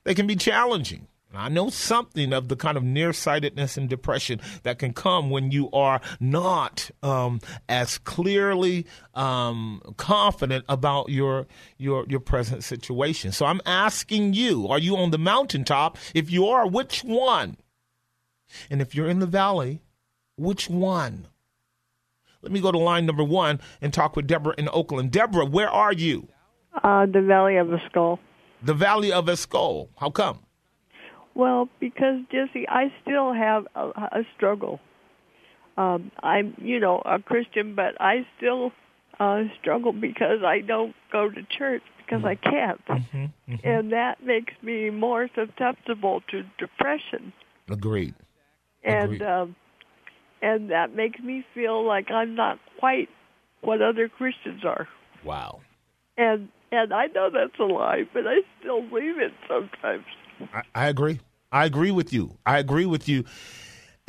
they 0.07 0.15
can 0.15 0.25
be 0.25 0.37
challenging. 0.37 1.05
I 1.35 1.49
know 1.49 1.69
something 1.69 2.31
of 2.31 2.47
the 2.47 2.55
kind 2.55 2.77
of 2.77 2.83
nearsightedness 2.83 3.75
and 3.75 3.89
depression 3.89 4.39
that 4.63 4.79
can 4.79 4.93
come 4.93 5.29
when 5.29 5.51
you 5.51 5.69
are 5.71 5.99
not 6.21 6.89
um, 7.03 7.41
as 7.67 7.97
clearly 7.97 8.85
um, 9.13 9.81
confident 9.97 10.63
about 10.69 11.09
your 11.09 11.45
your 11.77 12.05
your 12.07 12.21
present 12.21 12.63
situation. 12.63 13.33
So 13.33 13.45
I'm 13.45 13.59
asking 13.65 14.33
you: 14.33 14.69
Are 14.69 14.79
you 14.79 14.95
on 14.95 15.11
the 15.11 15.17
mountaintop? 15.17 15.97
If 16.15 16.31
you 16.31 16.47
are, 16.47 16.65
which 16.65 17.03
one? 17.03 17.57
And 18.69 18.81
if 18.81 18.95
you're 18.95 19.09
in 19.09 19.19
the 19.19 19.25
valley, 19.25 19.81
which 20.37 20.69
one? 20.69 21.27
Let 22.41 22.53
me 22.53 22.61
go 22.61 22.71
to 22.71 22.77
line 22.77 23.05
number 23.05 23.25
one 23.25 23.59
and 23.81 23.93
talk 23.93 24.15
with 24.15 24.25
Deborah 24.25 24.55
in 24.57 24.69
Oakland. 24.71 25.11
Deborah, 25.11 25.45
where 25.45 25.69
are 25.69 25.91
you? 25.91 26.29
Uh, 26.81 27.05
the 27.07 27.21
Valley 27.21 27.57
of 27.57 27.67
the 27.67 27.79
Skull 27.89 28.19
the 28.61 28.73
Valley 28.73 29.11
of 29.11 29.29
Eshcol. 29.29 29.89
How 29.97 30.09
come? 30.09 30.39
Well, 31.35 31.69
because 31.79 32.21
Jesse, 32.31 32.67
I 32.67 32.91
still 33.01 33.33
have 33.33 33.67
a, 33.75 33.89
a 33.89 34.23
struggle. 34.35 34.79
Um, 35.77 36.11
I'm, 36.23 36.55
you 36.59 36.79
know, 36.79 37.01
a 37.05 37.19
Christian, 37.19 37.75
but 37.75 37.99
I 38.01 38.25
still 38.37 38.71
uh, 39.19 39.43
struggle 39.59 39.93
because 39.93 40.41
I 40.43 40.61
don't 40.61 40.95
go 41.11 41.29
to 41.29 41.43
church 41.43 41.83
because 41.97 42.25
I 42.25 42.35
can't, 42.35 42.83
mm-hmm, 42.85 43.25
mm-hmm. 43.51 43.67
and 43.67 43.91
that 43.91 44.23
makes 44.23 44.53
me 44.63 44.89
more 44.89 45.29
susceptible 45.35 46.21
to 46.31 46.43
depression. 46.57 47.33
Agreed. 47.69 48.15
And 48.83 49.03
Agreed. 49.03 49.21
Um, 49.21 49.55
and 50.41 50.71
that 50.71 50.95
makes 50.95 51.19
me 51.19 51.45
feel 51.53 51.85
like 51.85 52.09
I'm 52.09 52.35
not 52.35 52.59
quite 52.79 53.09
what 53.61 53.81
other 53.81 54.07
Christians 54.07 54.63
are. 54.63 54.87
Wow. 55.23 55.59
And 56.17 56.49
and 56.71 56.93
I 56.93 57.07
know 57.07 57.29
that's 57.29 57.57
a 57.59 57.63
lie, 57.63 58.03
but 58.13 58.27
I 58.27 58.37
still 58.59 58.81
believe 58.81 59.19
it 59.19 59.33
sometimes. 59.47 60.05
I, 60.53 60.61
I 60.75 60.87
agree. 60.87 61.19
I 61.51 61.65
agree 61.65 61.91
with 61.91 62.11
you. 62.11 62.37
I 62.45 62.59
agree 62.59 62.85
with 62.85 63.07
you. 63.07 63.23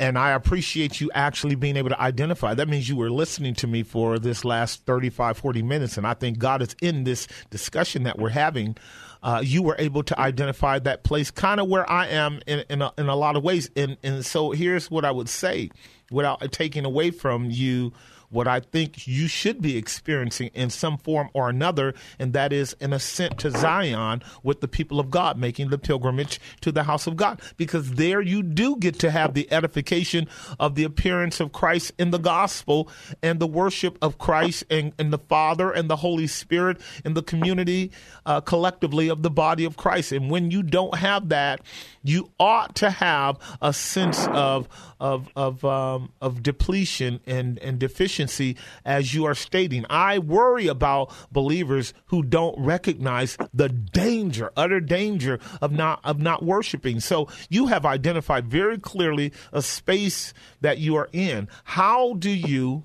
And 0.01 0.17
I 0.17 0.31
appreciate 0.31 1.01
you 1.01 1.11
actually 1.13 1.55
being 1.55 1.75
able 1.75 1.89
to 1.89 2.01
identify. 2.01 2.53
That 2.53 2.69
means 2.69 2.87
you 2.87 2.95
were 2.95 3.11
listening 3.11 3.53
to 3.55 3.67
me 3.67 3.83
for 3.83 4.17
this 4.17 4.45
last 4.45 4.85
35, 4.85 5.37
40 5.37 5.61
minutes. 5.61 5.97
And 5.97 6.07
I 6.07 6.13
think 6.13 6.37
God 6.37 6.61
is 6.61 6.73
in 6.81 7.03
this 7.03 7.27
discussion 7.49 8.03
that 8.03 8.17
we're 8.17 8.29
having. 8.29 8.77
Uh, 9.21 9.41
you 9.43 9.61
were 9.61 9.75
able 9.77 10.03
to 10.03 10.17
identify 10.17 10.79
that 10.79 11.03
place 11.03 11.31
kind 11.31 11.59
of 11.59 11.67
where 11.67 11.89
I 11.89 12.07
am 12.07 12.39
in, 12.47 12.63
in, 12.69 12.81
a, 12.81 12.93
in 12.97 13.09
a 13.09 13.15
lot 13.15 13.35
of 13.35 13.43
ways. 13.43 13.69
And, 13.75 13.97
and 14.01 14.25
so 14.25 14.51
here's 14.51 14.89
what 14.89 15.03
I 15.03 15.11
would 15.11 15.27
say 15.27 15.69
without 16.11 16.49
taking 16.53 16.85
away 16.85 17.11
from 17.11 17.51
you 17.51 17.91
what 18.29 18.47
I 18.47 18.59
think 18.59 19.07
you 19.07 19.27
should 19.27 19.61
be 19.61 19.77
experiencing 19.77 20.51
in 20.53 20.69
some 20.69 20.97
form 20.97 21.29
or 21.33 21.49
another, 21.49 21.93
and 22.17 22.33
that 22.33 22.53
is 22.53 22.75
an 22.79 22.93
ascent 22.93 23.39
to 23.39 23.51
Zion 23.51 24.21
with 24.43 24.61
the 24.61 24.67
people 24.67 24.99
of 24.99 25.09
God, 25.09 25.37
making 25.37 25.69
the 25.69 25.77
pilgrimage 25.77 26.39
to 26.61 26.71
the 26.71 26.83
house 26.83 27.07
of 27.07 27.15
God. 27.15 27.41
Because 27.57 27.93
there 27.93 28.21
you 28.21 28.43
do 28.43 28.75
get 28.75 28.99
to 28.99 29.11
have 29.11 29.33
the 29.33 29.51
edification 29.51 30.27
of 30.59 30.75
the 30.75 30.83
appearance 30.83 31.39
of 31.39 31.51
Christ 31.51 31.91
in 31.97 32.11
the 32.11 32.17
gospel 32.17 32.89
and 33.21 33.39
the 33.39 33.47
worship 33.47 33.97
of 34.01 34.17
Christ 34.17 34.63
and, 34.69 34.93
and 34.99 35.11
the 35.11 35.17
Father 35.17 35.71
and 35.71 35.89
the 35.89 35.97
Holy 35.97 36.27
Spirit 36.27 36.79
in 37.03 37.13
the 37.13 37.23
community 37.23 37.91
uh, 38.25 38.41
collectively 38.41 39.09
of 39.09 39.23
the 39.23 39.29
body 39.29 39.65
of 39.65 39.77
Christ. 39.77 40.11
And 40.11 40.29
when 40.29 40.51
you 40.51 40.63
don't 40.63 40.95
have 40.95 41.29
that, 41.29 41.61
you 42.09 42.31
ought 42.39 42.75
to 42.77 42.89
have 42.89 43.37
a 43.61 43.71
sense 43.71 44.27
of 44.27 44.67
of 44.99 45.29
of 45.35 45.63
um, 45.63 46.11
of 46.21 46.43
depletion 46.43 47.19
and 47.25 47.59
and 47.59 47.79
deficiency 47.79 48.57
as 48.83 49.13
you 49.13 49.25
are 49.25 49.35
stating. 49.35 49.85
I 49.89 50.19
worry 50.19 50.67
about 50.67 51.13
believers 51.31 51.93
who 52.07 52.23
don't 52.23 52.59
recognize 52.59 53.37
the 53.53 53.69
danger, 53.69 54.51
utter 54.57 54.79
danger 54.79 55.39
of 55.61 55.71
not 55.71 56.01
of 56.03 56.19
not 56.19 56.43
worshiping. 56.43 56.99
So 56.99 57.27
you 57.49 57.67
have 57.67 57.85
identified 57.85 58.47
very 58.47 58.79
clearly 58.79 59.31
a 59.53 59.61
space 59.61 60.33
that 60.61 60.79
you 60.79 60.95
are 60.95 61.09
in. 61.13 61.47
How 61.63 62.13
do 62.13 62.29
you 62.29 62.83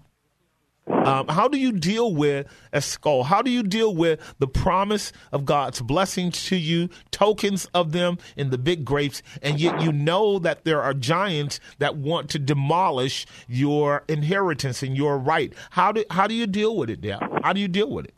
um, 0.86 1.28
how 1.28 1.48
do 1.48 1.58
you 1.58 1.72
deal 1.72 2.14
with 2.14 2.46
Eshcol? 2.72 3.24
How 3.24 3.42
do 3.42 3.50
you 3.50 3.62
deal 3.62 3.94
with 3.94 4.20
the 4.38 4.46
promise 4.46 5.12
of 5.32 5.44
God's 5.44 5.80
blessings 5.80 6.44
to 6.46 6.56
you, 6.56 6.88
tokens 7.10 7.66
of 7.74 7.92
them 7.92 8.18
in 8.36 8.50
the 8.50 8.58
big 8.58 8.84
grapes, 8.84 9.22
and 9.42 9.58
yet 9.58 9.80
you 9.80 9.92
know 9.92 10.38
that 10.38 10.64
there 10.64 10.82
are 10.82 10.94
giants 10.94 11.58
that 11.78 11.96
want 11.96 12.28
to 12.30 12.38
demolish 12.38 13.26
your 13.48 14.04
inheritance 14.08 14.82
and 14.82 14.96
your 14.96 15.18
right? 15.18 15.54
How 15.70 15.92
do 15.92 16.04
how 16.10 16.26
do 16.26 16.34
you 16.34 16.46
deal 16.46 16.76
with 16.76 16.90
it, 16.90 17.00
Deb? 17.00 17.20
How 17.42 17.52
do 17.52 17.60
you 17.60 17.68
deal 17.68 17.90
with 17.90 18.06
it? 18.06 18.14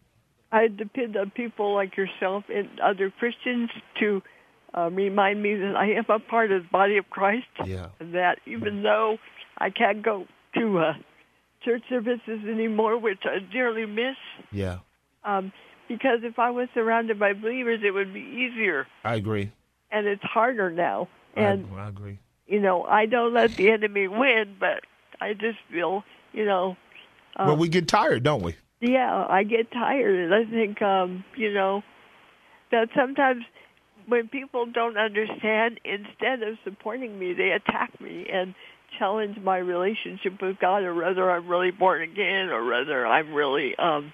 I 0.51 0.69
depend 0.69 1.17
on 1.17 1.31
people 1.31 1.75
like 1.75 1.97
yourself 1.97 2.45
and 2.53 2.69
other 2.81 3.11
Christians 3.11 3.71
to 4.01 4.23
uh, 4.77 4.91
remind 4.91 5.43
me 5.43 5.55
that 5.55 5.75
I 5.77 5.93
am 5.93 6.05
a 6.09 6.19
part 6.19 6.53
of 6.53 6.63
the 6.63 6.69
body 6.69 6.97
of 6.99 7.11
Christ. 7.11 7.47
Yeah. 7.65 7.89
And 8.01 8.15
that 8.15 8.39
even 8.47 8.83
though 8.83 9.19
I 9.59 9.71
can't 9.71 10.03
go 10.03 10.27
to 10.57 10.79
uh, 10.79 10.93
church 11.67 11.83
services 11.91 12.41
anymore, 12.49 12.97
which 12.97 13.21
I 13.25 13.41
dearly 13.53 13.85
miss. 13.85 14.17
Yeah. 14.51 14.79
Um, 15.25 15.53
because 15.89 16.21
if 16.23 16.39
I 16.39 16.51
was 16.51 16.69
surrounded 16.73 17.19
by 17.19 17.33
believers, 17.33 17.81
it 17.85 17.91
would 17.91 18.15
be 18.15 18.21
easier. 18.21 18.87
I 19.05 19.17
agree. 19.17 19.53
And 19.91 20.07
it's 20.07 20.23
harder 20.23 20.71
now. 20.71 21.09
And 21.35 21.67
I, 21.77 21.85
I 21.85 21.89
agree. 21.89 22.19
You 22.47 22.61
know, 22.61 22.85
I 22.85 23.07
don't 23.07 23.35
let 23.35 23.57
the 23.57 23.71
enemy 23.71 24.09
win, 24.09 24.57
but 24.59 24.81
I 25.21 25.33
just 25.35 25.59
feel, 25.71 26.05
you 26.33 26.45
know. 26.45 26.77
Um, 27.37 27.49
well, 27.49 27.57
we 27.57 27.69
get 27.69 27.89
tired, 27.89 28.23
don't 28.23 28.43
we? 28.43 28.55
Yeah, 28.81 29.27
I 29.29 29.43
get 29.43 29.71
tired, 29.73 30.15
and 30.15 30.35
I 30.35 30.49
think, 30.51 30.81
um, 30.83 31.25
you 31.37 31.53
know, 31.53 31.83
that 32.71 32.89
sometimes 32.95 33.43
when 34.07 34.29
people 34.29 34.67
don't 34.67 34.97
understand, 34.97 35.81
instead 35.85 36.43
of 36.43 36.59
supporting 36.63 37.19
me, 37.19 37.33
they 37.33 37.51
attack 37.51 38.01
me 38.01 38.27
and 38.33 38.55
challenge 38.99 39.39
my 39.43 39.59
relationship 39.59 40.41
with 40.41 40.59
God, 40.59 40.83
or 40.83 40.95
whether 40.95 41.31
I'm 41.31 41.49
really 41.49 41.71
born 41.71 42.03
again, 42.03 42.49
or 42.51 42.65
whether 42.65 43.07
I'm 43.07 43.33
really, 43.33 43.75
um, 43.79 44.13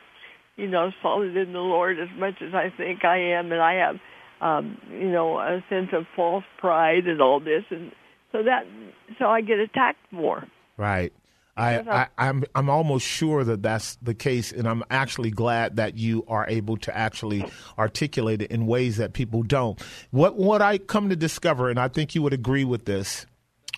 you 0.56 0.68
know, 0.68 0.90
solid 1.02 1.36
in 1.36 1.52
the 1.52 1.58
Lord 1.60 1.98
as 1.98 2.08
much 2.18 2.34
as 2.40 2.54
I 2.54 2.72
think 2.76 3.04
I 3.04 3.18
am, 3.34 3.52
and 3.52 3.60
I 3.60 3.74
have, 3.74 3.96
um, 4.40 4.78
you 4.90 5.10
know, 5.10 5.38
a 5.38 5.62
sense 5.68 5.90
of 5.92 6.04
false 6.16 6.44
pride 6.58 7.06
and 7.06 7.20
all 7.20 7.40
this, 7.40 7.64
and 7.70 7.92
so 8.32 8.42
that, 8.42 8.66
so 9.18 9.26
I 9.26 9.40
get 9.40 9.58
attacked 9.58 10.10
more. 10.10 10.44
Right. 10.76 11.12
I, 11.54 11.80
I, 11.80 12.06
I'm 12.16 12.44
I'm 12.54 12.70
almost 12.70 13.06
sure 13.06 13.44
that 13.44 13.62
that's 13.62 13.96
the 13.96 14.14
case, 14.14 14.52
and 14.52 14.66
I'm 14.66 14.82
actually 14.90 15.30
glad 15.30 15.76
that 15.76 15.98
you 15.98 16.24
are 16.26 16.46
able 16.48 16.78
to 16.78 16.96
actually 16.96 17.44
articulate 17.78 18.40
it 18.40 18.50
in 18.50 18.66
ways 18.66 18.96
that 18.96 19.12
people 19.12 19.42
don't. 19.42 19.78
What 20.12 20.36
what 20.36 20.62
I 20.62 20.78
come 20.78 21.10
to 21.10 21.16
discover, 21.16 21.68
and 21.68 21.78
I 21.78 21.88
think 21.88 22.14
you 22.14 22.22
would 22.22 22.32
agree 22.32 22.64
with 22.64 22.86
this, 22.86 23.26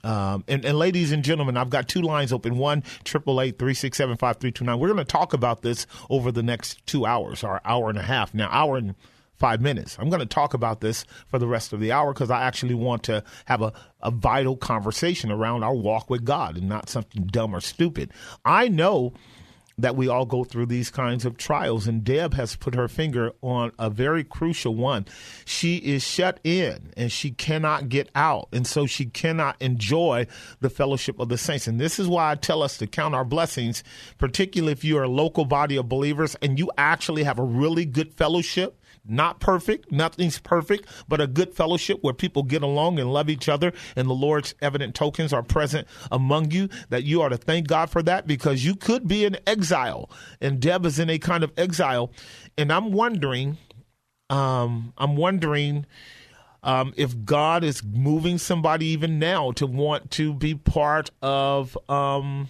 um, 0.05 0.45
and, 0.49 0.65
and, 0.65 0.79
ladies 0.79 1.13
and 1.13 1.25
gentlemen, 1.25 1.57
I've 1.57 1.71
got 1.71 1.89
two 1.89 2.03
lines 2.03 2.33
open. 2.33 2.59
One, 2.59 2.83
triple 3.05 3.41
eight 3.41 3.59
three 3.59 3.75
six 3.75 3.97
seven 3.97 4.17
five 4.17 4.37
three 4.37 4.53
two 4.53 4.65
nine. 4.65 4.79
We're 4.79 4.89
going 4.89 4.99
to 4.99 5.05
talk 5.05 5.33
about 5.33 5.63
this 5.63 5.87
over 6.11 6.31
the 6.31 6.43
next 6.43 6.87
two 6.87 7.07
hours, 7.07 7.43
or 7.43 7.61
hour 7.65 7.89
and 7.89 7.99
a 7.99 8.03
half. 8.03 8.35
Now, 8.35 8.49
hour 8.51 8.77
and 8.77 8.95
five 9.37 9.61
minutes. 9.61 9.97
I'm 9.99 10.11
going 10.11 10.21
to 10.21 10.27
talk 10.27 10.55
about 10.55 10.81
this 10.81 11.05
for 11.29 11.39
the 11.39 11.47
rest 11.47 11.73
of 11.73 11.81
the 11.81 11.93
hour 11.93 12.13
because 12.13 12.31
I 12.31 12.43
actually 12.43 12.75
want 12.75 13.03
to 13.05 13.25
have 13.47 13.63
a, 13.63 13.73
a 14.01 14.11
vital 14.11 14.57
conversation 14.57 15.31
around 15.31 15.65
our 15.65 15.75
walk 15.75 16.09
with 16.09 16.25
God 16.25 16.57
and 16.57 16.69
not 16.69 16.89
something 16.89 17.25
dumb 17.27 17.55
or 17.55 17.61
stupid. 17.61 18.13
I 18.45 18.69
know 18.69 19.13
that 19.79 19.97
we 19.97 20.09
all 20.09 20.25
go 20.25 20.45
through 20.45 20.67
these 20.67 20.91
kinds 20.91 21.25
of 21.25 21.37
trials. 21.37 21.87
And 21.87 22.05
Deb 22.05 22.35
has 22.35 22.57
put 22.57 22.75
her 22.75 22.89
finger 22.89 23.33
on 23.43 23.73
a 23.79 23.91
very 23.91 24.25
crucial 24.25 24.75
one. 24.75 25.07
She 25.45 25.77
is 25.77 26.03
shut 26.03 26.39
in 26.45 26.93
and 26.97 27.11
she 27.11 27.31
cannot 27.31 27.89
get 27.89 28.09
out. 28.15 28.49
And 28.53 28.67
so 28.67 28.87
she 28.87 29.07
cannot 29.07 29.57
enjoy 29.61 30.27
the 30.61 30.71
fellowship 30.71 31.19
of 31.19 31.29
the 31.29 31.39
saints. 31.39 31.67
And 31.67 31.81
this 31.81 31.99
is 31.99 32.07
why 32.07 32.31
I 32.31 32.35
tell 32.37 32.63
us 32.63 32.79
to 32.79 32.87
count 32.87 33.15
our 33.15 33.25
blessings, 33.25 33.83
particularly 34.19 34.73
if 34.73 34.85
you're 34.85 35.03
a 35.03 35.09
local 35.09 35.45
body 35.45 35.77
of 35.77 35.89
believers 35.89 36.37
and 36.41 36.59
you 36.59 36.71
actually 36.79 37.25
have 37.25 37.39
a 37.39 37.45
really 37.45 37.85
good 37.85 38.15
fellowship 38.15 38.81
not 39.07 39.41
perfect, 39.41 39.93
nothing's 39.93 40.39
perfect, 40.39 40.87
but 41.09 41.21
a 41.21 41.27
good 41.27 41.55
fellowship 41.55 41.99
where 42.03 42.15
people 42.15 42.43
get 42.43 42.63
along 42.63 42.99
and 42.99 43.13
love 43.13 43.29
each 43.29 43.49
other, 43.49 43.73
and 43.97 44.09
the 44.09 44.15
Lord's 44.15 44.55
evident 44.63 44.95
tokens 44.95 45.33
are 45.33 45.43
present 45.43 45.87
among 46.11 46.51
you. 46.51 46.69
That 46.89 47.05
you 47.05 47.23
are 47.23 47.29
to 47.29 47.37
thank 47.37 47.69
God 47.69 47.91
for 47.91 48.03
that 48.03 48.27
because 48.27 48.65
you 48.65 48.75
could 48.75 49.07
be 49.07 49.25
in 49.25 49.37
exile, 49.47 50.11
and 50.41 50.61
Deb 50.61 50.87
is 50.87 50.99
in 50.99 51.11
a 51.11 51.19
kind 51.19 51.45
of 51.45 51.53
exile, 51.57 52.11
and 52.57 52.73
I'm 52.73 52.93
wondering, 52.93 53.59
um, 54.31 54.93
I'm 54.97 55.17
wondering. 55.17 55.87
Um, 56.67 56.95
if 56.97 57.27
God 57.27 57.63
is 57.63 57.85
moving 57.85 58.39
somebody 58.39 58.87
even 58.87 59.19
now 59.19 59.53
to 59.53 59.67
want 59.67 60.11
to 60.13 60.33
be 60.33 60.55
part 60.55 61.11
of 61.21 61.77
um, 61.91 62.49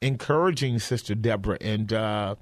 encouraging 0.00 0.78
Sister 0.78 1.14
Deborah 1.14 1.58
and 1.60 1.92
uh, 1.92 2.36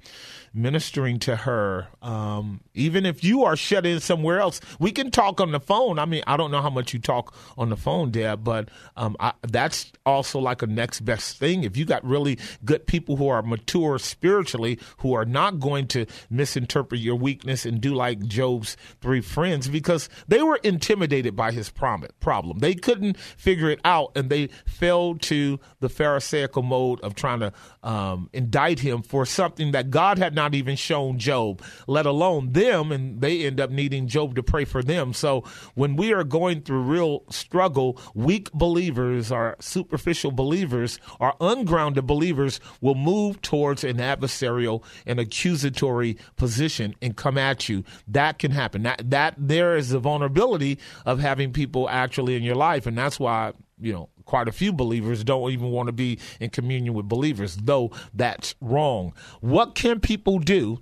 ministering 0.57 1.19
to 1.19 1.35
her. 1.35 1.87
Um, 2.01 2.61
even 2.73 3.05
if 3.05 3.23
you 3.23 3.43
are 3.43 3.55
shut 3.55 3.85
in 3.85 3.99
somewhere 3.99 4.39
else, 4.39 4.59
we 4.79 4.91
can 4.91 5.11
talk 5.11 5.39
on 5.39 5.51
the 5.51 5.59
phone. 5.59 5.99
I 5.99 6.05
mean, 6.05 6.23
I 6.27 6.35
don't 6.35 6.51
know 6.51 6.61
how 6.61 6.69
much 6.69 6.93
you 6.93 6.99
talk 6.99 7.35
on 7.57 7.69
the 7.69 7.77
phone, 7.77 8.11
Deb, 8.11 8.43
but 8.43 8.69
um, 8.95 9.15
I, 9.19 9.33
that's 9.43 9.91
also 10.05 10.39
like 10.39 10.61
a 10.61 10.67
next 10.67 11.01
best 11.01 11.37
thing. 11.37 11.63
If 11.63 11.77
you 11.77 11.85
got 11.85 12.03
really 12.03 12.39
good 12.65 12.87
people 12.87 13.17
who 13.17 13.27
are 13.27 13.41
mature 13.41 13.99
spiritually, 13.99 14.79
who 14.97 15.13
are 15.13 15.25
not 15.25 15.59
going 15.59 15.87
to 15.87 16.05
misinterpret 16.29 16.99
your 16.99 17.15
weakness 17.15 17.65
and 17.65 17.79
do 17.79 17.93
like 17.93 18.25
Job's 18.25 18.75
three 19.01 19.21
friends, 19.21 19.67
because 19.69 20.09
they 20.27 20.41
were 20.41 20.59
intimidated 20.63 21.35
by 21.35 21.51
his 21.51 21.69
problem. 21.69 22.59
They 22.59 22.73
couldn't 22.73 23.17
figure 23.17 23.69
it 23.69 23.79
out, 23.85 24.11
and 24.15 24.29
they 24.29 24.47
fell 24.65 25.15
to 25.15 25.59
the 25.79 25.89
Pharisaical 25.89 26.63
mode 26.63 26.99
of 27.01 27.15
trying 27.15 27.41
to 27.41 27.53
um, 27.83 28.29
indict 28.33 28.79
him 28.79 29.01
for 29.01 29.25
something 29.25 29.71
that 29.71 29.89
God 29.89 30.17
had 30.17 30.33
not 30.33 30.46
even 30.55 30.75
shown 30.75 31.17
Job, 31.17 31.61
let 31.87 32.05
alone 32.05 32.53
them, 32.53 32.91
and 32.91 33.21
they 33.21 33.45
end 33.45 33.59
up 33.59 33.69
needing 33.69 34.07
Job 34.07 34.35
to 34.35 34.43
pray 34.43 34.65
for 34.65 34.83
them. 34.83 35.13
So 35.13 35.43
when 35.75 35.95
we 35.95 36.13
are 36.13 36.23
going 36.23 36.61
through 36.61 36.81
real 36.81 37.23
struggle, 37.29 37.99
weak 38.13 38.51
believers 38.53 39.31
or 39.31 39.55
superficial 39.59 40.31
believers 40.31 40.99
or 41.19 41.33
ungrounded 41.39 42.05
believers 42.05 42.59
will 42.81 42.95
move 42.95 43.41
towards 43.41 43.83
an 43.83 43.97
adversarial 43.97 44.83
and 45.05 45.19
accusatory 45.19 46.17
position 46.35 46.95
and 47.01 47.15
come 47.15 47.37
at 47.37 47.69
you. 47.69 47.83
That 48.07 48.39
can 48.39 48.51
happen. 48.51 48.83
That 48.83 49.09
that 49.09 49.35
there 49.37 49.75
is 49.75 49.91
a 49.91 49.99
vulnerability 49.99 50.79
of 51.05 51.19
having 51.19 51.53
people 51.53 51.89
actually 51.89 52.35
in 52.35 52.43
your 52.43 52.55
life, 52.55 52.85
and 52.85 52.97
that's 52.97 53.19
why 53.19 53.53
you 53.79 53.93
know 53.93 54.09
quite 54.27 54.47
a 54.47 54.51
few 54.51 54.71
believers 54.71 55.23
don't 55.23 55.49
even 55.51 55.71
want 55.71 55.87
to 55.87 55.93
be 55.93 56.19
in 56.39 56.51
communion 56.51 56.93
with 56.93 57.07
believers, 57.07 57.55
though 57.55 57.91
that's 58.13 58.53
wrong. 58.61 59.13
What 59.41 59.73
can 59.73 59.99
people 59.99 60.37
do, 60.37 60.79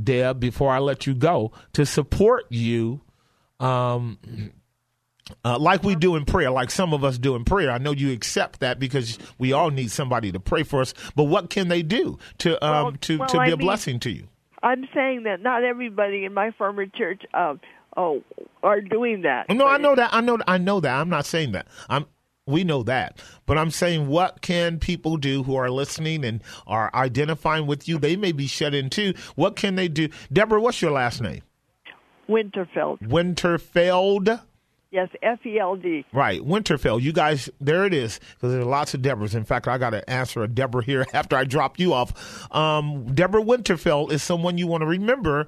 Deb, 0.00 0.38
before 0.38 0.70
I 0.70 0.78
let 0.78 1.06
you 1.06 1.14
go, 1.14 1.50
to 1.72 1.84
support 1.84 2.44
you? 2.50 3.00
Um, 3.58 4.18
uh, 5.44 5.58
like 5.58 5.82
we 5.82 5.94
do 5.94 6.16
in 6.16 6.24
prayer, 6.24 6.50
like 6.50 6.70
some 6.70 6.92
of 6.92 7.04
us 7.04 7.18
do 7.18 7.34
in 7.34 7.44
prayer. 7.44 7.70
I 7.70 7.78
know 7.78 7.92
you 7.92 8.12
accept 8.12 8.60
that 8.60 8.78
because 8.78 9.18
we 9.38 9.52
all 9.52 9.70
need 9.70 9.90
somebody 9.90 10.32
to 10.32 10.40
pray 10.40 10.62
for 10.62 10.80
us. 10.80 10.92
But 11.14 11.24
what 11.24 11.50
can 11.50 11.68
they 11.68 11.82
do 11.82 12.18
to 12.38 12.64
um, 12.64 12.84
well, 12.84 12.92
to, 13.00 13.18
well, 13.18 13.28
to 13.28 13.36
be 13.36 13.40
I 13.40 13.46
a 13.46 13.50
mean, 13.50 13.58
blessing 13.58 14.00
to 14.00 14.10
you? 14.10 14.28
I'm 14.62 14.88
saying 14.92 15.22
that 15.24 15.40
not 15.40 15.62
everybody 15.62 16.24
in 16.24 16.34
my 16.34 16.50
former 16.52 16.86
church 16.86 17.22
uh, 17.32 17.54
oh, 17.96 18.22
are 18.62 18.80
doing 18.80 19.22
that. 19.22 19.48
No, 19.48 19.66
I 19.66 19.78
know 19.78 19.94
that. 19.94 20.12
I 20.12 20.20
know. 20.20 20.38
I 20.46 20.58
know 20.58 20.80
that. 20.80 20.94
I'm 20.94 21.08
not 21.08 21.26
saying 21.26 21.52
that. 21.52 21.68
I'm 21.88 22.06
we 22.50 22.64
know 22.64 22.82
that. 22.84 23.22
But 23.46 23.58
I'm 23.58 23.70
saying, 23.70 24.08
what 24.08 24.42
can 24.42 24.78
people 24.78 25.16
do 25.16 25.42
who 25.42 25.56
are 25.56 25.70
listening 25.70 26.24
and 26.24 26.42
are 26.66 26.90
identifying 26.94 27.66
with 27.66 27.88
you? 27.88 27.98
They 27.98 28.16
may 28.16 28.32
be 28.32 28.46
shut 28.46 28.74
in 28.74 28.90
too. 28.90 29.14
What 29.34 29.56
can 29.56 29.76
they 29.76 29.88
do? 29.88 30.08
Deborah, 30.32 30.60
what's 30.60 30.82
your 30.82 30.92
last 30.92 31.20
name? 31.20 31.42
Winterfeld. 32.28 33.00
Winterfeld? 33.00 34.40
Yes, 34.92 35.08
F 35.22 35.38
E 35.46 35.58
L 35.58 35.76
D. 35.76 36.04
Right, 36.12 36.40
Winterfeld. 36.40 37.02
You 37.02 37.12
guys, 37.12 37.48
there 37.60 37.84
it 37.84 37.94
is. 37.94 38.18
Because 38.34 38.52
there's 38.52 38.66
lots 38.66 38.92
of 38.92 39.02
Deborahs. 39.02 39.36
In 39.36 39.44
fact, 39.44 39.68
I 39.68 39.78
got 39.78 39.90
to 39.90 40.08
answer 40.10 40.42
a 40.42 40.48
Deborah 40.48 40.84
here 40.84 41.06
after 41.14 41.36
I 41.36 41.44
drop 41.44 41.78
you 41.78 41.92
off. 41.92 42.52
Um, 42.54 43.06
Deborah 43.14 43.42
Winterfeld 43.42 44.10
is 44.10 44.22
someone 44.22 44.58
you 44.58 44.66
want 44.66 44.82
to 44.82 44.86
remember 44.86 45.46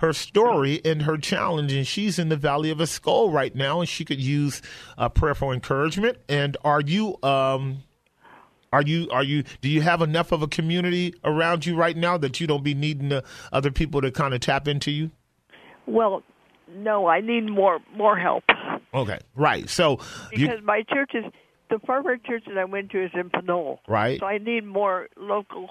her 0.00 0.12
story 0.12 0.80
and 0.84 1.02
her 1.02 1.16
challenge, 1.16 1.72
and 1.72 1.86
she's 1.86 2.18
in 2.18 2.28
the 2.28 2.36
Valley 2.36 2.70
of 2.70 2.80
Eshcol 2.80 3.30
right 3.30 3.54
now, 3.54 3.80
and 3.80 3.88
she 3.88 4.04
could 4.04 4.20
use 4.20 4.60
a 4.98 5.08
prayer 5.08 5.34
for 5.34 5.52
encouragement. 5.54 6.18
And 6.28 6.56
are 6.64 6.80
you? 6.80 7.16
Um, 7.22 7.84
are 8.72 8.82
you 8.82 9.08
are 9.10 9.24
you 9.24 9.42
do 9.60 9.68
you 9.68 9.82
have 9.82 10.00
enough 10.00 10.30
of 10.30 10.42
a 10.42 10.46
community 10.46 11.14
around 11.24 11.66
you 11.66 11.74
right 11.74 11.96
now 11.96 12.16
that 12.18 12.40
you 12.40 12.46
don't 12.46 12.62
be 12.62 12.74
needing 12.74 13.08
the 13.08 13.24
other 13.52 13.70
people 13.72 14.00
to 14.00 14.10
kind 14.10 14.32
of 14.32 14.40
tap 14.40 14.68
into 14.68 14.90
you? 14.92 15.10
Well, 15.86 16.22
no, 16.72 17.06
I 17.06 17.20
need 17.20 17.50
more 17.50 17.80
more 17.96 18.16
help 18.16 18.44
Okay, 18.92 19.18
right. 19.36 19.68
So 19.68 20.00
you 20.32 20.48
because 20.48 20.62
my 20.64 20.82
church 20.82 21.12
is 21.14 21.24
the 21.68 21.78
former 21.80 22.16
church 22.16 22.44
that 22.48 22.58
I 22.58 22.64
went 22.64 22.90
to 22.90 23.04
is 23.04 23.10
in 23.14 23.30
Pinole. 23.30 23.80
Right. 23.86 24.18
So 24.18 24.26
I 24.26 24.38
need 24.38 24.66
more 24.66 25.08
local, 25.16 25.68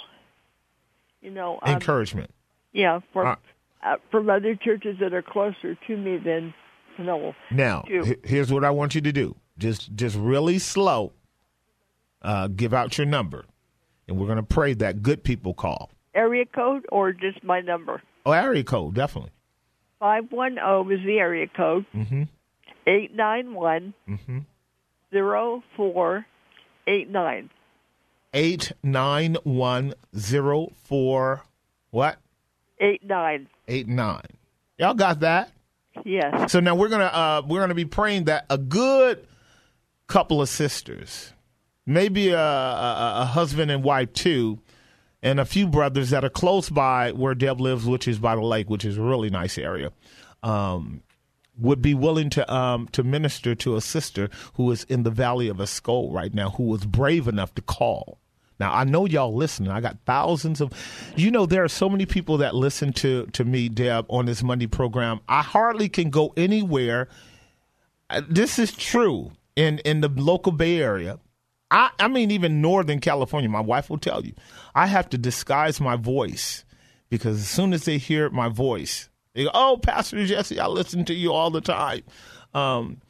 you 1.22 1.32
know, 1.32 1.60
um, 1.62 1.74
encouragement. 1.76 2.32
yeah, 2.72 3.00
for 3.12 3.26
Uh, 3.28 3.36
uh, 3.84 3.96
from 4.12 4.30
other 4.30 4.56
churches 4.56 4.98
that 5.00 5.14
are 5.14 5.22
closer 5.22 5.76
to 5.88 5.98
me 5.98 6.18
than 6.18 6.54
Pinole. 6.98 7.34
Now, 7.52 7.84
here's 8.24 8.52
what 8.52 8.64
I 8.66 8.70
want 8.72 8.96
you 8.96 9.02
to 9.02 9.12
do. 9.12 9.36
Just 9.58 9.96
just 9.96 10.16
really 10.16 10.60
slow. 10.60 11.12
Uh, 12.22 12.48
give 12.48 12.74
out 12.74 12.98
your 12.98 13.08
number, 13.08 13.46
and 14.08 14.18
we're 14.18 14.26
going 14.26 14.38
to 14.38 14.44
pray 14.44 14.74
that 14.74 15.02
good 15.02 15.24
people 15.24 15.54
call. 15.54 15.90
Area 16.14 16.46
code 16.46 16.86
or 16.92 17.14
just 17.14 17.44
my 17.44 17.62
number? 17.62 18.02
Oh, 18.26 18.32
area 18.34 18.64
code, 18.64 18.96
definitely. 18.96 19.32
Five 20.00 20.26
one 20.32 20.56
zero 20.56 20.90
is 20.90 21.00
the 21.06 21.18
area 21.20 21.48
code. 21.48 21.86
Mm-hmm. 21.96 22.24
Eight 22.88 23.16
nine 23.16 23.54
one 23.54 23.94
Mm-hmm. 24.10 24.40
zero 25.14 25.64
four 25.78 26.26
eight 26.88 27.10
nine. 27.10 27.50
Eight 28.34 28.72
nine 28.84 29.38
one 29.44 29.94
zero 30.18 30.72
four 30.84 31.44
what 31.92 32.18
Eight 32.80 33.04
nine. 33.04 33.48
eight 33.68 33.88
nine. 33.88 34.26
Y'all 34.78 34.94
got 34.94 35.20
that? 35.20 35.52
Yes. 36.06 36.52
So 36.52 36.60
now 36.60 36.76
we're 36.76 36.90
gonna 36.90 37.06
uh, 37.06 37.42
we're 37.46 37.60
gonna 37.60 37.76
be 37.76 37.86
praying 37.86 38.26
that 38.26 38.46
a 38.50 38.58
good 38.58 39.26
couple 40.08 40.42
of 40.42 40.50
sisters, 40.50 41.34
maybe 41.86 42.30
a, 42.30 42.40
a, 42.40 43.14
a 43.22 43.26
husband 43.26 43.70
and 43.70 43.84
wife 43.84 44.14
too, 44.14 44.60
and 45.22 45.40
a 45.40 45.46
few 45.46 45.68
brothers 45.68 46.12
that 46.12 46.24
are 46.24 46.30
close 46.30 46.70
by 46.70 47.12
where 47.12 47.36
Deb 47.36 47.60
lives, 47.60 47.86
which 47.86 48.08
is 48.08 48.18
by 48.20 48.36
the 48.36 48.42
lake, 48.42 48.70
which 48.70 48.86
is 48.86 48.98
a 48.98 49.02
really 49.02 49.30
nice 49.30 49.58
area, 49.58 49.92
um, 50.42 51.02
would 51.58 51.82
be 51.82 51.94
willing 51.94 52.30
to 52.32 52.54
um, 52.54 52.88
to 52.94 53.04
minister 53.04 53.56
to 53.56 53.76
a 53.76 53.82
sister 53.82 54.30
who 54.54 54.72
is 54.72 54.86
in 54.86 55.04
the 55.04 55.12
valley 55.12 55.50
of 55.50 55.60
Eshcol 55.60 56.12
right 56.14 56.34
now, 56.34 56.52
who 56.52 56.64
was 56.64 56.86
brave 56.86 57.28
enough 57.28 57.54
to 57.56 57.62
call. 57.62 58.20
Now 58.60 58.74
I 58.74 58.84
know 58.84 59.06
y'all 59.06 59.34
listening. 59.36 59.72
I 59.72 59.82
got 59.82 59.98
thousands 60.06 60.62
of, 60.62 60.74
you 61.16 61.32
know, 61.32 61.46
there 61.46 61.64
are 61.64 61.70
so 61.70 61.90
many 61.90 62.06
people 62.06 62.38
that 62.38 62.56
listen 62.56 62.92
to 62.94 63.26
to 63.28 63.46
me, 63.46 63.70
Deb, 63.70 64.06
on 64.10 64.26
this 64.26 64.44
Monday 64.44 64.68
program. 64.68 65.20
I 65.30 65.42
hardly 65.42 65.90
can 65.90 66.10
go 66.10 66.34
anywhere. 66.36 67.08
Uh, 68.10 68.22
This 68.30 68.60
is 68.60 68.72
true 68.72 69.32
in 69.56 69.80
in 69.80 70.02
the 70.02 70.10
local 70.10 70.52
Bay 70.52 70.82
Area. 70.82 71.20
I 71.72 71.92
I 72.00 72.08
mean, 72.08 72.32
even 72.32 72.62
Northern 72.62 73.00
California. 73.00 73.50
My 73.50 73.62
wife 73.62 73.90
will 73.90 74.00
tell 74.00 74.26
you, 74.26 74.34
I 74.76 74.88
have 74.88 75.10
to 75.10 75.18
disguise 75.18 75.80
my 75.80 75.96
voice 75.96 76.66
because 77.10 77.38
as 77.40 77.48
soon 77.50 77.74
as 77.74 77.86
they 77.86 77.98
hear 77.98 78.30
my 78.30 78.50
voice, 78.50 79.10
they 79.34 79.44
go, 79.46 79.52
"Oh, 79.54 79.80
Pastor 79.82 80.26
Jesse, 80.26 80.60
I 80.60 80.68
listen 80.68 81.06
to 81.06 81.14
you 81.14 81.32
all 81.32 81.50
the 81.52 81.62
time." 81.62 82.02
Um, 82.54 83.02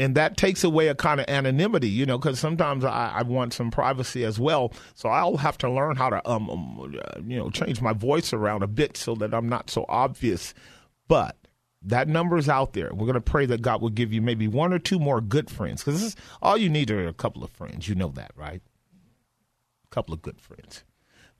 and 0.00 0.14
that 0.16 0.36
takes 0.36 0.64
away 0.64 0.88
a 0.88 0.94
kind 0.94 1.20
of 1.20 1.26
anonymity, 1.28 1.88
you 1.88 2.06
know, 2.06 2.16
because 2.16 2.40
sometimes 2.40 2.84
I, 2.84 3.12
I 3.16 3.22
want 3.22 3.52
some 3.52 3.70
privacy 3.70 4.24
as 4.24 4.40
well. 4.40 4.72
So 4.94 5.10
I'll 5.10 5.36
have 5.36 5.58
to 5.58 5.70
learn 5.70 5.96
how 5.96 6.08
to, 6.08 6.28
um, 6.28 6.48
um, 6.48 6.98
uh, 6.98 7.20
you 7.24 7.36
know, 7.36 7.50
change 7.50 7.82
my 7.82 7.92
voice 7.92 8.32
around 8.32 8.62
a 8.62 8.66
bit 8.66 8.96
so 8.96 9.14
that 9.16 9.34
I'm 9.34 9.48
not 9.48 9.68
so 9.68 9.84
obvious. 9.88 10.54
But 11.06 11.36
that 11.82 12.08
number 12.08 12.38
is 12.38 12.48
out 12.48 12.72
there. 12.72 12.90
We're 12.94 13.06
going 13.06 13.14
to 13.14 13.20
pray 13.20 13.46
that 13.46 13.62
God 13.62 13.82
will 13.82 13.90
give 13.90 14.12
you 14.12 14.22
maybe 14.22 14.48
one 14.48 14.72
or 14.72 14.78
two 14.78 14.98
more 14.98 15.20
good 15.20 15.50
friends, 15.50 15.84
because 15.84 16.16
all 16.40 16.56
you 16.56 16.68
need 16.68 16.90
are 16.90 17.06
a 17.06 17.12
couple 17.12 17.44
of 17.44 17.50
friends. 17.50 17.88
You 17.88 17.94
know 17.94 18.08
that, 18.16 18.32
right? 18.36 18.62
A 19.84 19.94
couple 19.94 20.14
of 20.14 20.22
good 20.22 20.40
friends. 20.40 20.84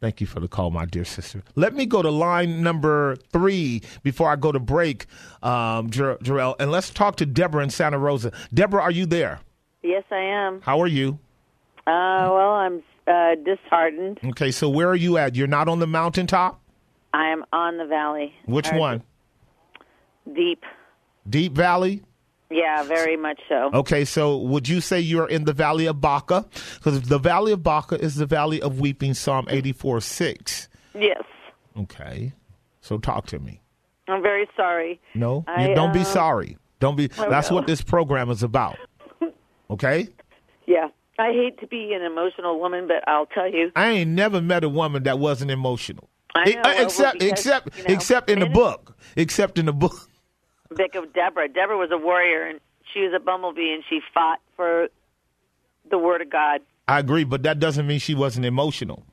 Thank 0.01 0.21
you 0.21 0.27
for 0.27 0.41
the 0.41 0.49
call, 0.49 0.71
my 0.71 0.87
dear 0.87 1.05
sister. 1.05 1.43
Let 1.57 1.75
me 1.75 1.85
go 1.85 2.01
to 2.01 2.11
line 2.11 2.63
number 2.63 3.17
three 3.33 3.83
before 4.03 4.31
I 4.31 4.37
go 4.37 4.51
to 4.51 4.59
break, 4.59 5.05
um, 5.43 5.91
Jer- 5.91 6.17
Jarrell, 6.23 6.57
and 6.59 6.71
let's 6.71 6.89
talk 6.89 7.17
to 7.17 7.27
Deborah 7.27 7.63
in 7.63 7.69
Santa 7.71 7.99
Rosa. 7.99 8.33
Deborah, 8.53 8.81
are 8.83 8.91
you 8.91 9.05
there? 9.05 9.41
Yes, 9.83 10.05
I 10.11 10.21
am. 10.21 10.63
How 10.63 10.81
are 10.81 10.87
you? 10.87 11.19
Uh, 11.87 12.29
well, 12.33 12.53
I'm 12.53 12.83
uh, 13.07 13.35
disheartened. 13.45 14.21
Okay, 14.25 14.51
so 14.51 14.71
where 14.71 14.89
are 14.89 14.97
you 14.97 15.19
at? 15.19 15.37
You're 15.37 15.47
not 15.47 15.69
on 15.69 15.81
the 15.81 15.87
mountaintop? 15.87 16.61
I 17.13 17.29
am 17.29 17.45
on 17.53 17.77
the 17.77 17.87
valley. 17.87 18.33
Which 18.47 18.71
one? 18.73 19.03
Deep. 20.35 20.63
Deep 21.29 21.53
Valley? 21.53 22.03
Yeah, 22.51 22.83
very 22.83 23.17
much 23.17 23.41
so. 23.49 23.71
Okay, 23.73 24.05
so 24.05 24.37
would 24.39 24.69
you 24.69 24.81
say 24.81 24.99
you're 24.99 25.29
in 25.29 25.45
the 25.45 25.53
Valley 25.53 25.87
of 25.87 26.01
Baca? 26.01 26.45
Because 26.75 27.03
the 27.03 27.19
Valley 27.19 27.53
of 27.53 27.63
Baca 27.63 27.95
is 28.01 28.17
the 28.17 28.27
Valley 28.27 28.61
of 28.61 28.81
Weeping, 28.81 29.15
Psalm 29.15 29.47
84 29.49 30.01
6. 30.01 30.69
Yes. 30.95 31.23
Okay, 31.79 32.33
so 32.81 32.99
talk 32.99 33.27
to 33.27 33.39
me. 33.39 33.63
I'm 34.09 34.23
very 34.23 34.49
sorry. 34.57 35.01
No, 35.15 35.45
I, 35.47 35.69
you 35.69 35.75
don't 35.77 35.93
be 35.93 36.01
uh, 36.01 36.05
sorry. 36.05 36.57
Don't 36.81 36.97
be. 36.97 37.09
I 37.19 37.29
That's 37.29 37.51
will. 37.51 37.59
what 37.59 37.67
this 37.67 37.83
program 37.83 38.31
is 38.31 38.43
about. 38.43 38.77
Okay, 39.71 40.09
Yeah. 40.67 40.89
I 41.21 41.33
hate 41.33 41.61
to 41.61 41.67
be 41.67 41.93
an 41.93 42.03
emotional 42.03 42.59
woman, 42.59 42.89
but 42.89 43.07
I'll 43.07 43.27
tell 43.27 43.49
you. 43.49 43.71
I 43.77 43.91
ain't 43.91 44.11
never 44.11 44.41
met 44.41 44.65
a 44.65 44.69
woman 44.69 45.03
that 45.03 45.19
wasn't 45.19 45.51
emotional. 45.51 46.09
I 46.35 46.51
know, 46.51 46.61
uh, 46.61 46.63
well, 46.65 46.85
except, 46.87 47.19
because, 47.19 47.31
except, 47.33 47.77
you 47.77 47.85
know, 47.85 47.95
except 47.95 48.31
in 48.31 48.39
the 48.41 48.47
book. 48.47 48.97
Except 49.17 49.59
in 49.59 49.67
the 49.67 49.73
book. 49.73 50.10
Think 50.75 50.95
of 50.95 51.12
Deborah. 51.12 51.49
Deborah 51.49 51.77
was 51.77 51.91
a 51.93 51.99
warrior, 51.99 52.47
and 52.47 52.61
she 52.93 53.01
was 53.01 53.12
a 53.14 53.21
bumblebee, 53.21 53.73
and 53.73 53.83
she 53.89 54.01
fought 54.14 54.41
for 54.57 54.89
the 55.91 55.99
word 55.99 56.23
of 56.23 56.31
God. 56.31 56.61
I 56.87 56.99
agree, 56.99 57.25
but 57.25 57.43
that 57.43 57.59
doesn't 57.59 57.87
mean 57.87 57.99
she 57.99 58.14
wasn't 58.14 58.47
emotional. 58.47 59.05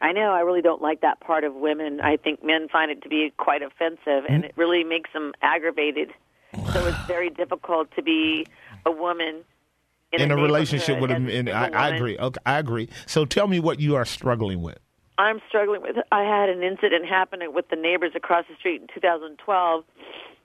I 0.00 0.12
know. 0.12 0.32
I 0.32 0.40
really 0.40 0.62
don't 0.62 0.82
like 0.82 1.00
that 1.02 1.20
part 1.20 1.44
of 1.44 1.54
women. 1.54 2.00
I 2.00 2.16
think 2.16 2.44
men 2.44 2.68
find 2.68 2.90
it 2.90 3.02
to 3.02 3.08
be 3.08 3.32
quite 3.36 3.62
offensive, 3.62 4.24
and 4.28 4.42
hmm. 4.42 4.44
it 4.44 4.52
really 4.56 4.84
makes 4.84 5.12
them 5.12 5.32
aggravated. 5.42 6.10
So 6.72 6.86
it's 6.86 6.98
very 7.06 7.30
difficult 7.30 7.88
to 7.96 8.02
be 8.02 8.46
a 8.84 8.90
woman 8.90 9.44
in, 10.12 10.20
In 10.20 10.22
a 10.22 10.26
neighborhood 10.26 10.44
relationship 10.44 11.00
with 11.00 11.10
a, 11.10 11.14
a 11.14 11.38
and 11.38 11.48
I 11.48 11.88
agree. 11.88 12.18
Okay, 12.18 12.40
I 12.44 12.58
agree. 12.58 12.88
So 13.06 13.24
tell 13.24 13.46
me 13.46 13.60
what 13.60 13.80
you 13.80 13.94
are 13.94 14.04
struggling 14.04 14.60
with. 14.60 14.78
I'm 15.18 15.40
struggling 15.48 15.82
with. 15.82 15.96
I 16.10 16.22
had 16.22 16.48
an 16.48 16.62
incident 16.62 17.06
happen 17.06 17.40
with 17.52 17.68
the 17.68 17.76
neighbors 17.76 18.12
across 18.14 18.44
the 18.48 18.56
street 18.56 18.82
in 18.82 18.88
2012, 18.92 19.84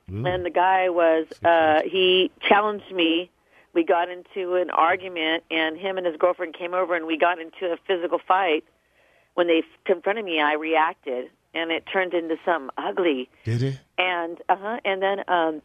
and 0.08 0.44
the 0.44 0.50
guy 0.50 0.88
was 0.88 1.26
uh, 1.44 1.82
he 1.84 2.30
challenged 2.40 2.92
me. 2.92 3.30
We 3.74 3.84
got 3.84 4.08
into 4.08 4.54
an 4.54 4.70
argument, 4.70 5.44
and 5.50 5.76
him 5.76 5.98
and 5.98 6.06
his 6.06 6.16
girlfriend 6.16 6.54
came 6.54 6.74
over, 6.74 6.94
and 6.94 7.06
we 7.06 7.18
got 7.18 7.38
into 7.38 7.72
a 7.72 7.76
physical 7.86 8.18
fight. 8.26 8.64
When 9.34 9.46
they 9.46 9.62
confronted 9.84 10.24
me, 10.24 10.40
I 10.40 10.54
reacted, 10.54 11.30
and 11.54 11.70
it 11.70 11.84
turned 11.92 12.14
into 12.14 12.36
something 12.44 12.70
ugly. 12.76 13.28
Did 13.44 13.62
it? 13.62 13.80
And 13.96 14.38
uh 14.48 14.56
huh. 14.56 14.80
And 14.84 15.02
then 15.02 15.18
um, 15.28 15.62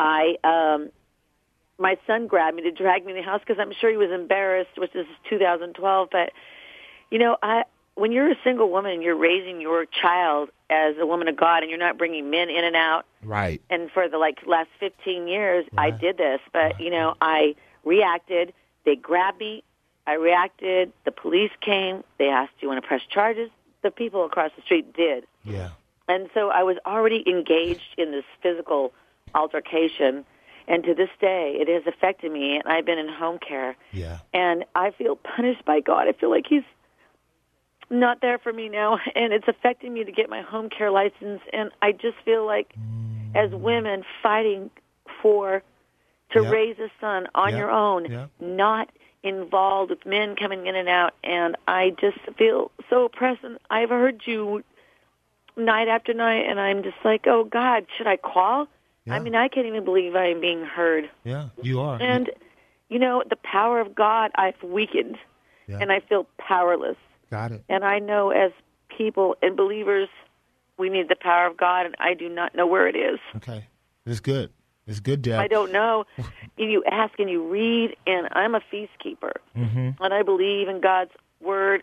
I 0.00 0.36
um, 0.42 0.90
my 1.78 1.98
son 2.06 2.26
grabbed 2.26 2.56
me 2.56 2.62
to 2.62 2.70
drag 2.70 3.04
me 3.04 3.12
in 3.12 3.18
the 3.18 3.22
house 3.22 3.40
because 3.46 3.60
I'm 3.60 3.72
sure 3.80 3.90
he 3.90 3.96
was 3.96 4.10
embarrassed, 4.10 4.76
which 4.78 4.94
is 4.94 5.06
2012. 5.28 6.08
But 6.10 6.32
you 7.10 7.18
know, 7.18 7.36
I 7.42 7.64
when 7.94 8.12
you're 8.12 8.30
a 8.30 8.36
single 8.42 8.70
woman, 8.70 8.92
and 8.92 9.02
you're 9.02 9.16
raising 9.16 9.60
your 9.60 9.86
child 9.86 10.50
as 10.70 10.96
a 10.98 11.06
woman 11.06 11.28
of 11.28 11.36
God, 11.36 11.62
and 11.62 11.70
you're 11.70 11.78
not 11.78 11.96
bringing 11.98 12.30
men 12.30 12.50
in 12.50 12.64
and 12.64 12.76
out. 12.76 13.06
Right. 13.22 13.62
And 13.70 13.90
for 13.90 14.08
the 14.08 14.18
like 14.18 14.38
last 14.46 14.70
15 14.80 15.28
years, 15.28 15.66
I 15.76 15.88
uh-huh. 15.88 15.98
did 15.98 16.16
this. 16.16 16.40
But 16.52 16.80
you 16.80 16.90
know, 16.90 17.14
I 17.20 17.54
reacted. 17.84 18.52
They 18.84 18.96
grabbed 18.96 19.38
me. 19.38 19.62
I 20.06 20.14
reacted. 20.14 20.92
The 21.04 21.12
police 21.12 21.52
came. 21.60 22.04
They 22.18 22.28
asked, 22.28 22.52
"Do 22.60 22.66
you 22.66 22.68
want 22.68 22.82
to 22.82 22.86
press 22.86 23.02
charges?" 23.08 23.50
The 23.82 23.90
people 23.90 24.24
across 24.24 24.50
the 24.56 24.62
street 24.62 24.94
did. 24.94 25.26
Yeah. 25.44 25.70
And 26.08 26.28
so 26.34 26.50
I 26.50 26.62
was 26.62 26.76
already 26.84 27.22
engaged 27.26 27.94
in 27.96 28.10
this 28.10 28.24
physical 28.42 28.92
altercation. 29.34 30.24
And 30.66 30.82
to 30.84 30.94
this 30.94 31.10
day, 31.20 31.56
it 31.60 31.68
has 31.68 31.86
affected 31.86 32.32
me. 32.32 32.56
And 32.56 32.66
I've 32.66 32.86
been 32.86 32.98
in 32.98 33.08
home 33.08 33.38
care. 33.38 33.76
Yeah. 33.92 34.18
And 34.32 34.64
I 34.74 34.90
feel 34.92 35.16
punished 35.16 35.64
by 35.64 35.80
God. 35.80 36.08
I 36.08 36.12
feel 36.12 36.30
like 36.30 36.46
He's 36.48 36.62
not 37.90 38.20
there 38.20 38.38
for 38.38 38.52
me 38.52 38.68
now. 38.68 38.98
And 39.14 39.32
it's 39.32 39.48
affecting 39.48 39.92
me 39.94 40.04
to 40.04 40.12
get 40.12 40.28
my 40.30 40.42
home 40.42 40.68
care 40.70 40.90
license. 40.90 41.40
And 41.52 41.70
I 41.82 41.92
just 41.92 42.16
feel 42.24 42.46
like, 42.46 42.72
mm. 42.78 43.34
as 43.36 43.50
women 43.52 44.04
fighting 44.22 44.70
for 45.22 45.62
to 46.30 46.42
Yeah. 46.42 46.50
raise 46.50 46.78
a 46.78 46.90
son 47.00 47.28
on 47.34 47.50
Yeah. 47.52 47.58
your 47.58 47.70
own, 47.70 48.06
Yeah. 48.10 48.26
not 48.40 48.88
involved 49.22 49.90
with 49.90 50.04
men 50.04 50.36
coming 50.36 50.66
in 50.66 50.74
and 50.74 50.88
out. 50.88 51.14
And 51.22 51.56
I 51.66 51.90
just 51.90 52.18
feel 52.36 52.70
so 52.90 53.04
oppressed. 53.06 53.42
And 53.44 53.58
I've 53.70 53.90
heard 53.90 54.22
you 54.26 54.62
night 55.56 55.88
after 55.88 56.12
night, 56.12 56.46
and 56.48 56.58
I'm 56.60 56.82
just 56.82 56.96
like, 57.04 57.26
oh 57.26 57.44
God, 57.44 57.86
should 57.96 58.06
I 58.06 58.16
call? 58.16 58.66
Yeah. 59.04 59.14
I 59.14 59.18
mean, 59.20 59.34
I 59.34 59.48
can't 59.48 59.66
even 59.66 59.84
believe 59.84 60.16
I 60.16 60.26
am 60.26 60.40
being 60.40 60.64
heard. 60.64 61.08
Yeah, 61.24 61.48
you 61.62 61.80
are. 61.80 61.98
And, 62.00 62.30
you 62.88 62.98
know, 62.98 63.22
the 63.28 63.36
power 63.36 63.80
of 63.80 63.94
God 63.94 64.30
I've 64.34 64.60
weakened, 64.62 65.16
Yeah. 65.68 65.78
and 65.80 65.92
I 65.92 66.00
feel 66.00 66.26
powerless. 66.38 66.96
Got 67.34 67.50
it. 67.50 67.64
And 67.68 67.84
I 67.84 67.98
know 67.98 68.30
as 68.30 68.52
people 68.96 69.34
and 69.42 69.56
believers, 69.56 70.08
we 70.78 70.88
need 70.88 71.08
the 71.08 71.16
power 71.16 71.46
of 71.48 71.56
God, 71.56 71.84
and 71.84 71.96
I 71.98 72.14
do 72.14 72.28
not 72.28 72.54
know 72.54 72.64
where 72.64 72.86
it 72.86 72.94
is. 72.94 73.18
Okay. 73.36 73.66
It's 74.06 74.20
good. 74.20 74.52
It's 74.86 75.00
good, 75.00 75.20
Deb. 75.22 75.40
I 75.40 75.48
don't 75.48 75.72
know. 75.72 76.04
You 76.56 76.84
ask 76.88 77.18
and 77.18 77.28
you 77.28 77.44
read, 77.48 77.96
and 78.06 78.28
I'm 78.30 78.54
a 78.54 78.60
feast 78.70 78.92
keeper, 79.02 79.32
Mm-hmm. 79.56 80.00
and 80.02 80.14
I 80.14 80.22
believe 80.22 80.68
in 80.68 80.80
God's 80.80 81.10
word 81.40 81.82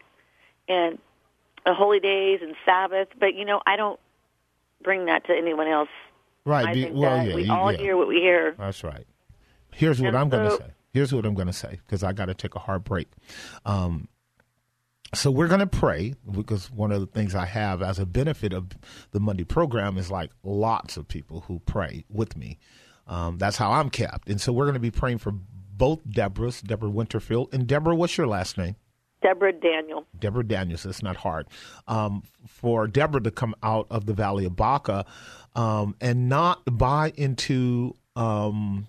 and 0.70 0.98
the 1.66 1.74
holy 1.74 2.00
days 2.00 2.40
and 2.42 2.56
Sabbath. 2.66 3.10
But 3.20 3.36
you 3.36 3.44
know, 3.44 3.60
I 3.68 3.76
don't 3.76 4.00
bring 4.82 5.08
that 5.08 5.26
to 5.28 5.34
anyone 5.36 5.68
else. 5.68 5.90
Right. 6.46 6.66
I 6.68 6.74
think 6.74 6.96
well, 6.96 7.18
that 7.18 7.28
yeah. 7.28 7.36
we 7.36 7.44
you- 7.44 7.52
all 7.54 7.72
yeah. 7.74 7.78
hear 7.80 7.98
what 7.98 8.08
we 8.08 8.16
hear. 8.22 8.56
That's 8.58 8.82
right. 8.86 9.06
Here's 9.74 10.00
what 10.00 10.08
And 10.08 10.18
I'm 10.18 10.30
going 10.30 10.50
to 10.50 10.56
say. 10.56 10.72
Here's 10.94 11.14
what 11.14 11.26
I'm 11.26 11.34
going 11.36 11.48
to 11.48 11.54
say 11.54 11.80
because 11.86 12.02
I 12.04 12.14
got 12.14 12.26
to 12.28 12.34
take 12.34 12.56
a 12.56 12.60
hard 12.60 12.84
break. 12.86 13.08
Um, 13.66 14.08
so 15.14 15.32
we're 15.32 15.48
going 15.48 15.60
to 15.60 15.68
pray 15.68 16.16
because 16.32 16.72
one 16.72 16.92
of 16.92 17.02
the 17.02 17.08
things 17.08 17.36
I 17.36 17.46
have 17.46 17.82
as 17.82 18.00
a 18.00 18.06
benefit 18.06 18.54
of 18.54 18.70
the 19.12 19.20
Monday 19.20 19.44
program 19.44 19.98
is 19.98 20.10
like 20.10 20.32
lots 20.44 20.98
of 20.98 21.08
people 21.08 21.42
who 21.42 21.60
pray 21.60 22.06
with 22.10 22.38
me. 22.38 22.58
Um, 23.08 23.38
that's 23.38 23.58
how 23.58 23.72
I'm 23.72 23.90
kept, 23.90 24.30
and 24.30 24.40
so 24.40 24.54
we're 24.54 24.66
going 24.66 24.76
to 24.76 24.80
be 24.80 24.92
praying 24.92 25.18
for 25.18 25.32
both 25.32 26.06
Deborahs, 26.08 26.64
Deborah 26.64 26.90
Winterfield 26.90 27.50
and 27.54 27.68
Deborah. 27.68 27.96
What's 27.96 28.18
your 28.18 28.28
last 28.28 28.58
name? 28.58 28.76
Deborah 29.22 29.54
Daniel. 29.54 30.06
Deborah 30.18 30.46
Daniels. 30.46 30.86
It's 30.86 31.04
not 31.04 31.18
hard. 31.18 31.48
Um, 31.88 32.24
for 32.48 32.88
Deborah 32.88 33.22
to 33.22 33.32
come 33.32 33.56
out 33.62 33.88
of 33.90 34.06
the 34.06 34.14
Valley 34.14 34.46
of 34.46 34.56
Baca 34.56 35.06
um, 35.56 35.96
and 36.02 36.28
not 36.30 36.62
buy 36.66 37.14
into 37.16 37.96
um, 38.16 38.88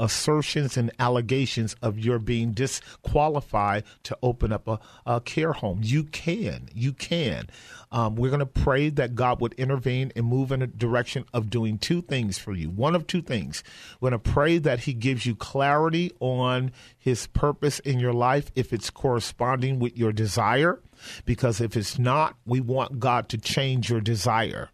assertions 0.00 0.76
and 0.76 0.90
allegations 0.98 1.74
of 1.82 1.98
your 1.98 2.18
being 2.18 2.52
disqualified 2.52 3.84
to 4.04 4.16
open 4.22 4.52
up 4.52 4.68
a, 4.68 4.78
a 5.06 5.20
care 5.20 5.52
home. 5.52 5.80
You 5.82 6.04
can. 6.04 6.68
You 6.74 6.92
can. 6.92 7.48
Um, 7.90 8.16
we're 8.16 8.30
going 8.30 8.40
to 8.40 8.46
pray 8.46 8.90
that 8.90 9.14
God 9.14 9.40
would 9.40 9.54
intervene 9.54 10.12
and 10.14 10.26
move 10.26 10.52
in 10.52 10.62
a 10.62 10.66
direction 10.66 11.24
of 11.32 11.50
doing 11.50 11.78
two 11.78 12.02
things 12.02 12.38
for 12.38 12.52
you. 12.52 12.70
One 12.70 12.94
of 12.94 13.06
two 13.06 13.22
things. 13.22 13.64
We're 14.00 14.10
going 14.10 14.22
to 14.22 14.30
pray 14.30 14.58
that 14.58 14.80
He 14.80 14.92
gives 14.92 15.26
you 15.26 15.34
clarity 15.34 16.12
on 16.20 16.72
His 16.98 17.26
purpose 17.26 17.78
in 17.80 17.98
your 17.98 18.12
life 18.12 18.50
if 18.54 18.72
it's 18.72 18.90
corresponding 18.90 19.78
with 19.78 19.96
your 19.96 20.12
desire. 20.12 20.80
Because 21.24 21.60
if 21.60 21.76
it's 21.76 21.98
not, 21.98 22.36
we 22.44 22.60
want 22.60 22.98
God 22.98 23.28
to 23.30 23.38
change 23.38 23.88
your 23.88 24.00
desire 24.00 24.70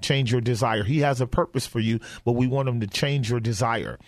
change 0.00 0.32
your 0.32 0.40
desire. 0.40 0.84
He 0.84 1.00
has 1.00 1.20
a 1.20 1.26
purpose 1.26 1.66
for 1.66 1.80
you, 1.80 2.00
but 2.24 2.32
we 2.32 2.46
want 2.46 2.68
him 2.68 2.80
to 2.80 2.86
change 2.86 3.30
your 3.30 3.40
desire. 3.40 3.98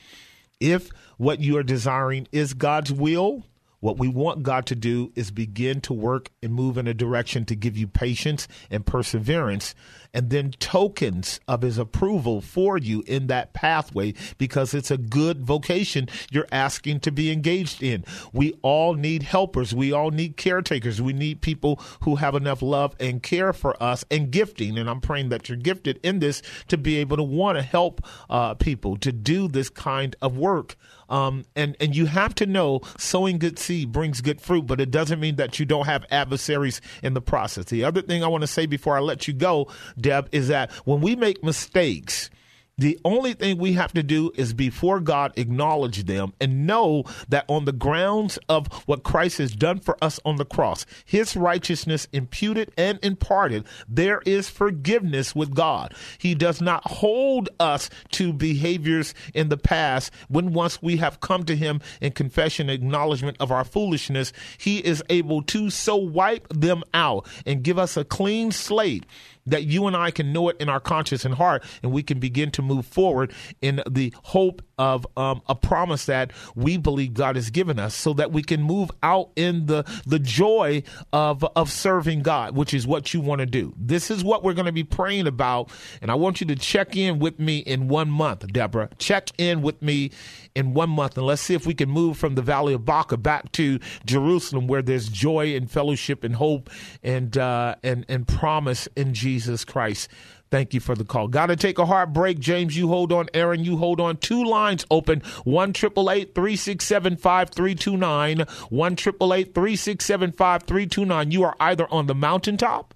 If 0.60 0.90
what 1.16 1.40
you 1.40 1.56
are 1.56 1.62
desiring 1.62 2.26
is 2.32 2.54
God's 2.54 2.92
will, 2.92 3.44
what 3.80 3.98
we 3.98 4.08
want 4.08 4.42
God 4.42 4.66
to 4.66 4.74
do 4.74 5.12
is 5.14 5.30
begin 5.30 5.80
to 5.82 5.92
work 5.92 6.30
and 6.42 6.52
move 6.52 6.78
in 6.78 6.86
a 6.86 6.94
direction 6.94 7.44
to 7.46 7.54
give 7.54 7.76
you 7.76 7.86
patience 7.86 8.48
and 8.70 8.84
perseverance 8.84 9.74
and 10.14 10.30
then 10.30 10.50
tokens 10.52 11.38
of 11.46 11.62
his 11.62 11.78
approval 11.78 12.40
for 12.40 12.78
you 12.78 13.02
in 13.06 13.26
that 13.28 13.52
pathway 13.52 14.14
because 14.38 14.74
it's 14.74 14.90
a 14.90 14.96
good 14.96 15.44
vocation 15.44 16.08
you're 16.30 16.48
asking 16.50 17.00
to 17.00 17.12
be 17.12 17.30
engaged 17.30 17.82
in. 17.82 18.04
We 18.32 18.54
all 18.62 18.94
need 18.94 19.22
helpers. 19.22 19.74
We 19.74 19.92
all 19.92 20.10
need 20.10 20.36
caretakers. 20.36 21.00
We 21.00 21.12
need 21.12 21.40
people 21.40 21.80
who 22.02 22.16
have 22.16 22.34
enough 22.34 22.62
love 22.62 22.96
and 22.98 23.22
care 23.22 23.52
for 23.52 23.80
us 23.82 24.04
and 24.10 24.30
gifting. 24.30 24.78
And 24.78 24.88
I'm 24.88 25.00
praying 25.00 25.28
that 25.28 25.48
you're 25.48 25.58
gifted 25.58 26.00
in 26.02 26.18
this 26.18 26.42
to 26.68 26.78
be 26.78 26.96
able 26.98 27.16
to 27.16 27.22
want 27.22 27.58
to 27.58 27.62
help 27.62 28.00
uh, 28.30 28.54
people 28.54 28.96
to 28.98 29.12
do 29.12 29.48
this 29.48 29.70
kind 29.70 30.16
of 30.22 30.36
work. 30.36 30.76
Um, 31.08 31.46
and 31.56 31.76
and 31.80 31.96
you 31.96 32.06
have 32.06 32.34
to 32.36 32.46
know 32.46 32.80
sowing 32.98 33.38
good 33.38 33.58
seed 33.58 33.92
brings 33.92 34.20
good 34.20 34.40
fruit, 34.40 34.66
but 34.66 34.80
it 34.80 34.90
doesn't 34.90 35.20
mean 35.20 35.36
that 35.36 35.58
you 35.58 35.66
don't 35.66 35.86
have 35.86 36.04
adversaries 36.10 36.80
in 37.02 37.14
the 37.14 37.20
process. 37.20 37.66
The 37.66 37.84
other 37.84 38.02
thing 38.02 38.22
I 38.22 38.28
want 38.28 38.42
to 38.42 38.48
say 38.48 38.66
before 38.66 38.96
I 38.96 39.00
let 39.00 39.26
you 39.26 39.34
go, 39.34 39.68
Deb, 39.98 40.28
is 40.32 40.48
that 40.48 40.70
when 40.84 41.00
we 41.00 41.16
make 41.16 41.42
mistakes. 41.42 42.30
The 42.78 42.98
only 43.04 43.32
thing 43.34 43.58
we 43.58 43.72
have 43.72 43.92
to 43.94 44.04
do 44.04 44.30
is 44.36 44.52
before 44.52 45.00
God 45.00 45.32
acknowledge 45.36 46.04
them 46.04 46.32
and 46.40 46.66
know 46.66 47.04
that 47.28 47.44
on 47.48 47.64
the 47.64 47.72
grounds 47.72 48.38
of 48.48 48.68
what 48.86 49.02
Christ 49.02 49.38
has 49.38 49.54
done 49.54 49.80
for 49.80 49.98
us 50.00 50.20
on 50.24 50.36
the 50.36 50.44
cross, 50.44 50.86
his 51.04 51.36
righteousness 51.36 52.06
imputed 52.12 52.72
and 52.78 53.00
imparted, 53.02 53.64
there 53.88 54.22
is 54.24 54.48
forgiveness 54.48 55.34
with 55.34 55.54
God. 55.54 55.92
He 56.18 56.36
does 56.36 56.60
not 56.60 56.86
hold 56.86 57.48
us 57.58 57.90
to 58.12 58.32
behaviors 58.32 59.12
in 59.34 59.48
the 59.48 59.56
past 59.56 60.12
when 60.28 60.52
once 60.52 60.80
we 60.80 60.98
have 60.98 61.20
come 61.20 61.44
to 61.44 61.56
him 61.56 61.80
in 62.00 62.12
confession 62.12 62.70
acknowledgement 62.70 63.38
of 63.40 63.50
our 63.50 63.64
foolishness, 63.64 64.32
he 64.56 64.78
is 64.78 65.02
able 65.10 65.42
to 65.42 65.68
so 65.70 65.96
wipe 65.96 66.46
them 66.50 66.84
out 66.94 67.26
and 67.44 67.64
give 67.64 67.78
us 67.78 67.96
a 67.96 68.04
clean 68.04 68.52
slate 68.52 69.04
that 69.50 69.64
you 69.64 69.86
and 69.86 69.96
I 69.96 70.10
can 70.10 70.32
know 70.32 70.48
it 70.48 70.56
in 70.60 70.68
our 70.68 70.80
conscience 70.80 71.24
and 71.24 71.34
heart, 71.34 71.64
and 71.82 71.92
we 71.92 72.02
can 72.02 72.18
begin 72.18 72.50
to 72.52 72.62
move 72.62 72.86
forward 72.86 73.32
in 73.60 73.82
the 73.88 74.14
hope 74.22 74.62
of 74.78 75.06
um, 75.16 75.42
a 75.48 75.54
promise 75.54 76.06
that 76.06 76.32
we 76.54 76.76
believe 76.76 77.14
God 77.14 77.36
has 77.36 77.50
given 77.50 77.78
us, 77.78 77.94
so 77.94 78.12
that 78.14 78.32
we 78.32 78.42
can 78.42 78.62
move 78.62 78.90
out 79.02 79.30
in 79.36 79.66
the 79.66 79.84
the 80.06 80.18
joy 80.18 80.82
of 81.12 81.44
of 81.56 81.70
serving 81.70 82.22
God, 82.22 82.56
which 82.56 82.72
is 82.74 82.86
what 82.86 83.12
you 83.12 83.20
want 83.20 83.40
to 83.40 83.46
do. 83.46 83.74
This 83.76 84.10
is 84.10 84.22
what 84.22 84.44
we're 84.44 84.54
going 84.54 84.66
to 84.66 84.72
be 84.72 84.84
praying 84.84 85.26
about, 85.26 85.70
and 86.00 86.10
I 86.10 86.14
want 86.14 86.40
you 86.40 86.46
to 86.48 86.56
check 86.56 86.96
in 86.96 87.18
with 87.18 87.38
me 87.38 87.58
in 87.58 87.88
one 87.88 88.10
month, 88.10 88.46
Deborah. 88.52 88.90
Check 88.98 89.30
in 89.38 89.62
with 89.62 89.82
me 89.82 90.10
in 90.54 90.74
one 90.74 90.90
month, 90.90 91.16
and 91.16 91.26
let's 91.26 91.42
see 91.42 91.54
if 91.54 91.66
we 91.66 91.74
can 91.74 91.88
move 91.88 92.16
from 92.16 92.34
the 92.34 92.42
Valley 92.42 92.74
of 92.74 92.84
Baca 92.84 93.16
back 93.16 93.50
to 93.52 93.78
Jerusalem, 94.04 94.66
where 94.66 94.82
there's 94.82 95.08
joy 95.08 95.54
and 95.56 95.70
fellowship 95.70 96.24
and 96.24 96.36
hope 96.36 96.70
and 97.02 97.36
uh, 97.36 97.74
and 97.82 98.04
and 98.08 98.26
promise 98.26 98.88
in 98.96 99.14
Jesus 99.14 99.37
Christ. 99.64 100.08
Thank 100.50 100.72
you 100.72 100.80
for 100.80 100.94
the 100.94 101.04
call. 101.04 101.28
Got 101.28 101.46
to 101.46 101.56
take 101.56 101.78
a 101.78 101.86
hard 101.86 102.12
break. 102.12 102.38
James, 102.38 102.76
you 102.76 102.88
hold 102.88 103.12
on. 103.12 103.28
Aaron, 103.34 103.64
you 103.64 103.76
hold 103.76 104.00
on. 104.00 104.16
Two 104.16 104.44
lines 104.44 104.86
open. 104.90 105.20
1 105.44 105.72
3675 105.74 107.48
5329. 107.50 108.38
1 108.70 108.96
3675 108.96 110.62
5329. 110.62 111.30
You 111.30 111.44
are 111.44 111.56
either 111.60 111.86
on 111.90 112.06
the 112.06 112.14
mountaintop 112.14 112.94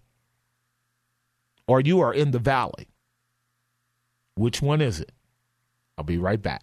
or 1.67 1.81
you 1.81 2.01
are 2.01 2.15
in 2.15 2.31
the 2.31 2.39
valley. 2.39 2.89
Which 4.35 4.63
one 4.63 4.81
is 4.81 5.01
it? 5.01 5.13
I'll 5.99 6.05
be 6.05 6.19
right 6.19 6.41
back. 6.41 6.63